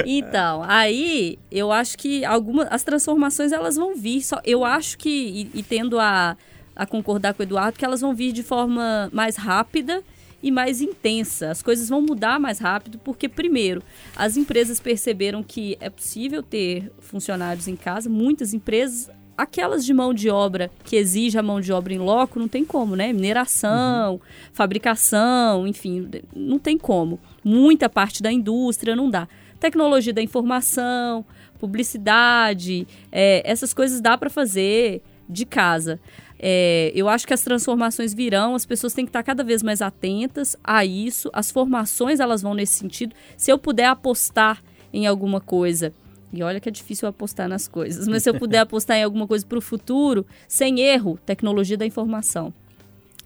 Então, 0.04 0.62
aí 0.66 1.38
eu 1.50 1.70
acho 1.70 1.96
que 1.96 2.24
algumas. 2.24 2.66
As 2.70 2.82
transformações 2.82 3.52
elas 3.52 3.76
vão 3.76 3.94
vir. 3.94 4.22
Só, 4.22 4.40
eu 4.44 4.64
acho 4.64 4.98
que, 4.98 5.08
e, 5.54 5.60
e 5.60 5.62
tendo 5.62 5.98
a, 5.98 6.36
a 6.74 6.86
concordar 6.86 7.34
com 7.34 7.42
o 7.42 7.46
Eduardo, 7.46 7.78
que 7.78 7.84
elas 7.84 8.00
vão 8.00 8.14
vir 8.14 8.32
de 8.32 8.42
forma 8.42 9.08
mais 9.12 9.36
rápida 9.36 10.02
e 10.42 10.50
mais 10.50 10.80
intensa. 10.80 11.50
As 11.50 11.62
coisas 11.62 11.88
vão 11.88 12.00
mudar 12.00 12.38
mais 12.38 12.58
rápido, 12.58 12.98
porque, 12.98 13.28
primeiro, 13.28 13.82
as 14.16 14.36
empresas 14.36 14.80
perceberam 14.80 15.42
que 15.42 15.76
é 15.80 15.90
possível 15.90 16.42
ter 16.42 16.90
funcionários 17.00 17.68
em 17.68 17.76
casa, 17.76 18.08
muitas 18.08 18.54
empresas. 18.54 19.10
Aquelas 19.36 19.86
de 19.86 19.94
mão 19.94 20.12
de 20.12 20.28
obra 20.28 20.70
que 20.84 20.96
exige 20.96 21.38
a 21.38 21.42
mão 21.42 21.62
de 21.62 21.72
obra 21.72 21.94
em 21.94 21.98
loco, 21.98 22.38
não 22.38 22.46
tem 22.46 22.62
como, 22.62 22.94
né? 22.94 23.10
Mineração, 23.10 24.20
fabricação, 24.52 25.66
enfim, 25.66 26.10
não 26.36 26.58
tem 26.58 26.76
como. 26.76 27.18
Muita 27.42 27.88
parte 27.88 28.22
da 28.22 28.30
indústria 28.30 28.94
não 28.94 29.08
dá. 29.08 29.26
Tecnologia 29.58 30.12
da 30.12 30.20
informação, 30.20 31.24
publicidade, 31.58 32.86
é, 33.10 33.42
essas 33.50 33.72
coisas 33.72 34.00
dá 34.02 34.18
para 34.18 34.28
fazer 34.28 35.02
de 35.26 35.46
casa. 35.46 35.98
É, 36.42 36.90
eu 36.94 37.06
acho 37.06 37.26
que 37.26 37.34
as 37.34 37.42
transformações 37.42 38.14
virão, 38.14 38.54
as 38.54 38.64
pessoas 38.64 38.94
têm 38.94 39.04
que 39.04 39.10
estar 39.10 39.22
cada 39.22 39.44
vez 39.44 39.62
mais 39.62 39.82
atentas 39.82 40.56
a 40.64 40.84
isso. 40.86 41.28
As 41.34 41.50
formações 41.50 42.18
elas 42.18 42.40
vão 42.40 42.54
nesse 42.54 42.72
sentido. 42.72 43.14
Se 43.36 43.52
eu 43.52 43.58
puder 43.58 43.86
apostar 43.86 44.62
em 44.90 45.06
alguma 45.06 45.38
coisa, 45.38 45.92
e 46.32 46.42
olha 46.42 46.58
que 46.58 46.68
é 46.68 46.72
difícil 46.72 47.06
apostar 47.06 47.46
nas 47.46 47.68
coisas, 47.68 48.08
mas 48.08 48.22
se 48.22 48.30
eu 48.30 48.34
puder 48.34 48.60
apostar 48.64 48.96
em 48.96 49.02
alguma 49.02 49.26
coisa 49.26 49.44
para 49.44 49.58
o 49.58 49.60
futuro, 49.60 50.26
sem 50.48 50.80
erro, 50.80 51.18
tecnologia 51.26 51.76
da 51.76 51.84
informação. 51.84 52.54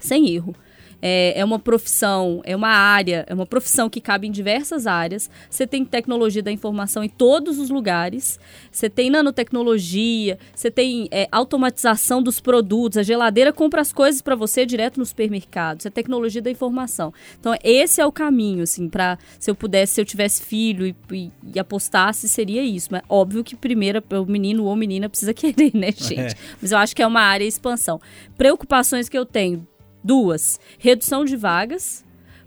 Sem 0.01 0.35
erro. 0.35 0.55
É, 1.07 1.39
é 1.39 1.45
uma 1.45 1.59
profissão, 1.59 2.41
é 2.45 2.57
uma 2.57 2.69
área, 2.71 3.27
é 3.29 3.35
uma 3.35 3.45
profissão 3.45 3.91
que 3.91 4.01
cabe 4.01 4.27
em 4.27 4.31
diversas 4.31 4.87
áreas. 4.87 5.29
Você 5.51 5.67
tem 5.67 5.85
tecnologia 5.85 6.43
da 6.43 6.51
informação 6.51 7.05
em 7.05 7.11
todos 7.11 7.59
os 7.59 7.69
lugares. 7.69 8.41
Você 8.73 8.89
tem 8.89 9.11
nanotecnologia, 9.11 10.39
você 10.55 10.71
tem 10.71 11.07
é, 11.11 11.29
automatização 11.31 12.23
dos 12.23 12.41
produtos. 12.41 12.97
A 12.97 13.03
geladeira 13.03 13.53
compra 13.53 13.83
as 13.83 13.93
coisas 13.93 14.23
para 14.23 14.35
você 14.35 14.65
direto 14.65 14.99
no 14.99 15.05
supermercado. 15.05 15.81
Isso 15.81 15.89
é 15.89 15.91
tecnologia 15.91 16.41
da 16.41 16.51
informação. 16.51 17.13
Então, 17.39 17.55
esse 17.63 18.01
é 18.01 18.07
o 18.07 18.11
caminho, 18.13 18.63
assim, 18.63 18.89
para 18.89 19.19
se 19.39 19.51
eu 19.51 19.55
pudesse, 19.55 19.93
se 19.95 20.01
eu 20.01 20.07
tivesse 20.07 20.43
filho 20.43 20.87
e, 20.87 20.97
e- 21.13 21.31
e 21.55 21.59
apostasse, 21.59 22.29
seria 22.31 22.63
isso. 22.63 22.89
Mas 22.91 23.03
óbvio 23.11 23.45
que 23.45 23.55
primeiro 23.55 24.03
o 24.11 24.25
menino 24.25 24.65
ou 24.65 24.75
menina 24.75 25.07
precisa 25.11 25.35
querer, 25.35 25.71
né, 25.75 25.89
gente? 25.95 26.35
Mas 26.63 26.73
eu 26.73 26.79
acho 26.79 26.97
que 26.97 27.03
é 27.03 27.07
uma 27.07 27.21
área 27.21 27.45
de 27.45 27.53
expansão. 27.53 28.01
Preocupações 28.39 29.09
que 29.09 29.19
eu 29.19 29.27
tenho, 29.27 29.67
duas. 30.05 30.61
Redução 30.79 31.25
de 31.25 31.35
vagas, 31.37 32.05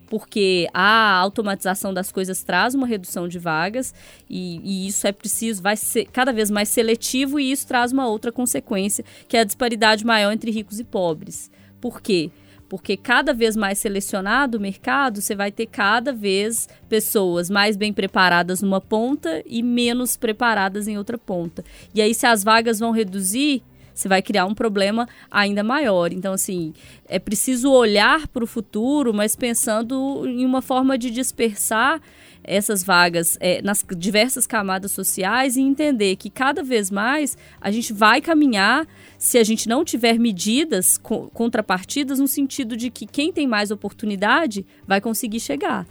porque 0.08 0.68
a 0.72 1.16
automatização 1.16 1.92
das 1.92 2.10
coisas 2.10 2.42
traz 2.42 2.74
uma 2.74 2.86
redução 2.86 3.28
de 3.28 3.38
vagas 3.38 3.92
e, 4.30 4.60
e 4.64 4.86
isso 4.86 5.06
é 5.06 5.12
preciso, 5.12 5.62
vai 5.62 5.76
ser 5.76 6.06
cada 6.06 6.32
vez 6.32 6.50
mais 6.50 6.68
seletivo 6.68 7.38
e 7.38 7.50
isso 7.50 7.66
traz 7.66 7.92
uma 7.92 8.06
outra 8.06 8.32
consequência, 8.32 9.04
que 9.26 9.36
é 9.36 9.40
a 9.40 9.44
disparidade 9.44 10.06
maior 10.06 10.32
entre 10.32 10.50
ricos 10.50 10.80
e 10.80 10.84
pobres. 10.84 11.50
Por 11.80 12.00
quê? 12.00 12.30
Porque 12.68 12.96
cada 12.96 13.32
vez 13.32 13.56
mais 13.56 13.78
selecionado 13.78 14.58
o 14.58 14.60
mercado, 14.60 15.22
você 15.22 15.34
vai 15.34 15.50
ter 15.50 15.66
cada 15.66 16.12
vez 16.12 16.68
pessoas 16.88 17.48
mais 17.48 17.76
bem 17.76 17.92
preparadas 17.92 18.60
numa 18.60 18.80
ponta 18.80 19.42
e 19.46 19.62
menos 19.62 20.16
preparadas 20.16 20.86
em 20.86 20.98
outra 20.98 21.16
ponta. 21.16 21.64
E 21.94 22.02
aí, 22.02 22.14
se 22.14 22.26
as 22.26 22.44
vagas 22.44 22.78
vão 22.78 22.90
reduzir, 22.90 23.62
você 23.98 24.08
vai 24.08 24.22
criar 24.22 24.46
um 24.46 24.54
problema 24.54 25.08
ainda 25.28 25.64
maior. 25.64 26.12
Então, 26.12 26.32
assim, 26.32 26.72
é 27.08 27.18
preciso 27.18 27.70
olhar 27.72 28.28
para 28.28 28.44
o 28.44 28.46
futuro, 28.46 29.12
mas 29.12 29.34
pensando 29.34 30.24
em 30.24 30.44
uma 30.44 30.62
forma 30.62 30.96
de 30.96 31.10
dispersar 31.10 32.00
essas 32.44 32.84
vagas 32.84 33.36
é, 33.40 33.60
nas 33.60 33.84
diversas 33.96 34.46
camadas 34.46 34.92
sociais 34.92 35.56
e 35.56 35.60
entender 35.60 36.14
que 36.14 36.30
cada 36.30 36.62
vez 36.62 36.90
mais 36.92 37.36
a 37.60 37.72
gente 37.72 37.92
vai 37.92 38.20
caminhar 38.20 38.86
se 39.18 39.36
a 39.36 39.42
gente 39.42 39.68
não 39.68 39.84
tiver 39.84 40.16
medidas, 40.16 40.96
co- 40.96 41.28
contrapartidas, 41.34 42.20
no 42.20 42.28
sentido 42.28 42.76
de 42.76 42.90
que 42.90 43.04
quem 43.04 43.32
tem 43.32 43.48
mais 43.48 43.72
oportunidade 43.72 44.64
vai 44.86 45.00
conseguir 45.00 45.40
chegar. 45.40 45.84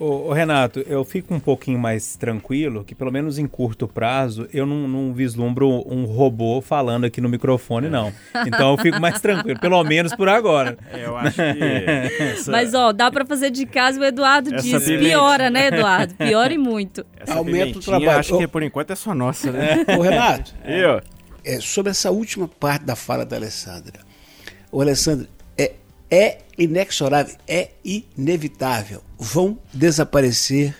Ô, 0.00 0.28
ô, 0.28 0.32
Renato, 0.32 0.80
eu 0.86 1.04
fico 1.04 1.34
um 1.34 1.38
pouquinho 1.38 1.78
mais 1.78 2.16
tranquilo, 2.16 2.82
que 2.82 2.94
pelo 2.94 3.12
menos 3.12 3.38
em 3.38 3.46
curto 3.46 3.86
prazo 3.86 4.48
eu 4.50 4.64
não, 4.64 4.88
não 4.88 5.12
vislumbro 5.12 5.68
um 5.86 6.06
robô 6.06 6.62
falando 6.62 7.04
aqui 7.04 7.20
no 7.20 7.28
microfone, 7.28 7.90
não. 7.90 8.10
Então 8.46 8.70
eu 8.72 8.78
fico 8.78 8.98
mais 8.98 9.20
tranquilo, 9.20 9.60
pelo 9.60 9.84
menos 9.84 10.14
por 10.14 10.26
agora. 10.26 10.78
É, 10.90 11.04
eu 11.04 11.14
acho 11.18 11.36
que. 11.36 12.22
essa- 12.32 12.50
Mas, 12.50 12.72
ó, 12.72 12.92
dá 12.92 13.10
para 13.10 13.26
fazer 13.26 13.50
de 13.50 13.66
casa, 13.66 14.00
o 14.00 14.04
Eduardo 14.04 14.54
Essa 14.54 14.62
diz. 14.62 14.84
pimentinha. 14.84 15.10
Piora, 15.10 15.50
né, 15.50 15.66
Eduardo? 15.66 16.14
Piora 16.14 16.54
e 16.54 16.58
muito. 16.58 17.04
essa 17.20 17.34
aumenta 17.34 17.78
o 17.78 17.82
trabalho. 17.82 18.10
Acho 18.18 18.38
que 18.38 18.48
por 18.48 18.62
enquanto 18.62 18.92
é 18.92 18.96
só 18.96 19.14
nossa, 19.14 19.52
né? 19.52 19.84
Ô, 19.98 20.00
Renato, 20.00 20.54
Eu? 20.64 21.02
é, 21.44 21.60
sobre 21.60 21.90
essa 21.90 22.10
última 22.10 22.48
parte 22.48 22.86
da 22.86 22.96
fala 22.96 23.26
da 23.26 23.36
Alessandra. 23.36 24.00
Ô, 24.72 24.80
Alessandra, 24.80 25.28
é, 26.10 26.38
inexorável, 26.58 27.36
é 27.46 27.70
inevitável. 27.84 29.02
Vão 29.18 29.58
desaparecer 29.72 30.76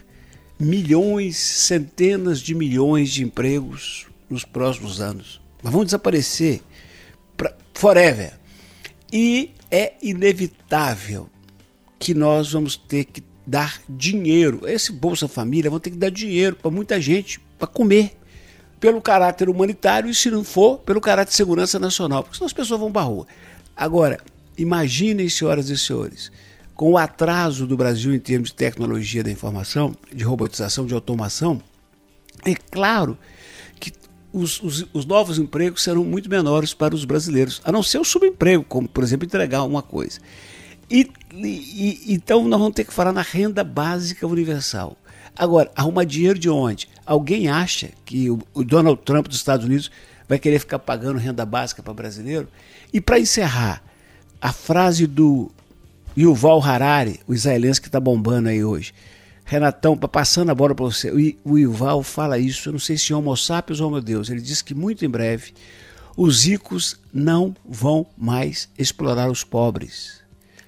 milhões, 0.59 1.37
centenas 1.37 2.41
de 2.41 2.55
milhões 2.55 3.11
de 3.11 3.23
empregos 3.23 4.07
nos 4.29 4.45
próximos 4.45 5.01
anos. 5.01 5.41
Mas 5.63 5.73
vão 5.73 5.85
desaparecer 5.85 6.61
pra, 7.37 7.55
forever. 7.73 8.39
E 9.13 9.53
é 9.71 9.95
inevitável 10.03 11.29
que 11.99 12.15
nós 12.15 12.53
vamos 12.53 12.77
ter 12.77 13.05
que 13.05 13.23
dar 13.47 13.81
dinheiro. 13.89 14.63
Esse 14.67 14.93
Bolsa 14.93 15.29
Família 15.29 15.71
vão 15.71 15.81
ter 15.81 15.91
que 15.91 15.97
dar 15.97 16.11
dinheiro 16.11 16.57
para 16.57 16.71
muita 16.71 17.01
gente 17.01 17.41
para 17.59 17.67
comer. 17.67 18.17
Pelo 18.79 19.03
caráter 19.03 19.51
humanitário 19.51 20.09
e, 20.09 20.15
se 20.15 20.31
não 20.31 20.43
for, 20.43 20.79
pelo 20.79 21.03
caráter 21.03 21.31
de 21.31 21.37
segurança 21.37 21.79
nacional, 21.79 22.23
porque 22.23 22.39
senão 22.39 22.47
as 22.47 22.53
pessoas 22.53 22.81
vão 22.81 22.91
para 22.91 23.03
rua. 23.03 23.27
Agora, 23.77 24.19
imaginem, 24.61 25.29
senhoras 25.29 25.69
e 25.71 25.79
senhores, 25.79 26.31
com 26.75 26.93
o 26.93 26.99
atraso 26.99 27.67
do 27.67 27.77
Brasil 27.77 28.15
em 28.15 28.19
termos 28.19 28.51
de 28.51 28.55
tecnologia 28.55 29.23
da 29.23 29.31
informação, 29.31 29.95
de 30.15 30.25
robotização, 30.25 30.87
de 30.87 30.95
automação, 30.95 31.61
é 32.45 32.55
claro 32.55 33.19
que 33.79 33.93
os, 34.33 34.63
os- 34.63 34.87
os 34.93 35.05
novos 35.05 35.39
empregos 35.39 35.83
serão 35.83 36.05
muito 36.05 36.31
menores 36.31 36.73
para 36.73 36.95
os 36.95 37.05
brasileiros, 37.05 37.61
a 37.65 37.73
não 37.73 37.83
ser 37.83 37.99
o 37.99 38.05
subemprego, 38.05 38.65
como, 38.65 38.89
por 38.89 39.03
exemplo, 39.05 39.27
entregar 39.27 39.63
uma 39.65 39.83
coisa. 39.83 40.21
E, 40.91 41.11
e- 41.35 41.47
e- 41.47 42.15
então 42.15 42.47
nós 42.49 42.59
vamos 42.59 42.75
ter 42.75 42.85
que 42.85 42.93
falar 42.95 43.13
na 43.13 43.23
renda 43.23 43.63
básica 43.63 44.27
universal. 44.27 44.97
Agora, 45.37 45.71
arrumar 45.77 46.05
dinheiro 46.05 46.39
de 46.39 46.49
onde? 46.51 46.89
Alguém 47.07 47.49
acha 47.49 47.91
que 48.05 48.31
o, 48.31 48.41
o 48.53 48.65
Donald 48.65 49.01
Trump 49.05 49.27
dos 49.29 49.37
Estados 49.37 49.65
Unidos 49.67 49.91
vai 50.29 50.39
querer 50.39 50.59
ficar 50.59 50.79
pagando 50.79 51.19
renda 51.19 51.45
básica 51.47 51.83
para 51.83 51.93
brasileiro? 51.95 52.49
E 52.93 53.01
para 53.01 53.19
encerrar, 53.21 53.83
a 54.41 54.53
frase 54.53 55.07
do 55.07 55.51
Yuval 56.17 56.63
Harari, 56.63 57.21
o 57.27 57.35
israelense 57.35 57.81
que 57.81 57.89
está 57.89 58.01
bombando 58.01 58.49
aí 58.49 58.65
hoje. 58.65 58.93
Renatão, 59.45 59.97
pa- 59.97 60.09
passando 60.09 60.51
a 60.51 60.55
bola 60.55 60.75
para 60.75 60.85
você. 60.85 61.11
O 61.45 61.59
Yuval 61.59 62.03
fala 62.03 62.39
isso, 62.39 62.69
eu 62.69 62.73
não 62.73 62.79
sei 62.79 62.97
se 62.97 63.13
Homo 63.13 63.37
sapiens 63.37 63.81
ou 63.81 63.91
meu 63.91 64.01
Deus. 64.01 64.31
Ele 64.31 64.41
diz 64.41 64.63
que 64.63 64.75
muito 64.75 65.05
em 65.05 65.09
breve 65.09 65.53
os 66.17 66.45
ricos 66.45 66.97
não 67.13 67.55
vão 67.69 68.07
mais 68.17 68.69
explorar 68.79 69.31
os 69.31 69.43
pobres. 69.43 70.20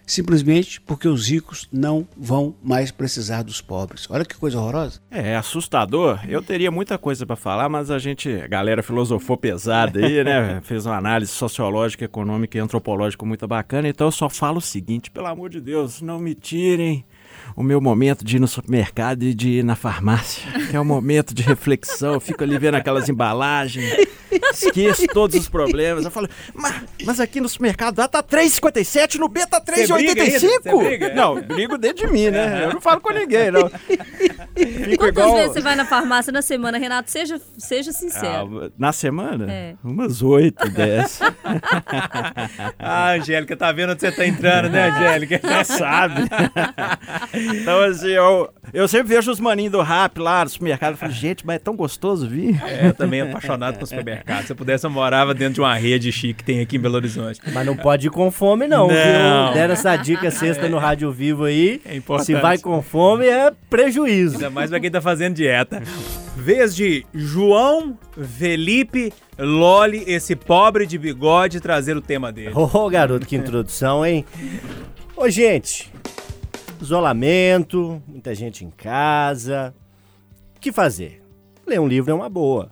Simplesmente 0.07 0.81
porque 0.81 1.09
os 1.09 1.29
ricos 1.29 1.69
não 1.73 2.07
vão 2.17 2.55
mais 2.63 2.91
precisar 2.91 3.43
dos 3.43 3.61
pobres. 3.61 4.07
Olha 4.11 4.25
que 4.25 4.37
coisa 4.37 4.59
horrorosa. 4.59 5.01
É, 5.11 5.37
assustador. 5.37 6.21
Eu 6.29 6.43
teria 6.43 6.71
muita 6.71 6.99
coisa 6.99 7.25
pra 7.25 7.37
falar, 7.37 7.69
mas 7.69 7.91
a 7.91 7.99
gente, 7.99 8.29
a 8.29 8.47
galera 8.47 8.83
filosofou 8.83 9.37
pesado 9.37 9.99
aí, 9.99 10.23
né? 10.25 10.61
Fez 10.65 10.87
uma 10.87 10.97
análise 10.97 11.33
sociológica, 11.33 12.05
econômica 12.05 12.57
e 12.57 12.61
antropológica 12.61 13.25
muito 13.25 13.47
bacana. 13.47 13.89
Então 13.89 14.09
eu 14.09 14.13
só 14.13 14.29
falo 14.29 14.59
o 14.59 14.63
seguinte, 14.63 15.11
pelo 15.11 15.27
amor 15.27 15.51
de 15.51 15.61
Deus, 15.61 16.01
não 16.03 16.19
me 16.19 16.35
tirem 16.35 17.05
o 17.57 17.63
meu 17.63 17.81
momento 17.81 18.25
de 18.25 18.37
ir 18.37 18.41
no 18.41 18.49
supermercado 18.49 19.23
e 19.23 19.35
de 19.35 19.51
ir 19.59 19.65
na 19.65 19.75
farmácia. 19.75 20.43
Que 20.71 20.77
é 20.77 20.81
um 20.81 20.85
momento 20.85 21.35
de 21.35 21.43
reflexão. 21.43 22.15
Eu 22.15 22.21
fico 22.21 22.43
ali 22.43 22.59
vendo 22.59 22.77
aquelas 22.77 23.09
embalagens, 23.09 23.95
esqueço 24.53 25.07
todos 25.09 25.39
os 25.39 25.49
problemas. 25.49 26.05
Eu 26.05 26.11
falo, 26.11 26.29
mas, 26.55 26.83
mas 27.05 27.21
aqui 27.21 27.41
no 27.41 27.49
supermercado 27.49 28.01
A 28.01 28.09
tá 28.09 28.23
3,57, 28.23 29.17
no 29.17 29.29
B 29.29 29.47
tá 29.47 29.61
Você 29.61 29.93
briga 29.93 30.23
ainda? 30.23 30.39
Você 30.39 30.61
3,85? 30.61 30.85
briga? 30.85 31.15
Não, 31.15 31.41
brigo 31.43 31.79
dentro 31.79 32.07
de 32.07 32.13
mim, 32.13 32.31
né? 32.31 32.65
Eu 32.65 32.75
não 32.75 32.81
falo 32.81 33.01
com 33.01 33.13
ninguém, 33.13 33.51
não. 33.51 33.69
Fico 33.69 34.97
Quantas 34.99 35.09
igual... 35.09 35.35
vezes 35.35 35.53
você 35.53 35.61
vai 35.61 35.75
na 35.75 35.85
farmácia 35.85 36.33
na 36.33 36.43
semana, 36.43 36.79
Renato? 36.79 37.11
Seja, 37.11 37.41
seja 37.59 37.93
sincero. 37.93 38.65
Ah, 38.65 38.71
na 38.79 38.93
semana? 38.93 39.51
É. 39.51 39.75
Umas 39.83 40.23
oito, 40.23 40.69
dez. 40.71 41.21
Ah, 42.79 43.13
Angélica, 43.13 43.57
tá 43.57 43.73
vendo 43.73 43.93
onde 43.93 44.01
você 44.01 44.11
tá 44.11 44.27
entrando, 44.27 44.69
né, 44.71 44.91
Angélica? 44.91 45.41
Já 45.43 45.65
sabe. 45.65 46.23
então, 47.33 47.81
assim, 47.83 48.09
eu, 48.09 48.51
eu 48.73 48.89
sempre 48.89 49.09
vejo 49.15 49.31
os 49.31 49.41
maninhos 49.41 49.73
do 49.73 49.81
rap 49.83 50.19
lá 50.19 50.45
no 50.45 50.51
supermercado. 50.51 50.93
Eu 50.93 50.97
falo, 50.97 51.13
gente, 51.13 51.47
mas 51.47 51.57
é 51.57 51.59
tão 51.59 51.75
gostoso 51.77 52.29
vir. 52.29 52.61
É, 52.65 52.89
eu 52.89 52.95
também 52.95 53.21
apaixonado 53.21 53.79
por 53.79 53.87
supermercado. 53.87 54.45
Se 54.47 54.53
eu 54.53 54.57
pudesse, 54.57 54.87
eu 54.87 54.91
morava 54.91 55.35
dentro 55.35 55.55
de 55.55 55.61
uma 55.61 55.75
rede 55.75 56.11
chique 56.13 56.35
que 56.35 56.45
tem 56.45 56.61
aqui 56.61 56.77
em 56.77 56.81
Belo 56.81 56.97
Horizonte. 56.97 57.41
Mas 57.53 57.67
não 57.67 57.77
pode 57.77 58.07
ir 58.07 58.11
com 58.11 58.31
fome, 58.31 58.67
não, 58.67 58.89
Não. 58.89 58.95
viu? 58.95 59.55
Deram 59.55 59.73
essa 59.75 59.97
dica 59.97 60.31
sexta 60.31 60.69
no 60.69 60.79
Rádio 60.79 61.11
Vivo 61.13 61.45
aí. 61.45 61.81
É 61.85 61.97
importante. 61.97 62.27
Se 62.27 62.35
vai 62.35 62.59
com 62.59 62.81
fome, 62.83 63.27
é 63.27 63.53
prejuízo. 63.71 64.35
Ainda 64.37 64.51
mais 64.51 64.71
pra 64.71 64.81
quem 64.81 64.91
tá 64.91 65.01
fazendo 65.01 65.35
dieta. 65.35 65.83
Vez 66.37 66.75
de 66.75 67.05
João 67.15 67.97
Felipe 68.39 69.13
Loli, 69.39 70.05
esse 70.07 70.35
pobre 70.35 70.87
de 70.87 70.99
bigode, 70.99 71.61
trazer 71.61 71.97
o 71.97 72.01
tema 72.01 72.33
dele. 72.33 72.53
Ô, 72.55 72.89
garoto, 72.89 73.27
que 73.27 73.37
introdução, 73.37 74.05
hein? 74.05 74.25
Ô, 75.17 75.29
gente, 75.29 75.91
isolamento, 76.83 78.03
muita 78.07 78.35
gente 78.35 78.65
em 78.65 78.71
casa. 78.71 79.75
O 80.57 80.61
que 80.61 80.73
fazer? 80.73 81.23
Ler 81.67 81.81
um 81.81 81.87
livro 81.87 82.11
é 82.11 82.15
uma 82.15 82.29
boa. 82.29 82.71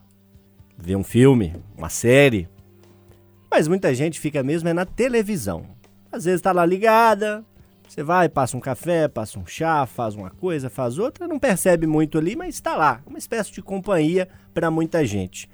Ver 0.76 0.96
um 0.96 1.04
filme, 1.04 1.54
uma 1.76 1.88
série. 1.88 2.48
Mas 3.50 3.68
muita 3.68 3.94
gente 3.94 4.18
fica 4.18 4.42
mesmo 4.42 4.68
é 4.68 4.72
na 4.72 4.84
televisão. 4.84 5.64
Às 6.10 6.24
vezes 6.24 6.40
tá 6.40 6.50
lá 6.50 6.66
ligada, 6.66 7.44
você 7.88 8.02
vai, 8.02 8.28
passa 8.28 8.56
um 8.56 8.60
café, 8.60 9.08
passa 9.08 9.38
um 9.38 9.46
chá, 9.46 9.86
faz 9.86 10.14
uma 10.14 10.30
coisa, 10.30 10.68
faz 10.68 10.98
outra, 10.98 11.26
não 11.26 11.38
percebe 11.38 11.86
muito 11.86 12.18
ali, 12.18 12.34
mas 12.34 12.54
está 12.54 12.76
lá, 12.76 13.00
uma 13.06 13.18
espécie 13.18 13.52
de 13.52 13.62
companhia 13.62 14.28
para 14.52 14.70
muita 14.70 15.04
gente. 15.04 15.48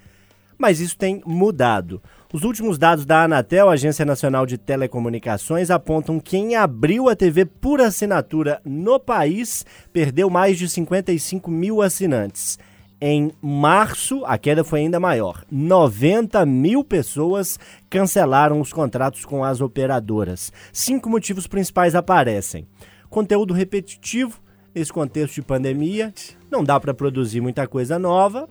Mas 0.58 0.80
isso 0.80 0.96
tem 0.96 1.22
mudado. 1.26 2.02
Os 2.32 2.42
últimos 2.42 2.76
dados 2.76 3.06
da 3.06 3.22
Anatel, 3.22 3.70
Agência 3.70 4.04
Nacional 4.04 4.44
de 4.46 4.58
Telecomunicações, 4.58 5.70
apontam 5.70 6.18
que 6.18 6.36
em 6.36 6.56
abril 6.56 7.08
a 7.08 7.14
TV 7.14 7.44
por 7.44 7.80
assinatura 7.80 8.60
no 8.64 8.98
país 8.98 9.64
perdeu 9.92 10.28
mais 10.28 10.58
de 10.58 10.68
55 10.68 11.48
mil 11.48 11.80
assinantes. 11.80 12.58
Em 13.00 13.30
março, 13.40 14.24
a 14.24 14.36
queda 14.38 14.64
foi 14.64 14.80
ainda 14.80 14.98
maior. 14.98 15.44
90 15.48 16.44
mil 16.44 16.82
pessoas 16.82 17.60
cancelaram 17.88 18.60
os 18.60 18.72
contratos 18.72 19.24
com 19.24 19.44
as 19.44 19.60
operadoras. 19.60 20.52
Cinco 20.72 21.08
motivos 21.08 21.46
principais 21.46 21.94
aparecem: 21.94 22.66
conteúdo 23.08 23.54
repetitivo, 23.54 24.40
nesse 24.74 24.92
contexto 24.92 25.36
de 25.36 25.42
pandemia, 25.42 26.12
não 26.50 26.64
dá 26.64 26.80
para 26.80 26.92
produzir 26.92 27.40
muita 27.40 27.68
coisa 27.68 28.00
nova. 28.00 28.48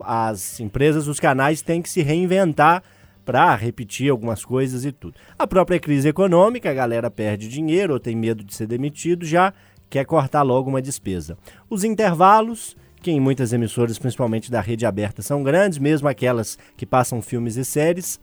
As 0.00 0.60
empresas, 0.60 1.06
os 1.06 1.18
canais 1.18 1.62
têm 1.62 1.80
que 1.80 1.88
se 1.88 2.02
reinventar 2.02 2.82
para 3.24 3.54
repetir 3.54 4.10
algumas 4.10 4.44
coisas 4.44 4.84
e 4.84 4.92
tudo. 4.92 5.14
A 5.38 5.46
própria 5.46 5.80
crise 5.80 6.08
econômica, 6.08 6.70
a 6.70 6.74
galera 6.74 7.10
perde 7.10 7.48
dinheiro 7.48 7.94
ou 7.94 8.00
tem 8.00 8.14
medo 8.14 8.44
de 8.44 8.54
ser 8.54 8.66
demitido, 8.66 9.24
já 9.24 9.52
quer 9.88 10.04
cortar 10.04 10.42
logo 10.42 10.68
uma 10.68 10.82
despesa. 10.82 11.38
Os 11.70 11.84
intervalos, 11.84 12.76
que 13.00 13.10
em 13.10 13.20
muitas 13.20 13.52
emissoras, 13.52 13.98
principalmente 13.98 14.50
da 14.50 14.60
rede 14.60 14.84
aberta, 14.86 15.22
são 15.22 15.42
grandes, 15.42 15.78
mesmo 15.78 16.08
aquelas 16.08 16.58
que 16.76 16.86
passam 16.86 17.22
filmes 17.22 17.56
e 17.56 17.64
séries. 17.64 18.18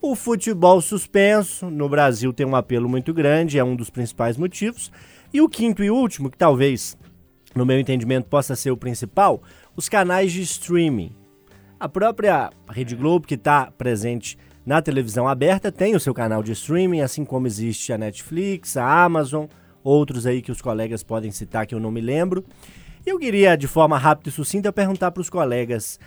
O 0.00 0.14
futebol 0.14 0.80
suspenso, 0.80 1.68
no 1.70 1.88
Brasil 1.88 2.32
tem 2.32 2.46
um 2.46 2.54
apelo 2.54 2.88
muito 2.88 3.12
grande, 3.12 3.58
é 3.58 3.64
um 3.64 3.74
dos 3.74 3.90
principais 3.90 4.36
motivos. 4.36 4.92
E 5.32 5.40
o 5.40 5.48
quinto 5.48 5.82
e 5.82 5.90
último, 5.90 6.30
que 6.30 6.38
talvez, 6.38 6.96
no 7.54 7.66
meu 7.66 7.80
entendimento, 7.80 8.28
possa 8.28 8.54
ser 8.54 8.70
o 8.70 8.76
principal, 8.76 9.42
os 9.74 9.88
canais 9.88 10.32
de 10.32 10.42
streaming. 10.42 11.17
A 11.80 11.88
própria 11.88 12.50
Rede 12.68 12.96
Globo, 12.96 13.24
que 13.24 13.34
está 13.34 13.70
presente 13.70 14.36
na 14.66 14.82
televisão 14.82 15.28
aberta, 15.28 15.70
tem 15.70 15.94
o 15.94 16.00
seu 16.00 16.12
canal 16.12 16.42
de 16.42 16.50
streaming, 16.50 17.02
assim 17.02 17.24
como 17.24 17.46
existe 17.46 17.92
a 17.92 17.98
Netflix, 17.98 18.76
a 18.76 19.04
Amazon, 19.04 19.46
outros 19.84 20.26
aí 20.26 20.42
que 20.42 20.50
os 20.50 20.60
colegas 20.60 21.04
podem 21.04 21.30
citar 21.30 21.68
que 21.68 21.74
eu 21.76 21.78
não 21.78 21.92
me 21.92 22.00
lembro. 22.00 22.44
Eu 23.06 23.16
queria, 23.16 23.56
de 23.56 23.68
forma 23.68 23.96
rápida 23.96 24.28
e 24.28 24.32
sucinta, 24.32 24.72
perguntar 24.72 25.12
para 25.12 25.20
os 25.20 25.30
colegas. 25.30 26.00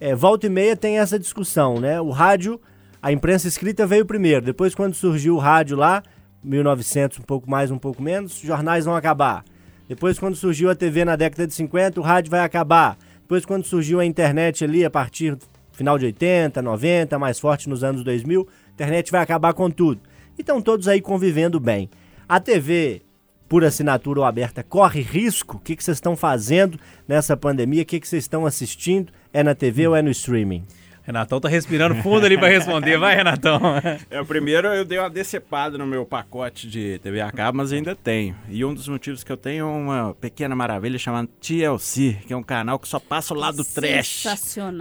É, 0.00 0.14
volta 0.14 0.46
e 0.46 0.50
meia 0.50 0.74
tem 0.74 0.98
essa 0.98 1.18
discussão, 1.18 1.78
né? 1.78 2.00
O 2.00 2.08
rádio, 2.08 2.58
a 3.02 3.12
imprensa 3.12 3.46
escrita 3.46 3.86
veio 3.86 4.06
primeiro. 4.06 4.46
Depois, 4.46 4.74
quando 4.74 4.94
surgiu 4.94 5.34
o 5.36 5.38
rádio 5.38 5.76
lá, 5.76 6.02
1900, 6.42 7.18
um 7.18 7.22
pouco 7.22 7.48
mais, 7.48 7.70
um 7.70 7.78
pouco 7.78 8.02
menos, 8.02 8.32
os 8.32 8.40
jornais 8.40 8.86
vão 8.86 8.96
acabar. 8.96 9.44
Depois, 9.86 10.18
quando 10.18 10.34
surgiu 10.34 10.70
a 10.70 10.74
TV 10.74 11.04
na 11.04 11.14
década 11.14 11.46
de 11.46 11.52
50, 11.52 12.00
o 12.00 12.02
rádio 12.02 12.30
vai 12.30 12.40
acabar. 12.40 12.96
Depois, 13.30 13.46
quando 13.46 13.64
surgiu 13.64 14.00
a 14.00 14.04
internet 14.04 14.64
ali, 14.64 14.84
a 14.84 14.90
partir 14.90 15.36
do 15.36 15.46
final 15.70 15.96
de 15.96 16.06
80, 16.06 16.60
90, 16.60 17.16
mais 17.16 17.38
forte 17.38 17.68
nos 17.68 17.84
anos 17.84 18.02
2000, 18.02 18.40
a 18.40 18.72
internet 18.72 19.12
vai 19.12 19.22
acabar 19.22 19.54
com 19.54 19.70
tudo. 19.70 20.00
E 20.36 20.40
estão 20.40 20.60
todos 20.60 20.88
aí 20.88 21.00
convivendo 21.00 21.60
bem. 21.60 21.88
A 22.28 22.40
TV 22.40 23.02
por 23.48 23.62
assinatura 23.62 24.18
ou 24.18 24.26
aberta 24.26 24.64
corre 24.64 25.00
risco? 25.00 25.58
O 25.58 25.60
que, 25.60 25.76
que 25.76 25.84
vocês 25.84 25.98
estão 25.98 26.16
fazendo 26.16 26.76
nessa 27.06 27.36
pandemia? 27.36 27.82
O 27.82 27.86
que, 27.86 28.00
que 28.00 28.08
vocês 28.08 28.24
estão 28.24 28.46
assistindo? 28.46 29.12
É 29.32 29.44
na 29.44 29.54
TV 29.54 29.86
ou 29.86 29.94
é 29.94 30.02
no 30.02 30.10
streaming? 30.10 30.64
Renatão 31.10 31.40
tá 31.40 31.48
respirando 31.48 31.96
fundo 31.96 32.24
ali 32.24 32.38
pra 32.38 32.46
responder. 32.46 32.96
Vai, 32.96 33.16
Renatão. 33.16 33.60
É, 34.08 34.22
primeiro 34.22 34.68
eu 34.68 34.84
dei 34.84 34.96
uma 34.96 35.10
decepada 35.10 35.76
no 35.76 35.84
meu 35.84 36.06
pacote 36.06 36.68
de 36.68 37.00
TV 37.00 37.20
a 37.20 37.32
cabo, 37.32 37.58
mas 37.58 37.72
ainda 37.72 37.96
tenho. 37.96 38.36
E 38.48 38.64
um 38.64 38.72
dos 38.72 38.86
motivos 38.86 39.24
que 39.24 39.32
eu 39.32 39.36
tenho 39.36 39.66
é 39.66 39.68
uma 39.68 40.14
pequena 40.14 40.54
maravilha 40.54 40.98
chamada 41.00 41.28
TLC, 41.40 42.18
que 42.26 42.32
é 42.32 42.36
um 42.36 42.44
canal 42.44 42.78
que 42.78 42.86
só 42.86 43.00
passa 43.00 43.34
o 43.34 43.36
lado 43.36 43.64
trash 43.64 44.24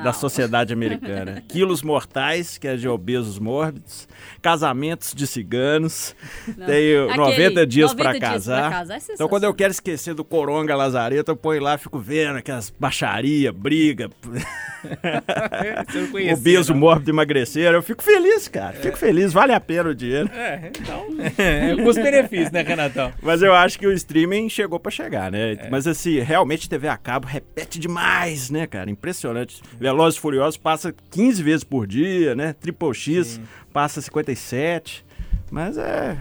da 0.03 0.13
sociedade 0.13 0.71
americana. 0.71 1.43
Quilos 1.49 1.81
Mortais, 1.81 2.59
que 2.59 2.67
é 2.67 2.75
de 2.75 2.87
obesos 2.87 3.39
mórbidos, 3.39 4.07
Casamentos 4.39 5.15
de 5.15 5.25
Ciganos, 5.25 6.15
Não. 6.55 6.67
tenho 6.67 7.05
Aquele 7.05 7.17
90 7.17 7.65
dias 7.65 7.91
90 7.91 8.03
pra 8.03 8.11
dias 8.11 8.21
pra 8.21 8.29
casar. 8.33 8.69
casar 8.69 8.97
é 8.97 9.13
então 9.13 9.27
quando 9.27 9.45
eu 9.45 9.53
quero 9.53 9.71
esquecer 9.71 10.13
do 10.13 10.23
Coronga 10.23 10.75
Lazareta, 10.75 11.31
eu 11.31 11.35
ponho 11.35 11.63
lá, 11.63 11.75
fico 11.77 11.97
vendo 11.97 12.37
aquelas 12.37 12.69
baixaria, 12.69 13.51
briga, 13.51 14.11
Você 15.89 16.01
não 16.01 16.11
conhecia, 16.23 16.33
obeso, 16.33 16.73
não. 16.73 16.79
mórbido, 16.79 17.11
emagrecer. 17.11 17.71
Eu 17.71 17.81
fico 17.81 18.03
feliz, 18.03 18.47
cara. 18.47 18.73
Fico 18.73 18.97
feliz, 18.97 19.33
vale 19.33 19.53
a 19.53 19.59
pena 19.59 19.89
o 19.89 19.95
dinheiro. 19.95 20.29
É, 20.33 20.71
então. 20.77 21.09
É, 21.37 21.75
custo-benefício, 21.75 22.51
né, 22.53 22.61
Renatão? 22.61 23.13
Mas 23.21 23.41
eu 23.41 23.53
acho 23.53 23.79
que 23.79 23.87
o 23.87 23.91
streaming 23.91 24.49
chegou 24.49 24.79
pra 24.79 24.91
chegar, 24.91 25.31
né? 25.31 25.53
É. 25.53 25.69
Mas 25.69 25.87
assim, 25.87 26.19
realmente 26.19 26.69
TV 26.69 26.87
a 26.87 26.97
cabo 26.97 27.27
repete 27.27 27.79
demais, 27.79 28.49
né, 28.49 28.67
cara? 28.67 28.89
Impressionante. 28.89 29.61
Velozes 29.79 30.17
e 30.17 30.21
Furiosos 30.21 30.57
passa 30.57 30.93
15 31.11 31.43
vezes 31.43 31.63
por 31.63 31.87
dia, 31.87 32.35
né? 32.35 32.53
Triple 32.53 32.93
X 32.93 33.39
passa 33.71 34.01
57. 34.01 35.05
Mas 35.51 35.77
é. 35.77 36.17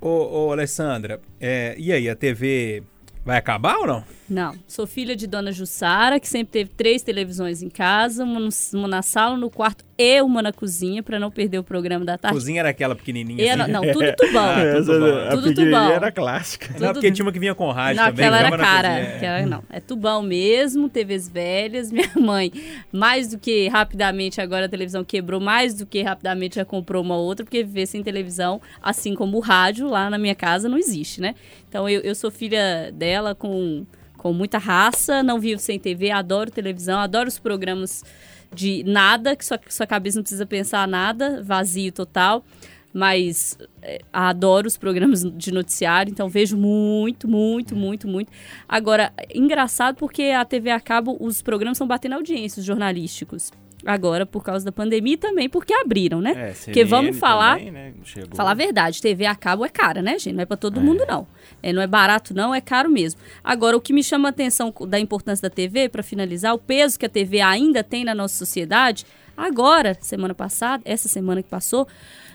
Ô, 0.00 0.46
ô 0.46 0.52
Alessandra, 0.52 1.20
é, 1.40 1.74
e 1.78 1.92
aí, 1.92 2.08
a 2.08 2.16
TV 2.16 2.82
vai 3.24 3.36
acabar 3.38 3.76
ou 3.78 3.86
não? 3.86 4.04
Não, 4.28 4.54
sou 4.68 4.86
filha 4.86 5.16
de 5.16 5.26
Dona 5.26 5.50
Jussara, 5.50 6.20
que 6.20 6.28
sempre 6.28 6.52
teve 6.52 6.70
três 6.76 7.02
televisões 7.02 7.62
em 7.62 7.68
casa, 7.68 8.22
uma, 8.22 8.38
no- 8.38 8.48
uma 8.74 8.86
na 8.86 9.02
sala, 9.02 9.36
no 9.36 9.50
quarto 9.50 9.84
e 9.98 10.22
uma 10.22 10.40
na 10.40 10.52
cozinha, 10.52 11.02
pra 11.02 11.18
não 11.18 11.32
perder 11.32 11.58
o 11.58 11.64
programa 11.64 12.04
da 12.04 12.14
A 12.14 12.18
tarde. 12.18 12.36
cozinha 12.36 12.60
era 12.60 12.68
aquela 12.70 12.94
pequenininha 12.94 13.42
E 13.42 13.48
assim? 13.50 13.60
era- 13.60 13.66
não, 13.68 13.80
tudo 13.92 14.12
tubão. 14.16 14.44
Ah, 14.44 14.54
tudo 14.54 14.78
Essa- 14.78 14.98
bom. 15.00 15.18
a 15.26 15.30
Tudo 15.30 15.54
tubão. 15.54 15.90
era 15.90 16.12
clássica. 16.12 16.68
Não, 16.68 16.78
tudo- 16.78 16.92
porque 16.92 17.10
tinha 17.10 17.24
uma 17.26 17.32
que 17.32 17.40
vinha 17.40 17.56
com 17.56 17.70
rádio 17.72 18.00
Não, 18.02 18.08
também. 18.10 18.24
aquela 18.26 18.38
era 18.46 18.56
cara. 18.56 18.88
cozinha. 18.88 19.16
aquela 19.16 19.46
não. 19.46 19.62
É 19.68 19.80
tubão 19.80 20.22
mesmo, 20.22 20.88
TVs 20.88 21.28
velhas. 21.28 21.90
Minha 21.92 22.10
mãe, 22.16 22.52
mais 22.92 23.28
do 23.30 23.36
que 23.38 23.66
rapidamente, 23.66 24.40
agora 24.40 24.66
a 24.66 24.68
televisão 24.68 25.02
quebrou, 25.02 25.40
mais 25.40 25.74
do 25.74 25.84
que 25.84 26.02
rapidamente 26.02 26.54
já 26.54 26.64
comprou 26.64 27.02
uma 27.02 27.16
outra, 27.16 27.44
porque 27.44 27.64
viver 27.64 27.86
sem 27.86 28.00
televisão, 28.00 28.62
assim 28.80 29.12
como 29.16 29.36
o 29.38 29.40
rádio, 29.40 29.88
lá 29.88 30.08
na 30.08 30.18
minha 30.18 30.36
casa 30.36 30.68
não 30.68 30.78
existe, 30.78 31.20
né? 31.20 31.34
Então 31.70 31.88
eu, 31.88 32.00
eu 32.00 32.16
sou 32.16 32.32
filha 32.32 32.90
dela 32.92 33.32
com, 33.32 33.86
com 34.18 34.32
muita 34.32 34.58
raça, 34.58 35.22
não 35.22 35.38
vivo 35.38 35.60
sem 35.60 35.78
TV, 35.78 36.10
adoro 36.10 36.50
televisão, 36.50 36.98
adoro 36.98 37.28
os 37.28 37.38
programas 37.38 38.04
de 38.52 38.82
nada, 38.82 39.36
que 39.36 39.46
sua, 39.46 39.60
sua 39.68 39.86
cabeça 39.86 40.16
não 40.18 40.24
precisa 40.24 40.44
pensar 40.44 40.88
nada, 40.88 41.40
vazio 41.44 41.92
total. 41.92 42.44
mas 42.92 43.56
é, 43.82 44.00
adoro 44.12 44.66
os 44.66 44.76
programas 44.76 45.22
de 45.22 45.52
noticiário, 45.52 46.10
então 46.10 46.28
vejo 46.28 46.56
muito, 46.56 47.28
muito, 47.28 47.76
muito, 47.76 48.08
muito. 48.08 48.32
Agora, 48.68 49.12
engraçado 49.32 49.94
porque 49.94 50.24
a 50.24 50.44
TV 50.44 50.70
a 50.70 50.80
cabo, 50.80 51.16
os 51.20 51.40
programas 51.40 51.76
estão 51.76 51.86
batendo 51.86 52.16
audiências 52.16 52.64
jornalísticos. 52.64 53.52
Agora, 53.86 54.26
por 54.26 54.44
causa 54.44 54.64
da 54.64 54.72
pandemia 54.72 55.16
também 55.16 55.48
porque 55.48 55.72
abriram, 55.72 56.20
né? 56.20 56.50
É, 56.50 56.52
porque 56.52 56.84
vamos 56.84 57.18
falar, 57.18 57.56
também, 57.56 57.70
né, 57.70 57.94
falar 58.34 58.50
a 58.50 58.54
verdade, 58.54 59.00
TV 59.00 59.24
a 59.24 59.34
cabo 59.34 59.64
é 59.64 59.70
cara, 59.70 60.02
né, 60.02 60.18
gente? 60.18 60.34
Não 60.34 60.42
é 60.42 60.46
pra 60.46 60.56
todo 60.56 60.80
mundo, 60.80 61.04
não. 61.08 61.26
É, 61.62 61.72
não 61.72 61.82
é 61.82 61.86
barato, 61.86 62.34
não, 62.34 62.54
é 62.54 62.60
caro 62.60 62.90
mesmo. 62.90 63.20
Agora, 63.42 63.76
o 63.76 63.80
que 63.80 63.92
me 63.92 64.02
chama 64.02 64.28
a 64.28 64.30
atenção 64.30 64.72
da 64.88 64.98
importância 64.98 65.48
da 65.48 65.54
TV, 65.54 65.88
para 65.88 66.02
finalizar, 66.02 66.54
o 66.54 66.58
peso 66.58 66.98
que 66.98 67.06
a 67.06 67.08
TV 67.08 67.40
ainda 67.40 67.84
tem 67.84 68.04
na 68.04 68.14
nossa 68.14 68.34
sociedade, 68.34 69.04
agora, 69.36 69.96
semana 70.00 70.34
passada, 70.34 70.82
essa 70.86 71.08
semana 71.08 71.42
que 71.42 71.48
passou, 71.48 71.86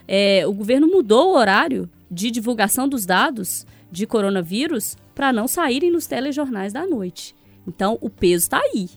é, 0.06 0.46
o 0.46 0.52
governo 0.52 0.86
mudou 0.86 1.30
o 1.30 1.36
horário 1.36 1.90
de 2.10 2.30
divulgação 2.30 2.88
dos 2.88 3.04
dados 3.04 3.66
de 3.90 4.06
coronavírus 4.06 4.96
para 5.14 5.32
não 5.32 5.48
saírem 5.48 5.90
nos 5.90 6.06
telejornais 6.06 6.72
da 6.72 6.86
noite. 6.86 7.34
Então, 7.66 7.98
o 8.00 8.08
peso 8.08 8.44
está 8.44 8.60
aí. 8.60 8.88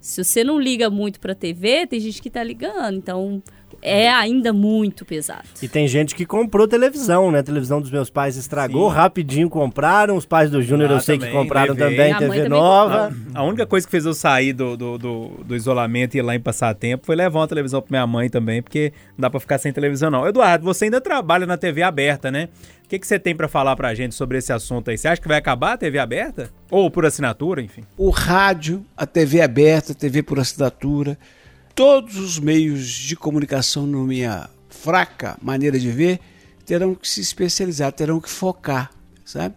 Se 0.00 0.22
você 0.22 0.44
não 0.44 0.60
liga 0.60 0.88
muito 0.88 1.20
para 1.20 1.34
TV, 1.34 1.86
tem 1.86 2.00
gente 2.00 2.22
que 2.22 2.30
tá 2.30 2.42
ligando. 2.42 2.96
Então, 2.96 3.42
é 3.80 4.10
ainda 4.10 4.52
muito 4.52 5.04
pesado. 5.04 5.48
E 5.62 5.68
tem 5.68 5.86
gente 5.86 6.14
que 6.14 6.26
comprou 6.26 6.66
televisão, 6.66 7.30
né? 7.30 7.38
A 7.38 7.42
televisão 7.42 7.80
dos 7.80 7.90
meus 7.90 8.10
pais 8.10 8.36
estragou, 8.36 8.88
rapidinho 8.88 9.48
compraram. 9.48 10.16
Os 10.16 10.26
pais 10.26 10.50
do 10.50 10.62
Júnior 10.62 10.90
Ah, 10.90 10.94
eu 10.94 11.00
sei 11.00 11.16
que 11.18 11.24
também, 11.26 11.40
compraram 11.40 11.74
TV. 11.74 11.90
também, 11.90 12.06
Minha 12.06 12.18
TV 12.18 12.34
também 12.34 12.48
nova. 12.48 13.12
A 13.34 13.42
única 13.44 13.66
coisa 13.66 13.86
que 13.86 13.90
fez 13.90 14.04
eu 14.04 14.14
sair 14.14 14.52
do, 14.52 14.76
do, 14.76 14.98
do, 14.98 15.28
do 15.44 15.56
isolamento 15.56 16.14
e 16.14 16.18
ir 16.18 16.22
lá 16.22 16.34
em 16.34 16.40
passar 16.40 16.74
tempo 16.74 17.06
foi 17.06 17.16
levar 17.16 17.40
uma 17.40 17.48
televisão 17.48 17.80
pra 17.80 17.90
minha 17.90 18.06
mãe 18.06 18.28
também, 18.28 18.62
porque 18.62 18.92
não 19.16 19.22
dá 19.22 19.30
pra 19.30 19.40
ficar 19.40 19.58
sem 19.58 19.72
televisão, 19.72 20.10
não. 20.10 20.26
Eduardo, 20.26 20.64
você 20.64 20.86
ainda 20.86 21.00
trabalha 21.00 21.46
na 21.46 21.56
TV 21.56 21.82
aberta, 21.82 22.30
né? 22.30 22.48
O 22.84 22.88
que, 22.88 22.98
que 22.98 23.06
você 23.06 23.18
tem 23.18 23.36
pra 23.36 23.48
falar 23.48 23.76
pra 23.76 23.94
gente 23.94 24.14
sobre 24.14 24.38
esse 24.38 24.50
assunto 24.50 24.90
aí? 24.90 24.96
Você 24.96 25.08
acha 25.08 25.20
que 25.20 25.28
vai 25.28 25.36
acabar 25.36 25.74
a 25.74 25.76
TV 25.76 25.98
aberta? 25.98 26.48
Ou 26.70 26.90
por 26.90 27.04
assinatura, 27.04 27.60
enfim? 27.60 27.82
o 27.98 28.08
rádio, 28.08 28.82
a 28.96 29.04
TV 29.04 29.42
aberta, 29.42 29.92
a 29.92 29.94
TV 29.94 30.22
por 30.22 30.38
assinatura, 30.40 31.18
todos 31.78 32.16
os 32.16 32.40
meios 32.40 32.88
de 32.88 33.14
comunicação, 33.14 33.86
na 33.86 33.98
minha 33.98 34.50
fraca 34.68 35.38
maneira 35.40 35.78
de 35.78 35.88
ver, 35.92 36.18
terão 36.66 36.92
que 36.92 37.08
se 37.08 37.20
especializar, 37.20 37.92
terão 37.92 38.20
que 38.20 38.28
focar, 38.28 38.90
sabe? 39.24 39.54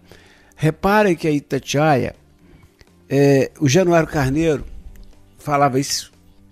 Reparem 0.56 1.16
que 1.16 1.28
a 1.28 1.32
Itatiaia, 1.32 2.16
é, 3.10 3.50
o 3.60 3.68
Januário 3.68 4.08
Carneiro 4.08 4.64
falava 5.40 5.80
isso 5.80 6.12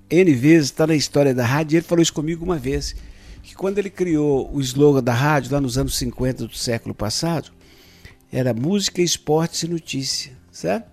N 0.09 0.34
vezes, 0.34 0.72
está 0.72 0.88
na 0.88 0.95
história 0.95 1.36
da 1.36 1.45
rádio, 1.45 1.78
ele 1.78 1.86
falou 1.86 2.01
isso 2.01 2.13
comigo 2.13 2.43
uma 2.43 2.57
vez, 2.57 2.95
que 3.43 3.53
quando 3.53 3.78
ele 3.78 3.91
criou 3.91 4.51
o 4.51 4.59
slogan 4.59 5.03
da 5.03 5.13
rádio, 5.13 5.53
lá 5.53 5.61
nos 5.61 5.78
anos 5.78 5.95
50 5.99 6.47
do 6.47 6.55
século 6.55 6.95
passado, 6.95 7.51
era 8.32 8.55
música, 8.55 9.03
esportes 9.03 9.61
e 9.61 9.67
notícia, 9.67 10.32
certo? 10.51 10.89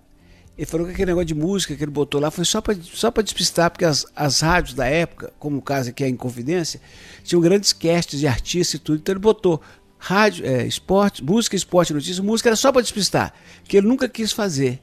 Ele 0.57 0.65
falou 0.65 0.87
que 0.87 0.93
aquele 0.93 1.11
negócio 1.11 1.27
de 1.27 1.35
música 1.35 1.75
que 1.75 1.83
ele 1.83 1.91
botou 1.91 2.19
lá 2.19 2.31
foi 2.31 2.43
só 2.43 2.59
para 2.59 2.75
só 2.81 3.11
despistar, 3.11 3.69
porque 3.69 3.85
as, 3.85 4.05
as 4.15 4.39
rádios 4.39 4.73
da 4.73 4.87
época, 4.87 5.31
como 5.37 5.57
o 5.57 5.61
caso 5.61 5.89
aqui 5.89 6.03
é 6.03 6.07
Inconfidência, 6.07 6.81
tinham 7.23 7.39
grandes 7.39 7.71
castes 7.73 8.19
de 8.19 8.27
artistas 8.27 8.73
e 8.75 8.79
tudo, 8.79 8.99
então 8.99 9.13
ele 9.13 9.19
botou 9.19 9.61
rádio, 9.99 10.45
é, 10.45 10.65
esporte, 10.65 11.23
música, 11.23 11.55
esporte 11.55 11.93
notícia, 11.93 12.23
música 12.23 12.49
era 12.49 12.55
só 12.55 12.71
para 12.71 12.81
despistar, 12.81 13.33
que 13.65 13.77
ele 13.77 13.87
nunca 13.87 14.09
quis 14.09 14.31
fazer. 14.31 14.79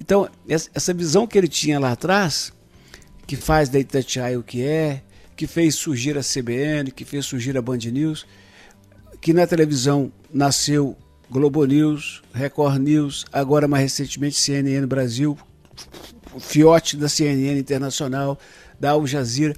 Então, 0.00 0.28
essa 0.48 0.94
visão 0.94 1.26
que 1.26 1.36
ele 1.36 1.46
tinha 1.46 1.78
lá 1.78 1.92
atrás, 1.92 2.52
que 3.26 3.36
faz 3.36 3.68
da 3.68 3.78
Itatiaia 3.78 4.38
o 4.38 4.42
que 4.42 4.64
é, 4.64 5.02
que 5.36 5.46
fez 5.46 5.74
surgir 5.74 6.16
a 6.18 6.22
CBN, 6.22 6.90
que 6.90 7.04
fez 7.04 7.26
surgir 7.26 7.56
a 7.56 7.62
Band 7.62 7.78
News, 7.78 8.26
que 9.20 9.32
na 9.32 9.46
televisão 9.46 10.12
nasceu 10.32 10.96
Globo 11.32 11.64
News, 11.64 12.22
Record 12.34 12.78
News, 12.78 13.24
agora 13.32 13.66
mais 13.66 13.84
recentemente 13.84 14.36
CNN 14.36 14.86
Brasil, 14.86 15.34
o 16.34 16.38
fiote 16.38 16.94
da 16.94 17.08
CNN 17.08 17.58
Internacional, 17.58 18.38
da 18.78 18.90
Al 18.90 19.06
Jazeera. 19.06 19.56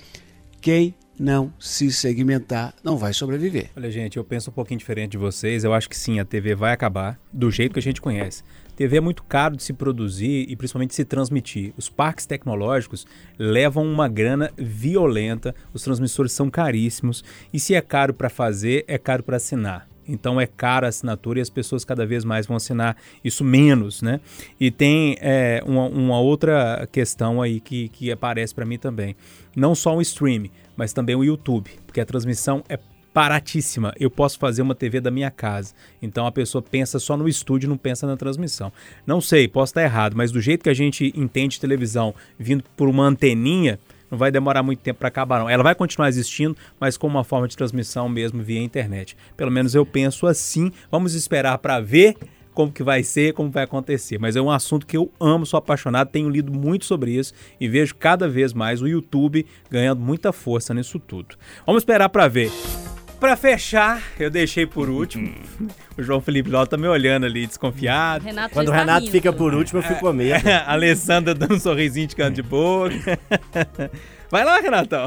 Quem 0.61 0.95
não 1.19 1.53
se 1.59 1.91
segmentar 1.91 2.73
não 2.85 2.97
vai 2.97 3.13
sobreviver. 3.13 3.71
Olha, 3.77 3.91
gente, 3.91 4.17
eu 4.17 4.23
penso 4.23 4.51
um 4.51 4.53
pouquinho 4.53 4.79
diferente 4.79 5.13
de 5.13 5.19
vocês. 5.19 5.65
Eu 5.65 5.75
acho 5.75 5.89
que 5.89 5.97
sim, 5.97 6.21
a 6.21 6.25
TV 6.25 6.55
vai 6.55 6.73
acabar 6.73 7.19
do 7.33 7.51
jeito 7.51 7.73
que 7.73 7.81
a 7.81 7.83
gente 7.83 8.01
conhece. 8.01 8.45
TV 8.77 8.99
é 8.99 9.01
muito 9.01 9.25
caro 9.25 9.57
de 9.57 9.63
se 9.65 9.73
produzir 9.73 10.47
e 10.49 10.55
principalmente 10.55 10.91
de 10.91 10.97
se 10.97 11.05
transmitir. 11.05 11.75
Os 11.77 11.89
parques 11.89 12.25
tecnológicos 12.25 13.05
levam 13.37 13.85
uma 13.85 14.07
grana 14.07 14.53
violenta, 14.57 15.53
os 15.73 15.83
transmissores 15.83 16.31
são 16.31 16.49
caríssimos 16.49 17.25
e 17.53 17.59
se 17.59 17.75
é 17.75 17.81
caro 17.81 18.15
para 18.15 18.31
fazer, 18.31 18.85
é 18.87 18.97
caro 18.97 19.25
para 19.25 19.39
assinar. 19.39 19.89
Então 20.07 20.41
é 20.41 20.47
cara 20.47 20.87
a 20.87 20.89
assinatura 20.89 21.39
e 21.39 21.43
as 21.43 21.51
pessoas 21.51 21.85
cada 21.85 22.07
vez 22.07 22.25
mais 22.25 22.47
vão 22.47 22.57
assinar 22.57 22.97
isso 23.23 23.45
menos, 23.45 24.03
né? 24.03 24.21
E 24.61 24.71
tem 24.71 25.17
é, 25.21 25.63
uma, 25.67 25.87
uma 25.87 26.21
outra 26.21 26.89
questão 26.91 27.41
aí 27.41 27.61
que, 27.61 27.89
que 27.89 28.13
aparece 28.13 28.55
para 28.55 28.65
mim 28.65 28.79
também. 28.79 29.17
Não 29.57 29.75
só 29.75 29.97
o 29.97 30.03
stream, 30.03 30.51
mas 30.77 30.93
também 30.93 31.15
o 31.15 31.25
YouTube, 31.25 31.71
porque 31.87 32.01
a 32.01 32.07
transmissão 32.07 32.63
é 32.69 32.79
baratíssima. 33.15 33.95
Eu 33.99 34.11
posso 34.11 34.39
fazer 34.39 34.61
uma 34.61 34.75
TV 34.75 35.01
da 35.01 35.11
minha 35.11 35.31
casa. 35.31 35.73
Então 36.03 36.27
a 36.27 36.33
pessoa 36.33 36.61
pensa 36.61 36.99
só 36.99 37.17
no 37.17 37.29
estúdio, 37.29 37.69
não 37.69 37.79
pensa 37.79 38.07
na 38.07 38.17
transmissão. 38.17 38.73
Não 39.07 39.21
sei, 39.21 39.47
posso 39.47 39.71
estar 39.71 39.83
errado, 39.83 40.17
mas 40.17 40.33
do 40.33 40.41
jeito 40.41 40.65
que 40.65 40.69
a 40.71 40.75
gente 40.75 41.13
entende 41.17 41.61
televisão 41.61 42.13
vindo 42.37 42.65
por 42.77 42.89
uma 42.89 43.05
anteninha, 43.05 43.79
não 44.15 44.19
vai 44.19 44.31
demorar 44.31 44.63
muito 44.63 44.81
tempo 44.81 45.01
para 45.01 45.09
acabar 45.09 45.41
não. 45.41 45.51
Ela 45.51 45.63
vai 45.63 45.75
continuar 45.75 46.09
existindo, 46.09 46.57
mas 46.81 46.97
com 46.97 47.07
uma 47.07 47.25
forma 47.25 47.47
de 47.47 47.57
transmissão 47.57 48.09
mesmo 48.09 48.43
via 48.43 48.63
internet. 48.63 49.17
Pelo 49.37 49.51
menos 49.51 49.75
eu 49.75 49.85
penso 49.85 50.27
assim. 50.27 50.73
Vamos 50.91 51.15
esperar 51.15 51.59
para 51.59 51.81
ver 51.81 52.17
como 52.55 52.71
que 52.71 52.85
vai 52.85 53.03
ser, 53.03 53.35
como 53.35 53.51
vai 53.51 53.65
acontecer. 53.65 54.19
Mas 54.19 54.37
é 54.37 54.41
um 54.41 54.51
assunto 54.51 54.87
que 54.87 54.97
eu 54.97 55.11
amo, 55.19 55.45
sou 55.45 55.59
apaixonado, 55.59 56.11
tenho 56.11 56.31
lido 56.31 56.53
muito 56.53 56.85
sobre 56.85 57.11
isso 57.11 57.35
e 57.61 57.69
vejo 57.69 57.97
cada 57.97 58.29
vez 58.29 58.53
mais 58.53 58.81
o 58.81 58.87
YouTube 58.87 59.45
ganhando 59.69 60.01
muita 60.01 60.33
força 60.33 60.73
nisso 60.73 61.01
tudo. 61.01 61.37
Vamos 61.67 61.83
esperar 61.83 62.09
para 62.09 62.29
ver. 62.29 62.53
Para 63.25 63.37
fechar, 63.37 64.03
eu 64.21 64.29
deixei 64.29 64.67
por 64.67 64.91
último. 64.91 65.33
o 65.97 66.03
João 66.03 66.21
Felipe 66.21 66.51
Ló 66.51 66.67
tá 66.67 66.77
me 66.77 66.87
olhando 66.87 67.25
ali, 67.25 67.47
desconfiado. 67.47 68.23
Renato 68.23 68.53
Quando 68.53 68.69
o 68.69 68.71
está 68.71 68.81
Renato 68.81 69.11
fica 69.11 69.33
por 69.33 69.55
último, 69.55 69.79
eu 69.79 69.83
fico 69.83 70.01
com 70.01 70.13
medo. 70.13 70.45
a 70.47 70.71
Alessandra 70.73 71.35
dando 71.35 71.55
um 71.55 71.59
sorrisinho 71.59 72.07
de 72.07 72.15
canto 72.15 72.35
de 72.35 72.43
boca. 72.43 73.19
Vai 74.31 74.45
lá, 74.45 74.61
Renatão. 74.61 75.07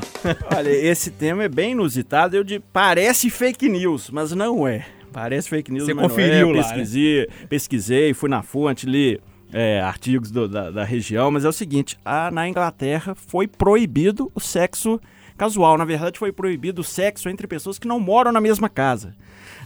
Olha, 0.51 0.67
esse 0.67 1.11
tema 1.11 1.43
é 1.43 1.47
bem 1.47 1.73
inusitado. 1.73 2.35
Eu 2.35 2.43
de... 2.43 2.59
Parece 2.59 3.29
fake 3.29 3.69
news, 3.69 4.09
mas 4.09 4.31
não 4.31 4.67
é. 4.67 4.83
Parece 5.13 5.47
fake 5.47 5.71
news, 5.71 5.85
Você 5.85 5.93
mas 5.93 6.07
conferiu 6.07 6.31
não 6.31 6.37
é. 6.37 6.41
Eu 6.41 6.47
lá, 6.49 6.53
né? 6.55 6.63
pesquisei, 6.63 7.27
pesquisei, 7.47 8.13
fui 8.15 8.29
na 8.31 8.41
fonte, 8.41 8.87
li 8.87 9.21
é, 9.53 9.79
artigos 9.79 10.31
do- 10.31 10.47
da, 10.47 10.71
da 10.71 10.83
região, 10.83 11.29
mas 11.29 11.45
é 11.45 11.49
o 11.49 11.53
seguinte, 11.53 11.99
a- 12.03 12.31
na 12.31 12.49
Inglaterra 12.49 13.13
foi 13.13 13.47
proibido 13.47 14.31
o 14.33 14.39
sexo 14.39 14.99
casual. 15.37 15.77
Na 15.77 15.85
verdade, 15.85 16.19
foi 16.19 16.31
proibido 16.31 16.81
o 16.81 16.83
sexo 16.83 17.29
entre 17.29 17.47
pessoas 17.47 17.77
que 17.79 17.87
não 17.87 17.99
moram 17.99 18.31
na 18.31 18.41
mesma 18.41 18.67
casa, 18.67 19.15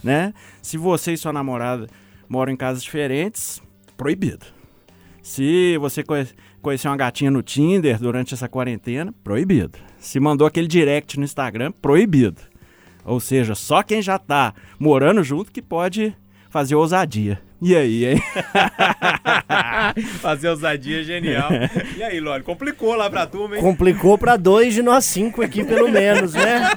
né? 0.04 0.32
Se 0.60 0.76
você 0.76 1.12
e 1.12 1.16
sua 1.16 1.32
namorada 1.32 1.86
moram 2.28 2.52
em 2.52 2.56
casas 2.56 2.82
diferentes, 2.82 3.60
proibido. 3.96 4.46
Se 5.22 5.76
você 5.78 6.02
conhe- 6.02 6.26
conheceu 6.60 6.90
uma 6.90 6.96
gatinha 6.96 7.30
no 7.30 7.42
Tinder 7.42 7.98
durante 7.98 8.34
essa 8.34 8.48
quarentena, 8.48 9.14
proibido. 9.22 9.78
Se 9.98 10.18
mandou 10.18 10.46
aquele 10.46 10.66
direct 10.66 11.18
no 11.18 11.24
Instagram, 11.24 11.72
proibido. 11.72 12.40
Ou 13.04 13.20
seja, 13.20 13.54
só 13.54 13.82
quem 13.82 14.00
já 14.02 14.18
tá 14.18 14.54
morando 14.78 15.22
junto 15.22 15.50
que 15.52 15.62
pode 15.62 16.16
fazer 16.50 16.74
ousadia. 16.74 17.40
E 17.64 17.76
aí, 17.76 18.04
hein? 18.06 18.22
Fazer 20.20 20.48
ousadia 20.48 21.00
é 21.00 21.04
genial. 21.04 21.48
E 21.96 22.02
aí, 22.02 22.18
Loli, 22.20 22.42
complicou 22.42 22.94
lá 22.94 23.08
pra 23.08 23.26
turma, 23.26 23.56
hein? 23.56 23.62
Complicou 23.62 24.18
pra 24.18 24.36
dois 24.36 24.74
de 24.74 24.82
nós 24.82 25.04
cinco 25.04 25.42
aqui, 25.42 25.62
pelo 25.62 25.88
menos, 25.88 26.34
né? 26.34 26.70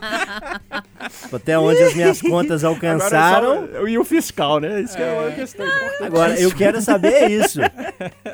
Até 1.33 1.57
onde 1.57 1.81
as 1.81 1.93
minhas 1.95 2.21
contas 2.21 2.63
alcançaram. 2.63 3.65
É 3.65 3.79
só- 3.79 3.87
E 3.87 3.97
o 3.97 4.03
fiscal, 4.03 4.59
né? 4.59 4.81
Isso 4.81 4.95
que 4.95 5.01
é 5.03 5.11
uma 5.11 5.31
questão 5.31 5.65
importante. 5.65 6.03
Agora, 6.03 6.39
eu 6.39 6.51
quero 6.53 6.81
saber 6.81 7.29
isso. 7.31 7.59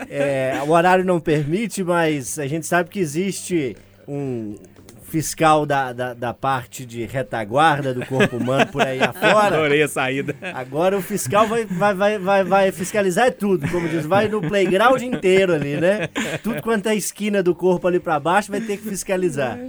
É, 0.09 0.59
o 0.65 0.71
horário 0.71 1.05
não 1.05 1.19
permite, 1.19 1.83
mas 1.83 2.37
a 2.37 2.47
gente 2.47 2.65
sabe 2.65 2.89
que 2.89 2.99
existe 2.99 3.75
um 4.07 4.55
fiscal 5.12 5.66
da, 5.66 5.91
da, 5.91 6.14
da 6.14 6.34
parte 6.34 6.86
de 6.86 7.03
retaguarda 7.05 7.93
do 7.93 8.05
corpo 8.05 8.38
humano 8.38 8.66
por 8.72 8.82
aí 8.82 9.01
afora. 9.01 9.57
Adorei 9.57 9.84
a 9.84 9.88
saída. 9.88 10.34
Agora 10.53 10.97
o 10.97 11.01
fiscal 11.01 11.45
vai, 11.47 11.66
vai, 11.66 11.93
vai, 11.93 12.18
vai, 12.18 12.43
vai 12.45 12.72
fiscalizar 12.72 13.30
tudo, 13.34 13.70
como 13.70 13.89
diz, 13.89 14.05
vai 14.05 14.30
no 14.30 14.39
playground 14.41 15.01
inteiro 15.01 15.53
ali, 15.53 15.76
né? 15.76 16.07
Tudo 16.41 16.62
quanto 16.62 16.88
é 16.88 16.95
esquina 16.95 17.43
do 17.43 17.53
corpo 17.53 17.88
ali 17.88 17.99
pra 17.99 18.20
baixo 18.22 18.51
vai 18.51 18.62
ter 18.62 18.78
que 18.78 18.88
fiscalizar. 18.88 19.59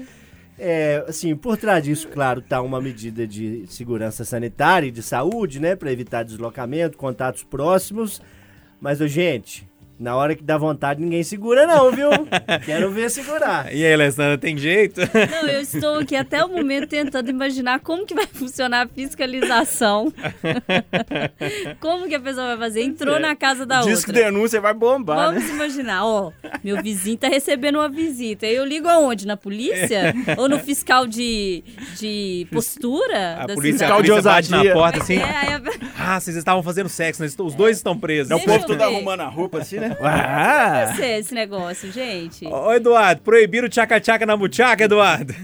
É, 0.57 1.05
assim, 1.09 1.35
por 1.35 1.57
trás 1.57 1.83
disso, 1.83 2.07
claro, 2.07 2.41
tá 2.41 2.63
uma 2.63 2.81
medida 2.81 3.27
de 3.27 3.65
segurança 3.67 4.25
sanitária 4.25 4.87
e 4.87 4.93
de 4.93 5.03
saúde, 5.03 5.59
né, 5.59 5.75
Pra 5.75 5.91
evitar 5.91 6.23
deslocamento, 6.23 6.97
contatos 6.97 7.43
próximos. 7.43 8.23
Mas, 8.81 9.01
ô, 9.01 9.09
gente, 9.09 9.69
Na 10.03 10.17
hora 10.17 10.35
que 10.35 10.43
dá 10.43 10.59
vontade, 10.59 11.01
ninguém 11.01 11.23
segura, 11.23 11.65
não, 11.65 11.93
viu? 11.93 12.11
Quero 12.67 12.91
ver 12.91 13.09
segurar. 13.09 13.73
E 13.73 13.85
aí, 13.87 13.95
Alessandra, 13.95 14.37
tem 14.37 14.59
jeito? 14.59 15.01
Não, 15.01 15.49
eu 15.49 15.61
estou 15.61 16.01
aqui 16.01 16.17
até 16.17 16.45
o 16.45 16.49
momento 16.49 16.89
tentando 16.89 17.31
imaginar 17.31 17.79
como 17.79 18.05
que 18.05 18.13
vai 18.13 18.27
funcionar 18.27 18.87
a 18.87 18.89
fiscalização. 18.89 20.13
como 21.79 22.09
que 22.09 22.17
a 22.17 22.21
pessoa 22.21 22.49
vai 22.49 22.57
fazer? 22.69 22.83
Entrou 22.83 23.21
na 23.21 23.37
casa 23.37 23.65
da 23.65 23.81
Diz 23.83 24.05
que 24.05 24.11
outra. 24.11 24.25
denúncia 24.25 24.61
vai 24.61 24.75
bombar, 24.75 25.29
Vamos 25.29 25.45
né? 25.45 25.51
imaginar, 25.55 26.05
ó, 26.05 26.33
meu 26.65 26.83
vizinho 26.83 27.17
tá 27.17 27.29
recebendo 27.29 27.77
uma 27.77 27.89
visita. 27.89 28.45
Eu 28.47 28.65
ligo 28.65 28.89
aonde? 28.89 29.25
Na 29.25 29.37
polícia? 29.37 30.13
Ou 30.37 30.49
no 30.49 30.59
fiscal 30.59 31.07
de, 31.07 31.63
de 31.97 32.47
postura 32.51 33.37
A 33.43 33.47
da 33.47 33.55
polícia, 33.55 33.87
a 33.87 33.89
cidade? 33.89 34.09
polícia 34.09 34.23
bate 34.23 34.51
na 34.51 34.73
porta 34.73 34.99
assim. 34.99 35.17
É, 35.19 35.37
aí 35.37 35.53
a- 35.55 35.63
Ah, 35.97 36.19
vocês 36.21 36.37
estavam 36.37 36.63
fazendo 36.63 36.89
sexo, 36.89 37.23
né? 37.23 37.29
Os 37.39 37.55
dois 37.55 37.77
estão 37.77 37.97
presos. 37.97 38.31
É 38.31 38.35
o 38.35 38.41
povo 38.41 38.67
ver. 38.67 38.83
arrumando 38.83 39.21
a 39.21 39.29
roupa 39.29 39.59
assim, 39.59 39.77
né? 39.79 39.92
Ah, 40.03 40.87
Vai 40.87 40.97
ser 40.97 41.21
esse 41.21 41.35
negócio, 41.35 41.91
gente. 41.93 42.47
Ô, 42.47 42.73
Eduardo, 42.73 43.23
proibiram 43.23 43.67
o 43.67 43.71
tchaca-tchaca 43.71 44.27
na 44.27 44.37
buchaca, 44.37 44.85
Eduardo. 44.85 45.35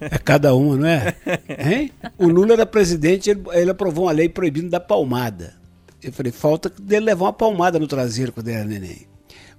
É 0.00 0.18
cada 0.18 0.54
uma, 0.54 0.76
não 0.76 0.86
é? 0.86 1.14
Hein? 1.58 1.92
O 2.18 2.28
Lula 2.28 2.54
era 2.54 2.66
presidente, 2.66 3.30
ele, 3.30 3.42
ele 3.52 3.70
aprovou 3.70 4.06
uma 4.06 4.12
lei 4.12 4.28
proibindo 4.28 4.70
dar 4.70 4.80
palmada. 4.80 5.54
Eu 6.02 6.12
falei, 6.12 6.32
falta 6.32 6.68
dele 6.68 7.06
levar 7.06 7.26
uma 7.26 7.32
palmada 7.32 7.78
no 7.78 7.86
traseiro 7.86 8.32
quando 8.32 8.48
era 8.48 8.64
neném. 8.64 9.06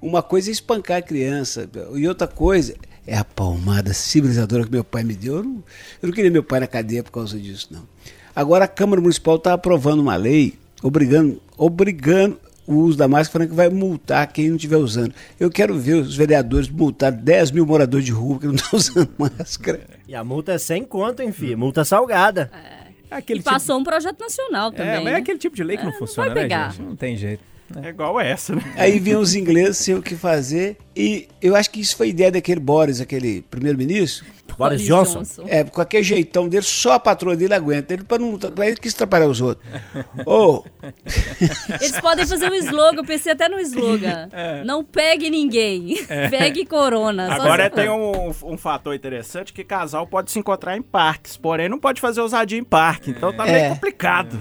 Uma 0.01 0.21
coisa 0.21 0.49
é 0.49 0.53
espancar 0.53 0.97
a 0.97 1.01
criança, 1.01 1.69
e 1.95 2.07
outra 2.07 2.27
coisa 2.27 2.75
é 3.07 3.17
a 3.17 3.23
palmada 3.23 3.93
civilizadora 3.93 4.63
que 4.63 4.71
meu 4.71 4.83
pai 4.83 5.03
me 5.03 5.15
deu. 5.15 5.37
Eu 5.37 5.43
não, 5.43 5.63
eu 6.01 6.07
não 6.07 6.11
queria 6.11 6.31
meu 6.31 6.43
pai 6.43 6.59
na 6.59 6.67
cadeia 6.67 7.03
por 7.03 7.11
causa 7.11 7.39
disso, 7.39 7.69
não. 7.71 7.87
Agora 8.35 8.65
a 8.65 8.67
Câmara 8.67 9.01
Municipal 9.01 9.37
está 9.37 9.53
aprovando 9.53 10.01
uma 10.01 10.15
lei 10.15 10.53
obrigando, 10.83 11.41
obrigando 11.57 12.39
o 12.67 12.75
uso 12.75 12.97
da 12.97 13.07
máscara, 13.07 13.31
falando 13.31 13.49
que 13.49 13.55
vai 13.55 13.69
multar 13.69 14.27
quem 14.31 14.49
não 14.49 14.55
estiver 14.55 14.77
usando. 14.77 15.13
Eu 15.39 15.49
quero 15.51 15.77
ver 15.77 15.93
os 15.95 16.15
vereadores 16.15 16.67
multar 16.69 17.11
10 17.11 17.51
mil 17.51 17.65
moradores 17.65 18.05
de 18.05 18.11
rua 18.11 18.39
que 18.39 18.47
não 18.47 18.55
estão 18.55 18.77
usando 18.79 19.09
máscara. 19.17 19.81
e 20.07 20.15
a 20.15 20.23
multa 20.23 20.53
é 20.53 20.57
sem 20.57 20.83
conto, 20.83 21.21
hein, 21.21 21.31
filho? 21.31 21.57
Multa 21.57 21.83
salgada. 21.85 22.51
É 23.11 23.15
aquele 23.17 23.39
E 23.39 23.43
passou 23.43 23.77
um 23.79 23.83
projeto 23.83 24.19
nacional 24.19 24.71
tipo... 24.71 24.81
É, 24.81 24.85
também. 24.85 25.03
mas 25.03 25.11
é 25.13 25.15
né? 25.15 25.19
aquele 25.21 25.37
tipo 25.37 25.55
de 25.55 25.63
lei 25.63 25.77
que 25.77 25.83
não 25.83 25.91
É, 25.91 25.97
funciona, 25.97 26.29
vai 26.29 26.35
né, 26.35 26.41
pegar. 26.43 26.69
gente? 26.71 26.81
Não 26.81 26.95
tem 26.95 27.15
jeito. 27.15 27.43
É 27.83 27.89
igual 27.89 28.19
essa, 28.19 28.55
né? 28.55 28.61
Aí 28.77 28.99
vinham 28.99 29.19
os 29.21 29.33
ingleses 29.35 29.77
sem 29.77 29.95
o 29.95 30.01
que 30.01 30.15
fazer. 30.15 30.77
E 30.95 31.27
eu 31.41 31.55
acho 31.55 31.69
que 31.71 31.81
isso 31.81 31.95
foi 31.97 32.09
ideia 32.09 32.31
daquele 32.31 32.59
Boris, 32.59 33.01
aquele 33.01 33.41
primeiro-ministro. 33.49 34.25
Boris 34.57 34.81
Johnson. 34.83 35.23
É, 35.47 35.63
com 35.65 35.81
aquele 35.81 36.03
jeitão 36.03 36.47
dele, 36.47 36.63
só 36.63 36.93
a 36.93 36.99
patroa 36.99 37.35
dele 37.35 37.53
aguenta. 37.53 37.93
Ele, 37.93 38.03
pra 38.03 38.17
não, 38.17 38.37
pra 38.37 38.67
ele 38.67 38.77
quis 38.77 38.93
atrapalhar 38.93 39.27
os 39.27 39.41
outros. 39.41 39.67
Ô, 40.25 40.63
Eles 41.81 41.99
podem 41.99 42.25
fazer 42.25 42.49
um 42.49 42.55
slogan, 42.55 42.97
eu 42.99 43.03
pensei 43.03 43.33
até 43.33 43.49
no 43.49 43.59
slogan. 43.59 44.29
Não 44.65 44.83
pegue 44.83 45.29
ninguém. 45.29 45.97
Pegue 46.29 46.65
corona. 46.65 47.33
Agora 47.33 47.65
se- 47.65 47.69
tem 47.71 47.89
um, 47.89 48.29
um 48.43 48.57
fator 48.57 48.95
interessante 48.95 49.51
que 49.51 49.63
casal 49.63 50.07
pode 50.07 50.31
se 50.31 50.39
encontrar 50.39 50.77
em 50.77 50.81
parques, 50.81 51.35
porém 51.35 51.67
não 51.67 51.79
pode 51.79 51.99
fazer 51.99 52.21
ousadia 52.21 52.57
em 52.57 52.63
parque, 52.63 53.11
então 53.11 53.33
tá 53.33 53.43
meio 53.43 53.57
É. 53.57 53.69
complicado. 53.69 54.37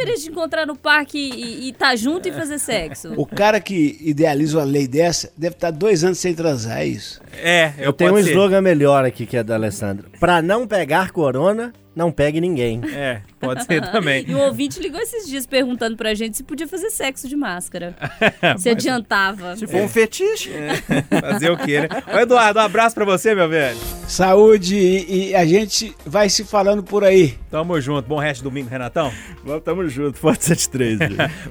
Diferença 0.00 0.22
de 0.24 0.30
encontrar 0.30 0.66
no 0.66 0.74
parque 0.76 1.18
e 1.18 1.68
estar 1.70 1.94
junto 1.96 2.26
e 2.28 2.32
fazer 2.32 2.58
sexo? 2.58 3.12
o 3.16 3.26
cara 3.26 3.60
que 3.60 3.98
idealiza 4.00 4.58
uma 4.58 4.64
lei 4.64 4.88
dessa 4.88 5.30
deve 5.36 5.54
estar 5.54 5.70
dois 5.70 6.02
anos 6.02 6.18
sem 6.18 6.34
transar, 6.34 6.78
é 6.78 6.86
isso. 6.86 7.20
É, 7.36 7.72
Eu 7.78 7.92
tenho 7.92 8.14
um 8.14 8.22
ser. 8.22 8.30
slogan 8.30 8.62
melhor 8.62 9.04
aqui 9.04 9.26
que 9.26 9.36
é 9.36 9.42
da 9.42 9.54
Alessandra. 9.56 10.06
Pra 10.18 10.40
não 10.40 10.66
pegar 10.66 11.10
corona, 11.10 11.72
não 11.94 12.10
pegue 12.12 12.40
ninguém. 12.40 12.80
É, 12.92 13.20
pode 13.38 13.64
ser 13.64 13.82
também. 13.90 14.24
E 14.30 14.34
o 14.34 14.38
ouvinte 14.38 14.78
ligou 14.80 15.00
esses 15.00 15.26
dias 15.26 15.46
perguntando 15.46 15.96
pra 15.96 16.14
gente 16.14 16.36
se 16.36 16.42
podia 16.42 16.66
fazer 16.68 16.90
sexo 16.90 17.28
de 17.28 17.34
máscara. 17.36 17.94
se 18.58 18.68
adiantava. 18.68 19.56
Se 19.56 19.66
for 19.66 19.80
um 19.82 19.88
fetiche, 19.88 20.50
Fazer 21.20 21.50
o 21.50 21.56
quê, 21.56 21.80
né? 21.80 21.88
Ô, 22.14 22.18
Eduardo, 22.18 22.58
um 22.60 22.62
abraço 22.62 22.94
pra 22.94 23.04
você, 23.04 23.34
meu 23.34 23.48
velho. 23.48 23.78
Saúde 24.06 24.76
e, 24.76 25.30
e 25.30 25.34
a 25.34 25.44
gente 25.44 25.94
vai 26.04 26.28
se 26.28 26.44
falando 26.44 26.82
por 26.82 27.04
aí. 27.04 27.34
Tamo 27.50 27.80
junto. 27.80 28.06
Bom 28.08 28.18
resto 28.18 28.38
de 28.38 28.44
domingo, 28.44 28.68
Renatão. 28.68 29.12
vamos, 29.44 29.62
tamo 29.64 29.88
junto, 29.88 30.18
Forte 30.18 30.44
73. 30.44 30.98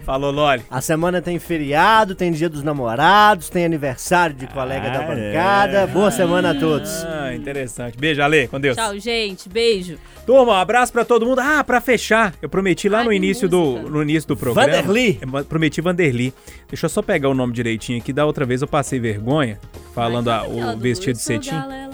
Falou, 0.03 0.31
Loli. 0.31 0.61
A 0.69 0.81
semana 0.81 1.21
tem 1.21 1.39
feriado, 1.39 2.15
tem 2.15 2.31
dia 2.31 2.49
dos 2.49 2.63
namorados, 2.63 3.49
tem 3.49 3.65
aniversário 3.65 4.35
de 4.35 4.47
colega 4.47 4.89
da 4.89 4.99
Ah, 4.99 5.07
bancada. 5.07 5.87
Boa 5.87 6.11
semana 6.11 6.51
a 6.51 6.55
todos. 6.55 6.89
Ah, 7.05 7.33
interessante. 7.33 7.97
Beijo, 7.97 8.21
Ale. 8.21 8.47
Com 8.47 8.59
Deus. 8.59 8.75
Tchau, 8.75 8.97
gente. 8.99 9.47
Beijo. 9.49 9.97
Turma, 10.29 10.53
um 10.53 10.55
abraço 10.57 10.93
pra 10.93 11.03
todo 11.03 11.25
mundo. 11.25 11.39
Ah, 11.39 11.63
pra 11.63 11.81
fechar, 11.81 12.35
eu 12.39 12.47
prometi 12.47 12.87
lá 12.87 12.99
Ai, 12.99 13.05
no 13.05 13.11
início 13.11 13.49
do 13.49 13.79
no 13.89 14.03
início 14.03 14.27
do 14.27 14.37
programa. 14.37 14.67
Vanderly. 14.71 15.19
Ma- 15.25 15.43
prometi 15.43 15.81
Vanderly. 15.81 16.31
Deixa 16.69 16.85
eu 16.85 16.89
só 16.91 17.01
pegar 17.01 17.29
o 17.29 17.33
nome 17.33 17.51
direitinho 17.51 17.97
aqui. 17.97 18.13
Da 18.13 18.27
outra 18.27 18.45
vez 18.45 18.61
eu 18.61 18.67
passei 18.67 18.99
vergonha 18.99 19.59
falando 19.95 20.29
a- 20.29 20.41
Aquela 20.41 20.73
o 20.73 20.75
do 20.75 20.81
vestido 20.83 21.15
de 21.15 21.23
cetim. 21.23 21.55
É. 21.55 21.89